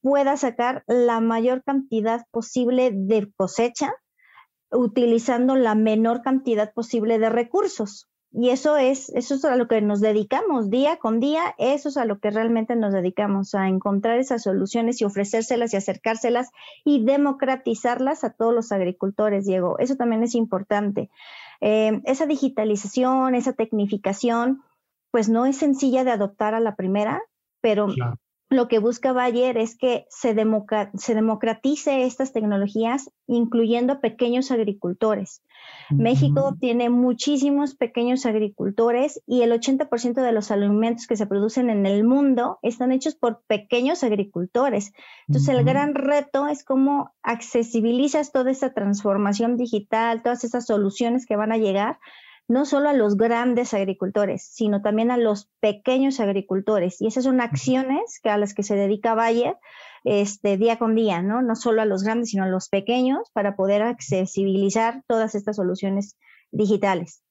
pueda 0.00 0.36
sacar 0.36 0.82
la 0.88 1.20
mayor 1.20 1.62
cantidad 1.62 2.24
posible 2.32 2.90
de 2.92 3.30
cosecha 3.36 3.92
utilizando 4.72 5.54
la 5.54 5.76
menor 5.76 6.22
cantidad 6.22 6.72
posible 6.72 7.20
de 7.20 7.30
recursos. 7.30 8.08
Y 8.30 8.50
eso 8.50 8.76
es, 8.76 9.08
eso 9.10 9.36
es 9.36 9.44
a 9.46 9.56
lo 9.56 9.68
que 9.68 9.80
nos 9.80 10.00
dedicamos 10.00 10.68
día 10.68 10.98
con 10.98 11.18
día, 11.18 11.54
eso 11.56 11.88
es 11.88 11.96
a 11.96 12.04
lo 12.04 12.18
que 12.18 12.30
realmente 12.30 12.76
nos 12.76 12.92
dedicamos, 12.92 13.54
a 13.54 13.68
encontrar 13.68 14.18
esas 14.18 14.42
soluciones 14.42 15.00
y 15.00 15.04
ofrecérselas 15.04 15.72
y 15.72 15.78
acercárselas 15.78 16.50
y 16.84 17.04
democratizarlas 17.04 18.24
a 18.24 18.32
todos 18.34 18.54
los 18.54 18.70
agricultores, 18.70 19.46
Diego. 19.46 19.78
Eso 19.78 19.96
también 19.96 20.22
es 20.22 20.34
importante. 20.34 21.08
Eh, 21.60 22.02
esa 22.04 22.26
digitalización, 22.26 23.34
esa 23.34 23.54
tecnificación, 23.54 24.62
pues 25.10 25.30
no 25.30 25.46
es 25.46 25.56
sencilla 25.56 26.04
de 26.04 26.10
adoptar 26.10 26.54
a 26.54 26.60
la 26.60 26.76
primera, 26.76 27.22
pero 27.62 27.88
lo 28.50 28.66
que 28.66 28.78
busca 28.78 29.12
Bayer 29.12 29.58
es 29.58 29.76
que 29.76 30.06
se, 30.08 30.34
se 30.94 31.14
democratice 31.14 32.04
estas 32.04 32.32
tecnologías, 32.32 33.10
incluyendo 33.26 34.00
pequeños 34.00 34.50
agricultores. 34.50 35.42
México 35.90 36.56
tiene 36.58 36.88
muchísimos 36.88 37.74
pequeños 37.74 38.24
agricultores 38.24 39.22
y 39.26 39.42
el 39.42 39.52
80% 39.52 40.22
de 40.22 40.32
los 40.32 40.50
alimentos 40.50 41.06
que 41.06 41.16
se 41.16 41.26
producen 41.26 41.68
en 41.68 41.84
el 41.84 42.04
mundo 42.04 42.58
están 42.62 42.92
hechos 42.92 43.14
por 43.14 43.42
pequeños 43.46 44.02
agricultores. 44.02 44.92
Entonces, 45.26 45.54
el 45.54 45.64
gran 45.64 45.94
reto 45.94 46.46
es 46.46 46.64
cómo 46.64 47.12
accesibilizas 47.22 48.32
toda 48.32 48.50
esta 48.50 48.72
transformación 48.72 49.56
digital, 49.56 50.22
todas 50.22 50.44
esas 50.44 50.66
soluciones 50.66 51.26
que 51.26 51.36
van 51.36 51.52
a 51.52 51.58
llegar 51.58 51.98
no 52.48 52.64
solo 52.64 52.88
a 52.88 52.94
los 52.94 53.16
grandes 53.16 53.74
agricultores, 53.74 54.42
sino 54.42 54.80
también 54.80 55.10
a 55.10 55.18
los 55.18 55.50
pequeños 55.60 56.18
agricultores. 56.18 57.00
Y 57.00 57.06
esas 57.06 57.24
son 57.24 57.42
acciones 57.42 58.20
que 58.22 58.30
a 58.30 58.38
las 58.38 58.54
que 58.54 58.62
se 58.62 58.74
dedica 58.74 59.14
Bayer 59.14 59.56
este, 60.04 60.56
día 60.56 60.78
con 60.78 60.94
día, 60.94 61.20
¿no? 61.20 61.42
No 61.42 61.54
solo 61.54 61.82
a 61.82 61.84
los 61.84 62.02
grandes, 62.02 62.30
sino 62.30 62.44
a 62.44 62.48
los 62.48 62.70
pequeños 62.70 63.30
para 63.34 63.54
poder 63.54 63.82
accesibilizar 63.82 65.02
todas 65.06 65.34
estas 65.34 65.56
soluciones 65.56 66.16
digitales. 66.50 67.22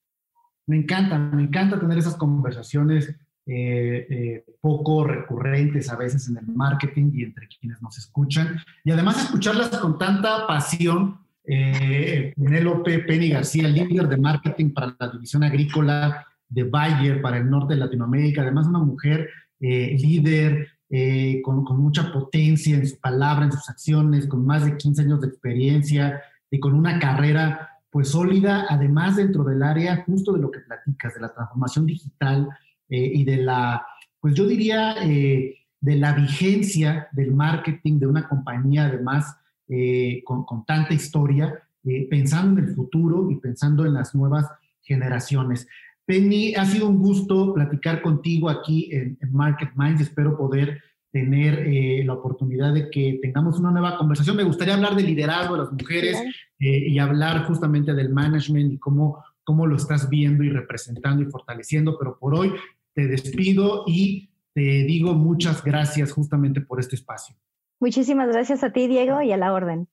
Me 0.67 0.77
encanta, 0.77 1.17
me 1.17 1.43
encanta 1.43 1.79
tener 1.79 1.97
esas 1.97 2.15
conversaciones 2.15 3.09
eh, 3.49 4.07
eh, 4.09 4.45
poco 4.59 5.05
recurrentes 5.05 5.89
a 5.89 5.95
veces 5.95 6.27
en 6.29 6.37
el 6.37 6.47
marketing 6.47 7.11
y 7.13 7.23
entre 7.23 7.47
quienes 7.47 7.81
nos 7.81 7.97
escuchan. 7.97 8.57
Y 8.83 8.91
además 8.91 9.23
escucharlas 9.23 9.69
con 9.69 9.97
tanta 9.97 10.45
pasión 10.45 11.26
eh, 11.47 12.33
Penélope 12.35 12.99
Penny 12.99 13.29
García, 13.29 13.69
líder 13.69 14.09
de 14.09 14.17
marketing 14.17 14.73
para 14.73 14.95
la 14.99 15.09
división 15.09 15.43
agrícola 15.43 16.25
de 16.49 16.63
Bayer 16.63 17.21
para 17.21 17.37
el 17.37 17.49
norte 17.49 17.73
de 17.73 17.79
Latinoamérica, 17.79 18.41
además 18.41 18.67
una 18.67 18.79
mujer 18.79 19.29
eh, 19.59 19.97
líder 19.97 20.67
eh, 20.89 21.41
con, 21.43 21.63
mucha 21.79 22.11
potencia 22.11 22.75
en 22.75 22.87
su 22.87 22.99
palabra, 22.99 23.45
en 23.45 23.51
sus 23.51 23.69
acciones, 23.69 24.27
con 24.27 24.45
más 24.45 24.65
de 24.65 24.77
15 24.77 25.01
años 25.01 25.21
de 25.21 25.27
experiencia 25.27 26.21
y 26.51 26.59
con 26.59 26.73
una 26.73 26.99
carrera 26.99 27.69
pues 27.89 28.09
sólida, 28.09 28.65
además 28.69 29.15
dentro 29.15 29.43
del 29.43 29.63
área 29.63 30.03
justo 30.05 30.33
de 30.33 30.39
lo 30.39 30.51
que 30.51 30.59
platicas, 30.59 31.13
de 31.13 31.21
la 31.21 31.33
transformación 31.33 31.85
digital 31.85 32.49
eh, 32.89 33.11
y 33.15 33.23
de 33.23 33.37
la, 33.37 33.85
pues 34.19 34.35
yo 34.35 34.45
diría, 34.45 34.95
de 34.95 35.95
la 35.95 36.13
vigencia 36.13 37.07
del 37.13 37.33
marketing 37.33 37.99
de 37.99 38.07
una 38.07 38.27
compañía 38.27 38.85
además 38.85 39.37
eh, 39.69 40.21
con, 40.23 40.45
tanta 40.65 40.93
historia, 40.93 41.53
eh, 41.83 42.07
pensando 42.09 42.61
en 42.61 42.69
el 42.69 42.75
futuro 42.75 43.29
y 43.29 43.35
pensando 43.35 43.85
en 43.85 43.93
las 43.93 44.15
nuevas 44.15 44.47
generaciones. 44.81 45.67
Penny, 46.05 46.55
ha 46.55 46.65
sido 46.65 46.87
un 46.87 46.99
gusto 46.99 47.53
platicar 47.53 48.01
contigo 48.01 48.49
aquí 48.49 48.89
en, 48.91 49.17
Market 49.31 49.71
Minds. 49.75 50.01
Espero 50.01 50.37
poder 50.37 50.81
tener 51.11 51.67
eh, 51.67 52.03
la 52.05 52.13
oportunidad 52.13 52.73
de 52.73 52.89
que 52.89 53.19
tengamos 53.21 53.59
una 53.59 53.71
nueva 53.71 53.97
conversación. 53.97 54.37
Me 54.37 54.43
gustaría 54.43 54.73
hablar 54.73 54.95
del 54.95 55.05
liderazgo 55.05 55.55
de 55.55 55.61
las 55.63 55.71
mujeres 55.71 56.17
y 56.59 56.97
hablar 56.97 57.45
justamente 57.45 57.93
del 57.93 58.09
management 58.09 58.73
y 58.73 58.77
cómo, 58.77 59.23
cómo 59.43 59.67
lo 59.67 59.75
estás 59.75 60.09
viendo 60.09 60.43
y 60.43 60.49
representando 60.49 61.23
y 61.23 61.25
fortaleciendo, 61.25 61.97
pero 61.99 62.17
por 62.17 62.35
hoy 62.35 62.53
te 62.93 63.07
despido 63.07 63.83
y 63.85 64.29
te 64.53 64.85
digo 64.85 65.13
muchas 65.13 65.63
gracias 65.63 66.11
justamente 66.11 66.61
por 66.61 66.79
este 66.79 66.95
espacio. 66.95 67.35
Muchísimas 67.79 68.29
gracias 68.29 68.63
a 68.63 68.71
ti, 68.71 68.87
Diego, 68.87 69.21
y 69.21 69.31
a 69.31 69.37
la 69.37 69.53
orden. 69.53 69.87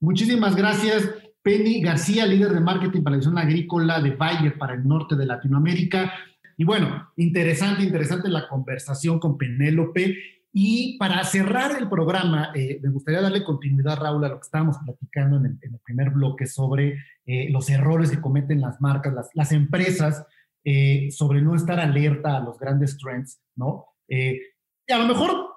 Muchísimas 0.00 0.56
gracias, 0.56 1.08
Penny 1.42 1.80
García, 1.80 2.26
líder 2.26 2.52
de 2.52 2.60
marketing 2.60 3.02
para 3.02 3.16
la 3.16 3.22
zona 3.22 3.42
agrícola 3.42 4.00
de 4.00 4.10
Bayer 4.10 4.58
para 4.58 4.74
el 4.74 4.86
norte 4.86 5.16
de 5.16 5.26
Latinoamérica. 5.26 6.12
Y 6.56 6.64
bueno, 6.64 7.10
interesante, 7.16 7.84
interesante 7.84 8.28
la 8.28 8.48
conversación 8.48 9.20
con 9.20 9.38
Penélope. 9.38 10.16
Y 10.52 10.98
para 10.98 11.22
cerrar 11.22 11.80
el 11.80 11.88
programa, 11.88 12.50
eh, 12.54 12.80
me 12.82 12.90
gustaría 12.90 13.20
darle 13.20 13.44
continuidad, 13.44 13.98
Raúl, 14.00 14.24
a 14.24 14.28
lo 14.28 14.40
que 14.40 14.44
estábamos 14.44 14.76
platicando 14.84 15.36
en 15.36 15.58
el, 15.62 15.78
primer 15.84 16.10
bloque 16.10 16.46
sobre 16.46 16.98
eh, 17.26 17.48
los 17.50 17.70
errores 17.70 18.10
que 18.10 18.20
cometen 18.20 18.60
las 18.60 18.80
marcas, 18.80 19.14
las, 19.34 19.52
empresas, 19.52 20.26
eh, 20.64 21.10
sobre 21.12 21.42
no 21.42 21.54
estar 21.54 21.78
alerta 21.78 22.36
a 22.36 22.40
los 22.40 22.58
grandes 22.58 22.98
trends, 22.98 23.40
¿no? 23.54 23.86
y 24.10 24.92
a 24.92 24.98
lo 24.98 25.06
mejor 25.06 25.47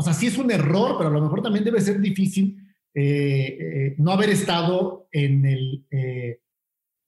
o 0.00 0.02
sea, 0.02 0.14
sí 0.14 0.28
es 0.28 0.38
un 0.38 0.50
error, 0.50 0.94
pero 0.96 1.10
a 1.10 1.12
lo 1.12 1.20
mejor 1.20 1.42
también 1.42 1.62
debe 1.62 1.78
ser 1.78 2.00
difícil 2.00 2.56
eh, 2.94 3.58
eh, 3.60 3.94
no 3.98 4.12
haber 4.12 4.30
estado 4.30 5.08
en 5.12 5.44
el, 5.44 5.86
eh, 5.90 6.40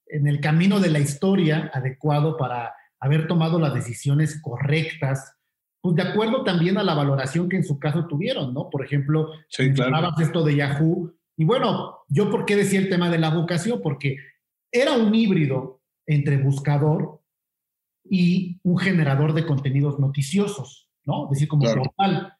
en 0.05 0.27
el 0.27 0.39
camino 0.39 0.79
de 0.79 0.91
la 0.91 0.99
historia 0.99 1.71
adecuado 1.73 2.37
para 2.37 2.71
haber 2.99 3.27
tomado 3.27 3.59
las 3.59 3.73
decisiones 3.73 4.39
correctas, 4.43 5.35
pues 5.81 5.95
de 5.95 6.03
acuerdo 6.03 6.43
también 6.43 6.77
a 6.77 6.83
la 6.83 6.93
valoración 6.93 7.49
que 7.49 7.55
en 7.55 7.63
su 7.63 7.79
caso 7.79 8.05
tuvieron, 8.05 8.53
¿no? 8.53 8.69
Por 8.69 8.85
ejemplo, 8.85 9.31
sí, 9.49 9.73
claro. 9.73 10.11
esto 10.21 10.43
de 10.43 10.55
Yahoo, 10.55 11.15
y 11.35 11.45
bueno, 11.45 11.97
yo 12.09 12.29
por 12.29 12.45
qué 12.45 12.55
decía 12.55 12.79
el 12.79 12.89
tema 12.89 13.09
de 13.09 13.17
la 13.17 13.31
vocación, 13.31 13.81
porque 13.81 14.17
era 14.71 14.93
un 14.93 15.15
híbrido 15.15 15.81
entre 16.05 16.37
buscador 16.37 17.23
y 18.07 18.59
un 18.61 18.77
generador 18.77 19.33
de 19.33 19.47
contenidos 19.47 19.99
noticiosos, 19.99 20.91
¿no? 21.05 21.23
Es 21.23 21.31
decir, 21.31 21.47
como 21.47 21.63
portal. 21.73 22.32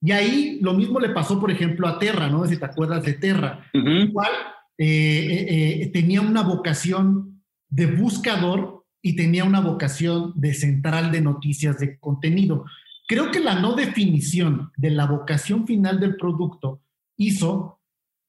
Y 0.00 0.12
ahí 0.12 0.58
lo 0.60 0.74
mismo 0.74 1.00
le 1.00 1.10
pasó, 1.10 1.40
por 1.40 1.50
ejemplo, 1.50 1.88
a 1.88 1.98
Terra, 1.98 2.28
¿no? 2.28 2.46
Si 2.46 2.56
te 2.56 2.64
acuerdas 2.64 3.04
de 3.04 3.14
Terra, 3.14 3.64
igual 3.72 4.30
eh, 4.78 5.46
eh, 5.82 5.90
tenía 5.92 6.20
una 6.20 6.42
vocación 6.42 7.42
de 7.68 7.86
buscador 7.86 8.84
y 9.02 9.16
tenía 9.16 9.44
una 9.44 9.60
vocación 9.60 10.32
de 10.36 10.54
central 10.54 11.10
de 11.10 11.20
noticias 11.20 11.78
de 11.78 11.98
contenido. 11.98 12.64
Creo 13.08 13.30
que 13.30 13.40
la 13.40 13.60
no 13.60 13.74
definición 13.74 14.70
de 14.76 14.90
la 14.90 15.06
vocación 15.06 15.66
final 15.66 15.98
del 15.98 16.16
producto 16.16 16.80
hizo 17.16 17.80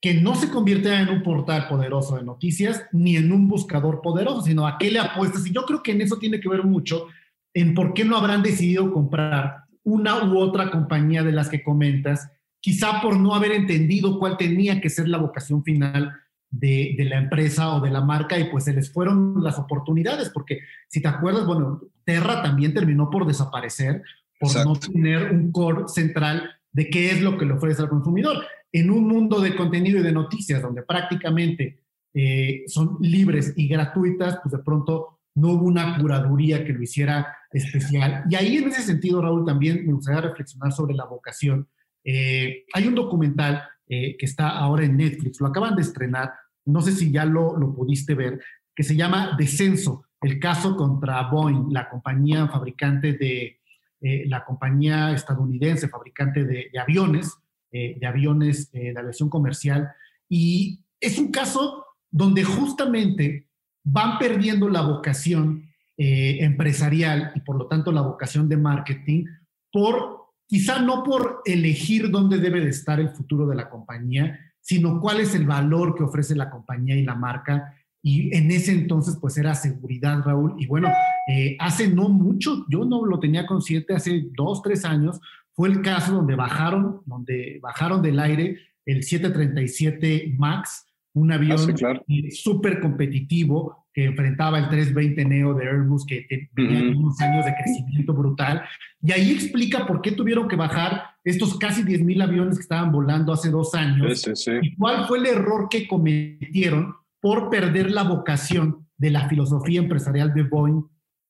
que 0.01 0.15
no 0.15 0.35
se 0.35 0.49
convirtiera 0.49 0.99
en 1.01 1.09
un 1.09 1.23
portal 1.23 1.67
poderoso 1.69 2.17
de 2.17 2.23
noticias 2.23 2.83
ni 2.91 3.15
en 3.15 3.31
un 3.31 3.47
buscador 3.47 4.01
poderoso, 4.01 4.41
sino 4.41 4.67
a 4.67 4.77
qué 4.77 4.91
le 4.91 4.99
apuestas. 4.99 5.47
Y 5.47 5.53
yo 5.53 5.63
creo 5.65 5.81
que 5.81 5.93
en 5.93 6.01
eso 6.01 6.17
tiene 6.17 6.41
que 6.41 6.49
ver 6.49 6.63
mucho 6.63 7.07
en 7.53 7.73
por 7.73 7.93
qué 7.93 8.03
no 8.03 8.17
habrán 8.17 8.43
decidido 8.43 8.91
comprar 8.91 9.62
una 9.83 10.23
u 10.23 10.37
otra 10.37 10.71
compañía 10.71 11.23
de 11.23 11.31
las 11.31 11.49
que 11.49 11.63
comentas, 11.63 12.29
quizá 12.59 13.01
por 13.01 13.19
no 13.19 13.35
haber 13.35 13.51
entendido 13.51 14.19
cuál 14.19 14.37
tenía 14.37 14.79
que 14.79 14.89
ser 14.89 15.07
la 15.07 15.17
vocación 15.17 15.63
final 15.63 16.13
de, 16.49 16.95
la 16.99 17.17
empresa 17.17 17.75
o 17.75 17.81
de 17.81 17.89
la 17.89 18.01
marca 18.01 18.37
y 18.37 18.45
pues 18.45 18.65
se 18.65 18.73
les 18.73 18.91
fueron 18.91 19.43
las 19.43 19.57
oportunidades, 19.57 20.29
porque 20.29 20.59
si 20.87 21.01
te 21.01 21.07
acuerdas, 21.07 21.45
bueno, 21.45 21.81
Terra 22.05 22.41
también 22.41 22.73
terminó 22.73 23.09
por 23.09 23.25
desaparecer, 23.25 24.03
por 24.39 24.55
no 24.65 24.75
tener 24.75 25.31
un 25.31 25.51
core 25.51 25.87
central 25.87 26.49
de 26.71 26.89
qué 26.89 27.11
es 27.11 27.21
lo 27.21 27.37
que 27.37 27.45
le 27.45 27.53
ofrece 27.53 27.81
al 27.81 27.89
consumidor. 27.89 28.45
En 28.71 28.89
un 28.89 29.07
mundo 29.07 29.39
de 29.39 29.55
contenido 29.55 29.99
y 29.99 30.03
de 30.03 30.11
noticias 30.11 30.61
donde 30.61 30.83
prácticamente 30.83 31.79
eh, 32.13 32.63
son 32.67 32.97
libres 32.99 33.53
y 33.55 33.67
gratuitas, 33.67 34.39
pues 34.41 34.51
de 34.51 34.59
pronto 34.59 35.12
no 35.35 35.49
hubo 35.49 35.65
una 35.65 35.97
curaduría 35.97 36.63
que 36.63 36.73
lo 36.73 36.81
hiciera 36.81 37.35
especial. 37.51 38.23
Y 38.29 38.35
ahí 38.35 38.57
en 38.57 38.67
ese 38.67 38.81
sentido, 38.81 39.21
Raúl, 39.21 39.45
también 39.45 39.85
me 39.85 39.93
gustaría 39.93 40.21
reflexionar 40.21 40.71
sobre 40.71 40.95
la 40.95 41.05
vocación. 41.05 41.67
Eh, 42.03 42.65
hay 42.73 42.87
un 42.87 42.95
documental 42.95 43.63
eh, 43.87 44.15
que 44.17 44.25
está 44.25 44.49
ahora 44.49 44.85
en 44.85 44.97
Netflix, 44.97 45.39
lo 45.39 45.47
acaban 45.47 45.75
de 45.75 45.81
estrenar, 45.81 46.33
no 46.65 46.81
sé 46.81 46.91
si 46.91 47.11
ya 47.11 47.25
lo, 47.25 47.57
lo 47.57 47.73
pudiste 47.73 48.13
ver, 48.15 48.39
que 48.75 48.83
se 48.83 48.95
llama 48.95 49.35
Descenso, 49.37 50.05
el 50.21 50.39
caso 50.39 50.75
contra 50.75 51.29
Boeing, 51.29 51.71
la 51.71 51.89
compañía 51.89 52.47
fabricante 52.47 53.13
de, 53.13 53.59
eh, 54.01 54.23
la 54.27 54.43
compañía 54.45 55.13
estadounidense 55.13 55.87
fabricante 55.87 56.43
de, 56.43 56.69
de 56.71 56.79
aviones, 56.79 57.37
de 57.71 58.05
aviones 58.05 58.71
de 58.71 58.93
aviación 58.95 59.29
comercial. 59.29 59.91
Y 60.29 60.79
es 60.99 61.17
un 61.17 61.31
caso 61.31 61.83
donde 62.11 62.43
justamente 62.43 63.47
van 63.83 64.17
perdiendo 64.17 64.69
la 64.69 64.81
vocación 64.81 65.69
eh, 65.97 66.37
empresarial 66.41 67.31
y 67.35 67.41
por 67.41 67.57
lo 67.57 67.67
tanto 67.67 67.91
la 67.91 68.01
vocación 68.01 68.49
de 68.49 68.57
marketing 68.57 69.25
por, 69.71 70.29
quizá 70.47 70.79
no 70.79 71.03
por 71.03 71.41
elegir 71.45 72.09
dónde 72.09 72.37
debe 72.37 72.61
de 72.61 72.69
estar 72.69 72.99
el 72.99 73.09
futuro 73.09 73.47
de 73.47 73.55
la 73.55 73.69
compañía, 73.69 74.39
sino 74.61 74.99
cuál 74.99 75.19
es 75.19 75.35
el 75.35 75.45
valor 75.45 75.95
que 75.95 76.03
ofrece 76.03 76.35
la 76.35 76.49
compañía 76.49 76.95
y 76.95 77.03
la 77.03 77.15
marca. 77.15 77.75
Y 78.01 78.35
en 78.35 78.51
ese 78.51 78.71
entonces, 78.71 79.17
pues 79.19 79.37
era 79.37 79.55
seguridad, 79.55 80.23
Raúl. 80.23 80.55
Y 80.57 80.67
bueno, 80.67 80.89
eh, 81.27 81.57
hace 81.59 81.87
no 81.87 82.09
mucho, 82.09 82.65
yo 82.69 82.85
no 82.85 83.05
lo 83.05 83.19
tenía 83.19 83.45
consciente, 83.45 83.93
hace 83.93 84.29
dos, 84.35 84.61
tres 84.61 84.85
años, 84.85 85.19
fue 85.53 85.69
el 85.69 85.81
caso 85.81 86.13
donde 86.13 86.35
bajaron, 86.35 87.01
donde 87.05 87.59
bajaron 87.61 88.01
del 88.01 88.19
aire 88.19 88.57
el 88.85 89.03
737 89.03 90.35
MAX, 90.37 90.85
un 91.13 91.31
avión 91.31 91.59
ah, 91.85 92.01
súper 92.31 92.79
competitivo 92.79 93.85
que 93.93 94.05
enfrentaba 94.05 94.57
el 94.57 94.69
320 94.69 95.25
Neo 95.25 95.53
de 95.53 95.67
Airbus, 95.67 96.05
que 96.05 96.25
tenía 96.55 96.97
unos 96.97 97.19
años 97.21 97.45
de 97.45 97.53
crecimiento 97.53 98.13
brutal. 98.13 98.63
Y 99.01 99.11
ahí 99.11 99.31
explica 99.31 99.85
por 99.85 100.01
qué 100.01 100.11
tuvieron 100.11 100.47
que 100.47 100.55
bajar 100.55 101.03
estos 101.23 101.57
casi 101.59 101.83
10.000 101.83 102.23
aviones 102.23 102.57
que 102.57 102.63
estaban 102.63 102.91
volando 102.91 103.31
hace 103.31 103.51
dos 103.51 103.75
años. 103.75 104.25
Y 104.61 104.75
cuál 104.75 105.05
fue 105.05 105.19
el 105.19 105.27
error 105.27 105.67
que 105.69 105.87
cometieron 105.87 106.95
por 107.21 107.49
perder 107.49 107.91
la 107.91 108.03
vocación 108.03 108.87
de 108.97 109.11
la 109.11 109.29
filosofía 109.29 109.79
empresarial 109.79 110.33
de 110.33 110.43
Boeing 110.43 110.83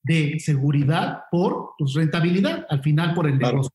de 0.04 0.40
seguridad 0.40 1.24
por 1.32 1.72
pues, 1.78 1.94
rentabilidad, 1.94 2.66
al 2.70 2.82
final 2.82 3.14
por 3.14 3.28
el 3.28 3.38
negocio. 3.38 3.72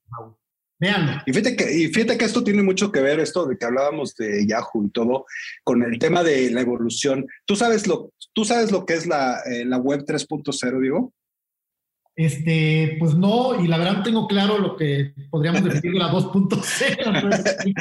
Veanlo. 0.80 1.22
Y 1.26 1.32
fíjate, 1.32 1.56
que, 1.56 1.72
y 1.72 1.88
fíjate 1.88 2.16
que 2.16 2.24
esto 2.24 2.44
tiene 2.44 2.62
mucho 2.62 2.92
que 2.92 3.00
ver, 3.00 3.18
esto 3.18 3.46
de 3.46 3.58
que 3.58 3.64
hablábamos 3.64 4.14
de 4.14 4.46
Yahoo 4.46 4.84
y 4.86 4.90
todo, 4.90 5.26
con 5.64 5.82
el 5.82 5.98
tema 5.98 6.22
de 6.22 6.50
la 6.50 6.60
evolución. 6.60 7.26
¿Tú 7.44 7.56
sabes 7.56 7.86
lo, 7.86 8.12
tú 8.32 8.44
sabes 8.44 8.70
lo 8.70 8.86
que 8.86 8.94
es 8.94 9.06
la, 9.06 9.40
eh, 9.40 9.64
la 9.64 9.78
web 9.78 10.04
3.0, 10.06 10.80
digo? 10.80 11.12
Este, 12.18 12.96
pues 12.98 13.14
no, 13.14 13.62
y 13.62 13.68
la 13.68 13.78
verdad 13.78 13.98
no 13.98 14.02
tengo 14.02 14.26
claro 14.26 14.58
lo 14.58 14.76
que 14.76 15.14
podríamos 15.30 15.62
decir 15.72 15.92
de 15.92 15.98
la 15.98 16.10
2.0. 16.10 17.74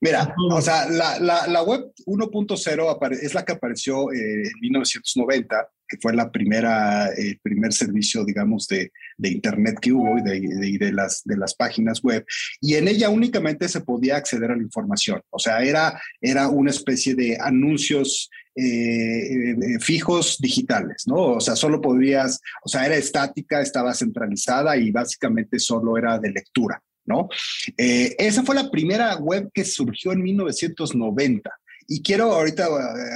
Mira, 0.00 0.32
o 0.52 0.60
sea, 0.60 0.88
la, 0.88 1.18
la, 1.18 1.48
la 1.48 1.62
web 1.62 1.92
1.0 2.06 3.20
es 3.20 3.34
la 3.34 3.44
que 3.44 3.52
apareció 3.52 4.12
eh, 4.12 4.42
en 4.44 4.60
1990, 4.60 5.68
que 5.90 5.98
fue 6.00 6.14
la 6.14 6.30
primera, 6.30 7.08
el 7.08 7.38
primer 7.42 7.72
servicio, 7.72 8.24
digamos, 8.24 8.68
de, 8.68 8.92
de 9.18 9.28
Internet 9.28 9.78
que 9.80 9.92
hubo 9.92 10.18
y 10.18 10.22
de, 10.22 10.78
de, 10.78 10.92
las, 10.92 11.22
de 11.24 11.36
las 11.36 11.54
páginas 11.54 12.00
web. 12.02 12.24
Y 12.60 12.74
en 12.74 12.86
ella 12.86 13.10
únicamente 13.10 13.68
se 13.68 13.80
podía 13.80 14.16
acceder 14.16 14.52
a 14.52 14.56
la 14.56 14.62
información. 14.62 15.20
O 15.30 15.38
sea, 15.38 15.62
era, 15.62 16.00
era 16.20 16.48
una 16.48 16.70
especie 16.70 17.14
de 17.14 17.36
anuncios 17.40 18.30
eh, 18.56 19.52
eh, 19.52 19.78
fijos 19.80 20.38
digitales, 20.38 21.04
¿no? 21.06 21.34
O 21.34 21.40
sea, 21.40 21.56
solo 21.56 21.80
podrías, 21.80 22.40
o 22.64 22.68
sea, 22.68 22.84
era 22.84 22.96
estática, 22.96 23.60
estaba 23.60 23.94
centralizada 23.94 24.76
y 24.76 24.90
básicamente 24.90 25.58
solo 25.58 25.96
era 25.96 26.18
de 26.18 26.30
lectura, 26.30 26.82
¿no? 27.04 27.28
Eh, 27.76 28.14
esa 28.18 28.42
fue 28.42 28.54
la 28.54 28.70
primera 28.70 29.16
web 29.16 29.50
que 29.54 29.64
surgió 29.64 30.12
en 30.12 30.22
1990. 30.22 31.50
Y 31.92 32.02
quiero 32.02 32.32
ahorita 32.32 32.68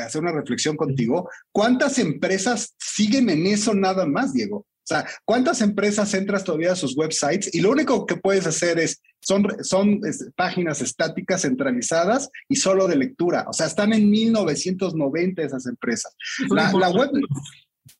hacer 0.04 0.20
una 0.20 0.32
reflexión 0.32 0.76
contigo. 0.76 1.30
¿Cuántas 1.52 2.00
empresas 2.00 2.74
siguen 2.76 3.30
en 3.30 3.46
eso 3.46 3.72
nada 3.72 4.04
más, 4.04 4.34
Diego? 4.34 4.56
O 4.84 4.86
sea, 4.86 5.06
¿cuántas 5.24 5.62
empresas 5.62 6.12
entras 6.12 6.42
todavía 6.42 6.72
a 6.72 6.76
sus 6.76 6.96
websites 6.96 7.54
y 7.54 7.60
lo 7.60 7.70
único 7.70 8.04
que 8.04 8.16
puedes 8.16 8.48
hacer 8.48 8.80
es, 8.80 9.00
son, 9.20 9.46
son 9.62 10.00
es, 10.04 10.28
páginas 10.36 10.82
estáticas 10.82 11.42
centralizadas 11.42 12.28
y 12.48 12.56
solo 12.56 12.88
de 12.88 12.96
lectura? 12.96 13.46
O 13.48 13.52
sea, 13.52 13.66
están 13.66 13.92
en 13.92 14.10
1990 14.10 15.40
esas 15.40 15.66
empresas. 15.66 16.14
La, 16.50 16.72
la 16.72 16.90
web... 16.90 17.10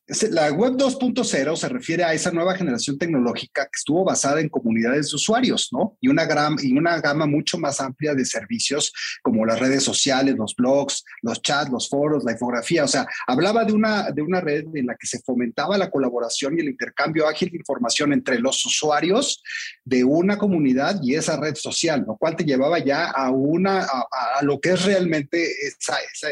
La 0.07 0.51
web 0.51 0.73
2.0 0.73 1.55
se 1.55 1.69
refiere 1.69 2.03
a 2.03 2.13
esa 2.13 2.29
nueva 2.29 2.55
generación 2.55 2.95
tecnológica 2.99 3.65
que 3.65 3.77
estuvo 3.77 4.03
basada 4.03 4.39
en 4.39 4.49
comunidades 4.49 5.09
de 5.09 5.15
usuarios, 5.15 5.69
¿no? 5.71 5.97
Y 5.99 6.09
una, 6.09 6.25
gran, 6.25 6.57
y 6.61 6.77
una 6.77 7.01
gama 7.01 7.25
mucho 7.25 7.57
más 7.57 7.81
amplia 7.81 8.13
de 8.13 8.23
servicios 8.23 8.93
como 9.23 9.47
las 9.47 9.59
redes 9.59 9.81
sociales, 9.81 10.35
los 10.37 10.53
blogs, 10.55 11.03
los 11.23 11.41
chats, 11.41 11.71
los 11.71 11.89
foros, 11.89 12.23
la 12.23 12.33
infografía. 12.33 12.83
O 12.83 12.87
sea, 12.87 13.07
hablaba 13.25 13.65
de 13.65 13.73
una, 13.73 14.11
de 14.11 14.21
una 14.21 14.41
red 14.41 14.65
en 14.75 14.85
la 14.85 14.95
que 14.95 15.07
se 15.07 15.23
fomentaba 15.23 15.75
la 15.75 15.89
colaboración 15.89 16.55
y 16.55 16.61
el 16.61 16.69
intercambio 16.69 17.27
ágil 17.27 17.49
de 17.49 17.57
información 17.57 18.13
entre 18.13 18.37
los 18.37 18.63
usuarios 18.63 19.41
de 19.83 20.03
una 20.03 20.37
comunidad 20.37 20.99
y 21.01 21.15
esa 21.15 21.35
red 21.37 21.55
social, 21.55 22.03
lo 22.05 22.15
cual 22.17 22.35
te 22.35 22.43
llevaba 22.43 22.77
ya 22.77 23.09
a, 23.09 23.31
una, 23.31 23.81
a, 23.81 24.07
a 24.37 24.43
lo 24.43 24.59
que 24.59 24.69
es 24.69 24.85
realmente 24.85 25.43
esa, 25.65 25.97
esa, 26.13 26.29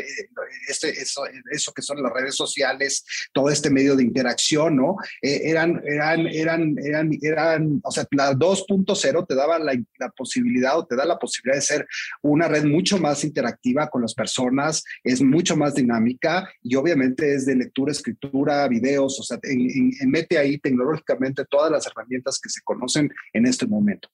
ese, 0.69 0.89
eso, 0.91 1.23
eso 1.51 1.73
que 1.73 1.81
son 1.81 2.03
las 2.03 2.13
redes 2.13 2.35
sociales, 2.35 3.03
todo 3.33 3.49
este 3.49 3.62
medio 3.69 3.95
de 3.95 4.03
interacción, 4.03 4.75
¿no? 4.75 4.95
Eh, 5.21 5.41
eran, 5.45 5.81
eran, 5.85 6.27
eran, 6.27 6.75
eran, 6.77 7.11
eran, 7.21 7.81
o 7.83 7.91
sea, 7.91 8.05
la 8.11 8.33
2.0 8.33 9.27
te 9.27 9.35
daba 9.35 9.59
la, 9.59 9.73
posibilidad 10.15 10.77
o 10.77 10.85
te 10.85 10.95
da 10.95 11.05
la 11.05 11.17
posibilidad 11.17 11.55
de 11.57 11.61
ser 11.61 11.87
una 12.21 12.47
red 12.47 12.65
mucho 12.65 12.97
más 12.97 13.23
interactiva 13.23 13.87
con 13.87 14.01
las 14.01 14.13
personas, 14.13 14.83
es 15.03 15.21
mucho 15.21 15.55
más 15.55 15.75
dinámica 15.75 16.49
y 16.61 16.75
obviamente 16.75 17.33
es 17.33 17.45
de 17.45 17.55
lectura, 17.55 17.91
escritura, 17.91 18.67
videos, 18.67 19.19
o 19.19 19.23
sea, 19.23 19.39
mete 20.05 20.37
ahí 20.37 20.57
tecnológicamente 20.57 21.45
todas 21.45 21.71
las 21.71 21.87
herramientas 21.87 22.39
que 22.39 22.49
se 22.49 22.61
conocen 22.61 23.09
en 23.33 23.45
este 23.45 23.65
momento. 23.65 24.09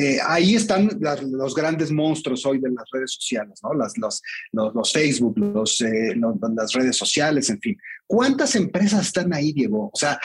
Eh, 0.00 0.20
ahí 0.24 0.54
están 0.54 0.88
las, 1.00 1.20
los 1.24 1.56
grandes 1.56 1.90
monstruos 1.90 2.46
hoy 2.46 2.60
de 2.60 2.70
las 2.70 2.84
redes 2.92 3.14
sociales, 3.14 3.58
¿no? 3.64 3.74
Las, 3.74 3.98
los, 3.98 4.22
los, 4.52 4.72
los 4.72 4.92
Facebook, 4.92 5.34
eh, 5.36 6.14
las 6.54 6.72
redes 6.72 6.96
sociales, 6.96 7.50
en 7.50 7.60
fin. 7.60 7.76
¿Cuántas 8.06 8.54
empresas 8.54 9.06
están 9.08 9.34
ahí, 9.34 9.52
Diego? 9.52 9.90
O 9.92 9.96
sea, 9.98 10.20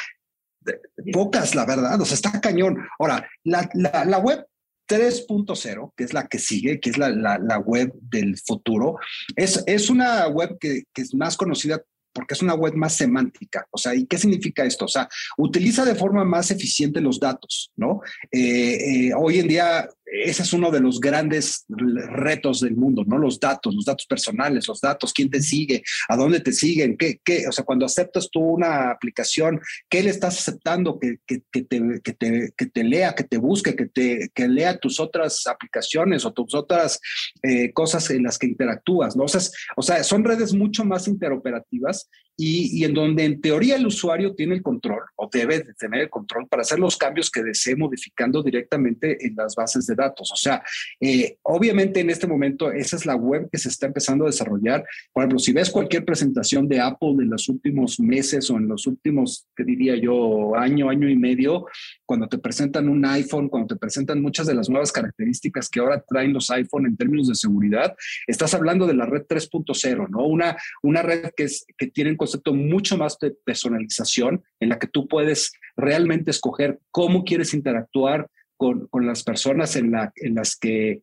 pocas, 1.11 1.55
la 1.55 1.65
verdad, 1.65 1.99
o 1.99 2.05
sea, 2.05 2.13
está 2.13 2.39
cañón. 2.39 2.77
Ahora, 2.99 3.27
la, 3.43 4.19
web 4.19 4.45
3.0, 4.87 5.91
que 5.97 6.03
es 6.03 6.13
la 6.13 6.27
que 6.27 6.37
sigue, 6.37 6.79
que 6.79 6.91
es 6.91 6.99
la 6.99 7.57
web 7.65 7.91
del 7.99 8.37
futuro, 8.37 8.99
es, 9.35 9.63
es 9.65 9.89
una 9.89 10.27
web 10.27 10.55
que, 10.59 10.83
que, 10.93 11.01
es 11.01 11.15
más 11.15 11.35
conocida 11.35 11.81
porque 12.13 12.35
es 12.35 12.41
una 12.41 12.53
web 12.53 12.75
más 12.75 12.95
semántica. 12.95 13.67
O 13.71 13.77
sea, 13.77 13.95
¿y 13.95 14.05
qué 14.05 14.17
significa 14.17 14.63
esto? 14.63 14.85
O 14.85 14.89
sea, 14.89 15.09
utiliza 15.37 15.83
de 15.83 15.95
forma 15.95 16.23
más 16.23 16.51
eficiente 16.51 17.01
los 17.01 17.19
datos, 17.19 17.71
¿no? 17.75 18.01
Eh, 18.31 19.07
eh, 19.07 19.11
hoy 19.17 19.39
en 19.39 19.47
día 19.47 19.89
ese 20.05 20.43
es 20.43 20.53
uno 20.53 20.69
de 20.69 20.79
los 20.79 20.99
grandes 20.99 21.65
retos 21.67 22.61
del 22.61 22.75
mundo, 22.75 23.03
¿no? 23.05 23.17
Los 23.17 23.39
datos, 23.39 23.73
los 23.73 23.85
datos 23.85 24.05
personales, 24.05 24.67
los 24.67 24.81
datos, 24.81 25.13
quién 25.13 25.29
te 25.29 25.41
sigue, 25.41 25.83
a 26.09 26.15
dónde 26.15 26.39
te 26.39 26.51
siguen, 26.51 26.97
qué, 26.97 27.19
qué 27.23 27.47
o 27.47 27.51
sea, 27.51 27.63
cuando 27.63 27.85
aceptas 27.85 28.29
tú 28.31 28.41
una 28.41 28.91
aplicación, 28.91 29.59
¿qué 29.89 30.03
le 30.03 30.09
estás 30.09 30.39
aceptando 30.39 30.99
que, 30.99 31.17
que, 31.25 31.39
te, 31.63 32.01
que, 32.03 32.13
te, 32.13 32.53
que 32.55 32.65
te 32.65 32.83
lea, 32.83 33.15
que 33.15 33.23
te 33.23 33.37
busque, 33.37 33.75
que, 33.75 33.87
te, 33.87 34.29
que 34.33 34.47
lea 34.47 34.77
tus 34.77 34.99
otras 34.99 35.47
aplicaciones 35.47 36.25
o 36.25 36.33
tus 36.33 36.53
otras 36.53 36.99
eh, 37.41 37.71
cosas 37.73 38.09
en 38.09 38.23
las 38.23 38.37
que 38.37 38.47
interactúas, 38.47 39.15
¿no? 39.15 39.23
O 39.23 39.27
sea, 39.27 39.41
o 39.75 39.81
sea, 39.81 40.03
son 40.03 40.23
redes 40.23 40.53
mucho 40.53 40.85
más 40.85 41.07
interoperativas 41.07 42.09
y, 42.35 42.79
y, 42.79 42.83
en 42.83 42.93
donde 42.93 43.25
en 43.25 43.41
teoría 43.41 43.75
el 43.75 43.85
usuario 43.85 44.33
tiene 44.33 44.55
el 44.55 44.63
control 44.63 45.01
o 45.15 45.29
debe 45.31 45.59
de 45.59 45.73
tener 45.73 46.01
el 46.01 46.09
control 46.09 46.47
para 46.47 46.61
hacer 46.61 46.79
los 46.79 46.97
cambios 46.97 47.29
que 47.29 47.43
desee 47.43 47.75
modificando 47.75 48.41
directamente 48.41 49.25
en 49.25 49.35
las 49.35 49.55
bases 49.55 49.85
de 49.85 49.95
datos. 49.95 50.31
O 50.31 50.35
sea, 50.35 50.63
eh, 50.99 51.37
obviamente 51.43 51.99
en 51.99 52.09
este 52.09 52.27
momento 52.27 52.71
esa 52.71 52.95
es 52.95 53.05
la 53.05 53.15
web 53.15 53.49
que 53.51 53.57
se 53.57 53.69
está 53.69 53.87
empezando 53.87 54.25
a 54.25 54.27
desarrollar. 54.27 54.83
Por 55.11 55.23
ejemplo, 55.23 55.39
si 55.39 55.53
ves 55.53 55.69
cualquier 55.69 56.05
presentación 56.05 56.67
de 56.67 56.79
Apple 56.79 57.15
en 57.19 57.29
los 57.29 57.47
últimos 57.49 57.99
meses 57.99 58.49
o 58.49 58.57
en 58.57 58.67
los 58.67 58.87
últimos, 58.87 59.47
que 59.55 59.63
diría 59.63 59.95
yo, 59.95 60.55
año, 60.55 60.89
año 60.89 61.09
y 61.09 61.15
medio, 61.15 61.65
cuando 62.05 62.27
te 62.27 62.37
presentan 62.37 62.89
un 62.89 63.05
iPhone, 63.05 63.49
cuando 63.49 63.75
te 63.75 63.79
presentan 63.79 64.21
muchas 64.21 64.47
de 64.47 64.53
las 64.53 64.69
nuevas 64.69 64.91
características 64.91 65.69
que 65.69 65.79
ahora 65.79 66.03
traen 66.07 66.33
los 66.33 66.49
iPhone 66.51 66.85
en 66.85 66.97
términos 66.97 67.27
de 67.27 67.35
seguridad, 67.35 67.95
estás 68.27 68.53
hablando 68.53 68.87
de 68.87 68.93
la 68.93 69.05
red 69.05 69.23
3.0, 69.27 70.09
¿no? 70.09 70.25
Una, 70.25 70.57
una 70.81 71.01
red 71.01 71.31
que, 71.35 71.43
es, 71.43 71.65
que 71.77 71.87
tiene 71.87 72.11
un 72.11 72.17
concepto 72.23 72.53
mucho 72.53 72.97
más 72.97 73.17
de 73.19 73.31
personalización, 73.31 74.43
en 74.59 74.69
la 74.69 74.79
que 74.79 74.87
tú 74.87 75.07
puedes 75.07 75.51
realmente 75.75 76.31
escoger 76.31 76.79
cómo 76.91 77.23
quieres 77.25 77.53
interactuar 77.53 78.29
con, 78.55 78.87
con 78.87 79.05
las 79.05 79.23
personas 79.23 79.75
en, 79.75 79.91
la, 79.91 80.11
en 80.15 80.35
las 80.35 80.55
que 80.55 81.01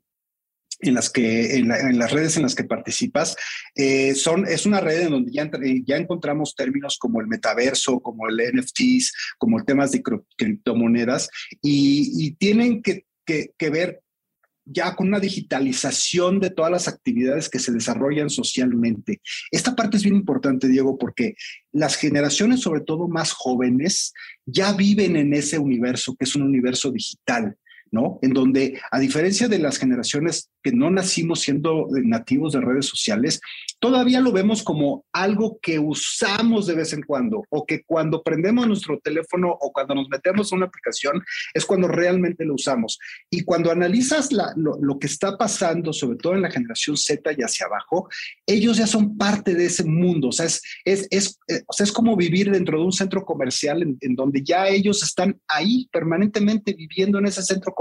en 0.82 0.94
las 0.94 1.10
que 1.10 1.56
en, 1.56 1.68
la, 1.68 1.78
en, 1.78 1.98
las 1.98 2.10
redes 2.10 2.38
en 2.38 2.42
las 2.44 2.54
que 2.54 2.64
participas. 2.64 3.36
Eh, 3.74 4.14
son 4.14 4.46
es 4.46 4.64
una 4.64 4.80
red 4.80 5.02
en 5.02 5.10
donde 5.10 5.30
ya, 5.30 5.50
ya 5.84 5.96
encontramos 5.98 6.54
términos 6.54 6.96
como 6.98 7.20
el 7.20 7.26
metaverso 7.26 8.00
como 8.00 8.26
el 8.28 8.38
NFTs 8.54 9.12
como 9.36 9.62
temas 9.62 9.92
de 9.92 10.02
criptomonedas 10.38 11.28
y, 11.60 12.12
y 12.24 12.32
tienen 12.36 12.82
que, 12.82 13.04
que 13.26 13.70
ver 13.70 14.00
ya 14.72 14.94
con 14.94 15.08
una 15.08 15.20
digitalización 15.20 16.38
de 16.40 16.50
todas 16.50 16.70
las 16.70 16.88
actividades 16.88 17.48
que 17.48 17.58
se 17.58 17.72
desarrollan 17.72 18.30
socialmente. 18.30 19.20
Esta 19.50 19.74
parte 19.74 19.96
es 19.96 20.02
bien 20.02 20.14
importante, 20.14 20.68
Diego, 20.68 20.96
porque 20.96 21.34
las 21.72 21.96
generaciones, 21.96 22.60
sobre 22.60 22.82
todo 22.82 23.08
más 23.08 23.32
jóvenes, 23.32 24.12
ya 24.46 24.72
viven 24.72 25.16
en 25.16 25.34
ese 25.34 25.58
universo 25.58 26.14
que 26.16 26.24
es 26.24 26.36
un 26.36 26.42
universo 26.42 26.90
digital. 26.90 27.56
¿No? 27.92 28.18
En 28.22 28.32
donde, 28.32 28.80
a 28.90 28.98
diferencia 28.98 29.48
de 29.48 29.58
las 29.58 29.78
generaciones 29.78 30.50
que 30.62 30.72
no 30.72 30.90
nacimos 30.90 31.40
siendo 31.40 31.88
nativos 32.04 32.52
de 32.52 32.60
redes 32.60 32.86
sociales, 32.86 33.40
todavía 33.80 34.20
lo 34.20 34.30
vemos 34.30 34.62
como 34.62 35.04
algo 35.12 35.58
que 35.60 35.78
usamos 35.78 36.66
de 36.66 36.74
vez 36.74 36.92
en 36.92 37.02
cuando, 37.02 37.42
o 37.48 37.66
que 37.66 37.82
cuando 37.84 38.22
prendemos 38.22 38.66
nuestro 38.66 39.00
teléfono 39.00 39.50
o 39.60 39.72
cuando 39.72 39.94
nos 39.94 40.08
metemos 40.08 40.52
en 40.52 40.58
una 40.58 40.66
aplicación 40.66 41.22
es 41.54 41.64
cuando 41.64 41.88
realmente 41.88 42.44
lo 42.44 42.54
usamos. 42.54 42.98
Y 43.30 43.42
cuando 43.42 43.70
analizas 43.70 44.32
la, 44.32 44.52
lo, 44.56 44.78
lo, 44.80 44.98
que 44.98 45.06
está 45.06 45.36
pasando, 45.36 45.92
sobre 45.92 46.18
todo 46.18 46.34
en 46.34 46.42
la 46.42 46.50
generación 46.50 46.96
Z 46.96 47.32
y 47.36 47.42
hacia 47.42 47.66
abajo, 47.66 48.08
ellos 48.46 48.76
ya 48.76 48.86
son 48.86 49.16
parte 49.16 49.54
de 49.54 49.66
ese 49.66 49.84
mundo. 49.84 50.28
O 50.28 50.32
sea, 50.32 50.46
es, 50.46 50.62
es, 50.84 51.08
es, 51.10 51.38
eh, 51.48 51.62
o 51.66 51.72
sea, 51.72 51.84
es 51.84 51.92
como 51.92 52.16
vivir 52.16 52.50
dentro 52.50 52.78
de 52.78 52.84
un 52.84 52.92
centro 52.92 53.24
comercial 53.24 53.82
en, 53.82 53.96
en 54.00 54.14
donde 54.14 54.42
ya 54.42 54.68
ellos 54.68 55.02
están 55.02 55.40
ahí 55.48 55.88
permanentemente 55.90 56.74
viviendo 56.74 57.18
en 57.18 57.26
ese 57.26 57.42
centro 57.42 57.72
comercial 57.72 57.79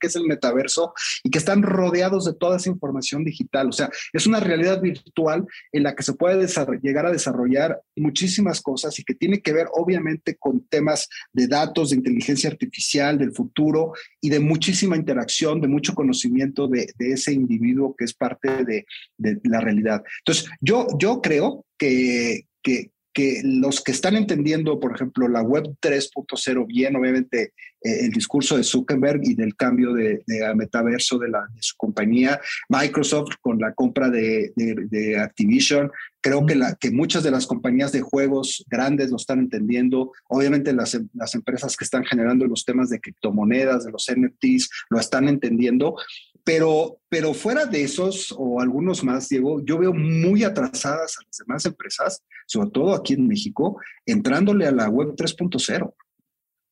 que 0.00 0.06
es 0.06 0.16
el 0.16 0.26
metaverso 0.26 0.92
y 1.22 1.30
que 1.30 1.38
están 1.38 1.62
rodeados 1.62 2.24
de 2.24 2.34
toda 2.34 2.56
esa 2.56 2.70
información 2.70 3.24
digital. 3.24 3.68
O 3.68 3.72
sea, 3.72 3.90
es 4.12 4.26
una 4.26 4.40
realidad 4.40 4.80
virtual 4.80 5.46
en 5.72 5.82
la 5.82 5.94
que 5.94 6.02
se 6.02 6.14
puede 6.14 6.46
llegar 6.82 7.06
a 7.06 7.12
desarrollar 7.12 7.80
muchísimas 7.96 8.60
cosas 8.60 8.98
y 8.98 9.04
que 9.04 9.14
tiene 9.14 9.40
que 9.40 9.52
ver 9.52 9.68
obviamente 9.72 10.36
con 10.36 10.66
temas 10.68 11.08
de 11.32 11.46
datos, 11.46 11.90
de 11.90 11.96
inteligencia 11.96 12.50
artificial, 12.50 13.18
del 13.18 13.32
futuro 13.32 13.92
y 14.20 14.30
de 14.30 14.40
muchísima 14.40 14.96
interacción, 14.96 15.60
de 15.60 15.68
mucho 15.68 15.94
conocimiento 15.94 16.68
de, 16.68 16.92
de 16.98 17.12
ese 17.12 17.32
individuo 17.32 17.94
que 17.96 18.04
es 18.04 18.14
parte 18.14 18.64
de, 18.64 18.86
de, 19.16 19.40
la 19.44 19.60
realidad. 19.60 20.02
Entonces, 20.20 20.50
yo, 20.60 20.86
yo 20.98 21.20
creo 21.20 21.64
que, 21.78 22.46
que, 22.62 22.90
que 23.12 23.40
los 23.44 23.82
que 23.82 23.92
están 23.92 24.16
entendiendo, 24.16 24.78
por 24.78 24.94
ejemplo, 24.94 25.28
la 25.28 25.42
web 25.42 25.64
3.0 25.80 26.66
bien, 26.66 26.96
obviamente 26.96 27.52
eh, 27.82 28.04
el 28.04 28.10
discurso 28.10 28.56
de 28.56 28.64
Zuckerberg 28.64 29.20
y 29.24 29.34
del 29.34 29.56
cambio 29.56 29.92
de, 29.94 30.22
metaverso 30.54 31.18
de, 31.18 31.28
la, 31.28 31.40
de 31.54 31.62
su 31.62 31.76
compañía, 31.76 32.40
Microsoft 32.68 33.36
con 33.40 33.58
la 33.58 33.72
compra 33.74 34.08
de, 34.08 34.52
de 34.54 35.18
Activision, 35.18 35.90
creo 36.20 36.44
que, 36.46 36.54
la, 36.54 36.74
que 36.74 36.90
muchas 36.90 37.22
de 37.22 37.30
las 37.30 37.46
compañías 37.46 37.92
de 37.92 38.02
juegos 38.02 38.64
grandes 38.68 39.10
lo 39.10 39.16
están 39.16 39.40
entendiendo, 39.40 40.12
obviamente 40.28 40.72
las, 40.72 40.98
las 41.14 41.34
empresas 41.34 41.76
que 41.76 41.84
están 41.84 42.04
generando 42.04 42.46
los 42.46 42.64
temas 42.64 42.90
de 42.90 43.00
criptomonedas, 43.00 43.84
de 43.84 43.92
los 43.92 44.10
NFTs, 44.10 44.70
lo 44.90 45.00
están 45.00 45.28
entendiendo, 45.28 45.96
pero, 46.44 47.00
pero 47.08 47.34
fuera 47.34 47.66
de 47.66 47.82
esos 47.82 48.34
o 48.36 48.60
algunos 48.60 49.04
más, 49.04 49.28
Diego, 49.28 49.64
yo 49.64 49.78
veo 49.78 49.92
muy 49.92 50.44
atrasadas 50.44 51.18
a 51.18 51.24
las 51.26 51.36
demás 51.38 51.66
empresas, 51.66 52.24
sobre 52.46 52.70
todo 52.70 52.94
aquí 52.94 53.14
en 53.14 53.26
México, 53.26 53.80
entrándole 54.06 54.66
a 54.66 54.72
la 54.72 54.88
web 54.88 55.14
3.0. 55.14 55.94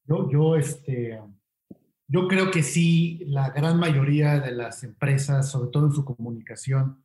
Yo, 0.04 0.30
yo, 0.30 0.56
este, 0.56 1.20
yo 2.06 2.28
creo 2.28 2.50
que 2.50 2.62
sí, 2.62 3.24
la 3.26 3.50
gran 3.50 3.78
mayoría 3.78 4.40
de 4.40 4.52
las 4.52 4.82
empresas, 4.84 5.50
sobre 5.50 5.70
todo 5.70 5.86
en 5.86 5.92
su 5.92 6.04
comunicación 6.04 7.04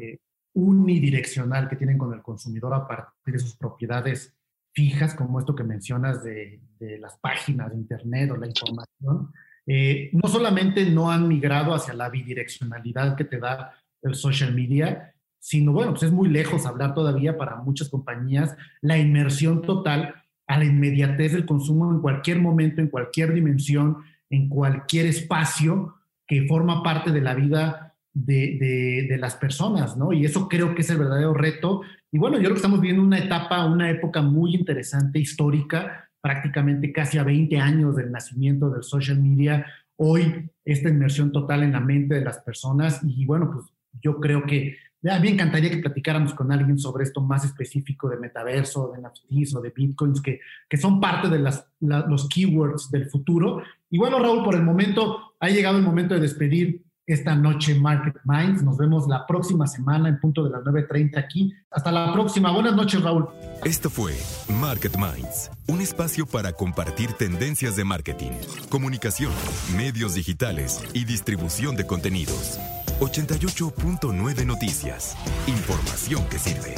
eh, 0.00 0.18
unidireccional 0.54 1.68
que 1.68 1.76
tienen 1.76 1.98
con 1.98 2.14
el 2.14 2.22
consumidor 2.22 2.74
a 2.74 2.88
partir 2.88 3.34
de 3.34 3.40
sus 3.40 3.56
propiedades 3.56 4.34
fijas, 4.72 5.14
como 5.14 5.38
esto 5.38 5.54
que 5.54 5.64
mencionas 5.64 6.22
de, 6.22 6.60
de 6.78 6.98
las 6.98 7.18
páginas 7.18 7.70
de 7.70 7.76
Internet 7.76 8.30
o 8.30 8.36
la 8.36 8.46
información, 8.46 9.32
eh, 9.70 10.08
no 10.14 10.28
solamente 10.28 10.86
no 10.86 11.10
han 11.10 11.28
migrado 11.28 11.74
hacia 11.74 11.92
la 11.92 12.08
bidireccionalidad 12.08 13.16
que 13.16 13.24
te 13.24 13.38
da 13.38 13.74
el 14.00 14.14
social 14.14 14.54
media, 14.54 15.14
sino 15.38 15.72
bueno, 15.72 15.92
pues 15.92 16.04
es 16.04 16.10
muy 16.10 16.30
lejos 16.30 16.64
hablar 16.64 16.94
todavía 16.94 17.36
para 17.36 17.56
muchas 17.56 17.90
compañías 17.90 18.56
la 18.80 18.96
inmersión 18.96 19.60
total 19.60 20.14
a 20.46 20.58
la 20.58 20.64
inmediatez 20.64 21.32
del 21.32 21.44
consumo 21.44 21.92
en 21.92 22.00
cualquier 22.00 22.40
momento, 22.40 22.80
en 22.80 22.88
cualquier 22.88 23.34
dimensión, 23.34 23.98
en 24.30 24.48
cualquier 24.48 25.04
espacio 25.04 25.96
que 26.26 26.46
forma 26.46 26.82
parte 26.82 27.12
de 27.12 27.20
la 27.20 27.34
vida 27.34 27.94
de, 28.14 29.16
las 29.20 29.36
personas, 29.36 29.96
¿no? 29.98 30.12
Y 30.12 30.24
eso 30.24 30.48
creo 30.48 30.74
que 30.74 30.80
es 30.80 30.90
el 30.90 30.98
verdadero 30.98 31.34
reto. 31.34 31.82
Y 32.10 32.18
bueno, 32.18 32.36
yo 32.36 32.44
creo 32.44 32.54
que 32.54 32.58
estamos 32.58 32.80
viviendo 32.80 33.02
una 33.02 33.18
etapa, 33.18 33.66
una 33.66 33.90
época 33.90 34.22
muy 34.22 34.54
interesante, 34.54 35.18
histórica, 35.18 36.07
prácticamente 36.28 36.92
casi 36.92 37.16
a 37.16 37.24
20 37.24 37.56
años 37.56 37.96
del 37.96 38.12
nacimiento 38.12 38.68
del 38.68 38.82
social 38.82 39.18
media, 39.18 39.64
hoy 39.96 40.50
esta 40.62 40.90
inmersión 40.90 41.32
total 41.32 41.62
en 41.62 41.72
la 41.72 41.80
mente 41.80 42.16
de 42.16 42.20
las 42.20 42.38
personas 42.40 43.00
y 43.02 43.24
bueno, 43.24 43.50
pues 43.50 43.64
yo 44.02 44.20
creo 44.20 44.44
que 44.44 44.76
a 45.10 45.18
mí 45.20 45.28
encantaría 45.28 45.70
que 45.70 45.78
platicáramos 45.78 46.34
con 46.34 46.52
alguien 46.52 46.78
sobre 46.78 47.04
esto 47.04 47.22
más 47.22 47.46
específico 47.46 48.10
de 48.10 48.18
metaverso, 48.18 48.92
de 48.92 49.00
NFTs 49.00 49.54
o 49.54 49.62
de 49.62 49.70
bitcoins, 49.70 50.20
que, 50.20 50.40
que 50.68 50.76
son 50.76 51.00
parte 51.00 51.30
de 51.30 51.38
las, 51.38 51.66
los 51.80 52.28
keywords 52.28 52.90
del 52.90 53.08
futuro. 53.08 53.62
Y 53.88 53.96
bueno, 53.96 54.18
Raúl, 54.18 54.44
por 54.44 54.54
el 54.54 54.62
momento 54.62 55.32
ha 55.40 55.48
llegado 55.48 55.78
el 55.78 55.84
momento 55.84 56.12
de 56.12 56.20
despedir 56.20 56.82
esta 57.08 57.34
noche 57.34 57.74
Market 57.74 58.16
Minds. 58.24 58.62
Nos 58.62 58.76
vemos 58.76 59.08
la 59.08 59.26
próxima 59.26 59.66
semana 59.66 60.08
en 60.08 60.20
punto 60.20 60.44
de 60.44 60.50
las 60.50 60.62
9.30 60.62 61.18
aquí. 61.18 61.52
Hasta 61.70 61.90
la 61.90 62.12
próxima. 62.12 62.52
Buenas 62.52 62.76
noches, 62.76 63.02
Raúl. 63.02 63.26
Esto 63.64 63.90
fue 63.90 64.14
Market 64.60 64.96
Minds, 64.96 65.50
un 65.66 65.80
espacio 65.80 66.26
para 66.26 66.52
compartir 66.52 67.12
tendencias 67.14 67.74
de 67.74 67.84
marketing, 67.84 68.32
comunicación, 68.68 69.32
medios 69.76 70.14
digitales 70.14 70.82
y 70.92 71.04
distribución 71.04 71.74
de 71.74 71.86
contenidos. 71.86 72.60
88.9 73.00 74.44
Noticias. 74.44 75.16
Información 75.46 76.24
que 76.28 76.38
sirve. 76.38 76.74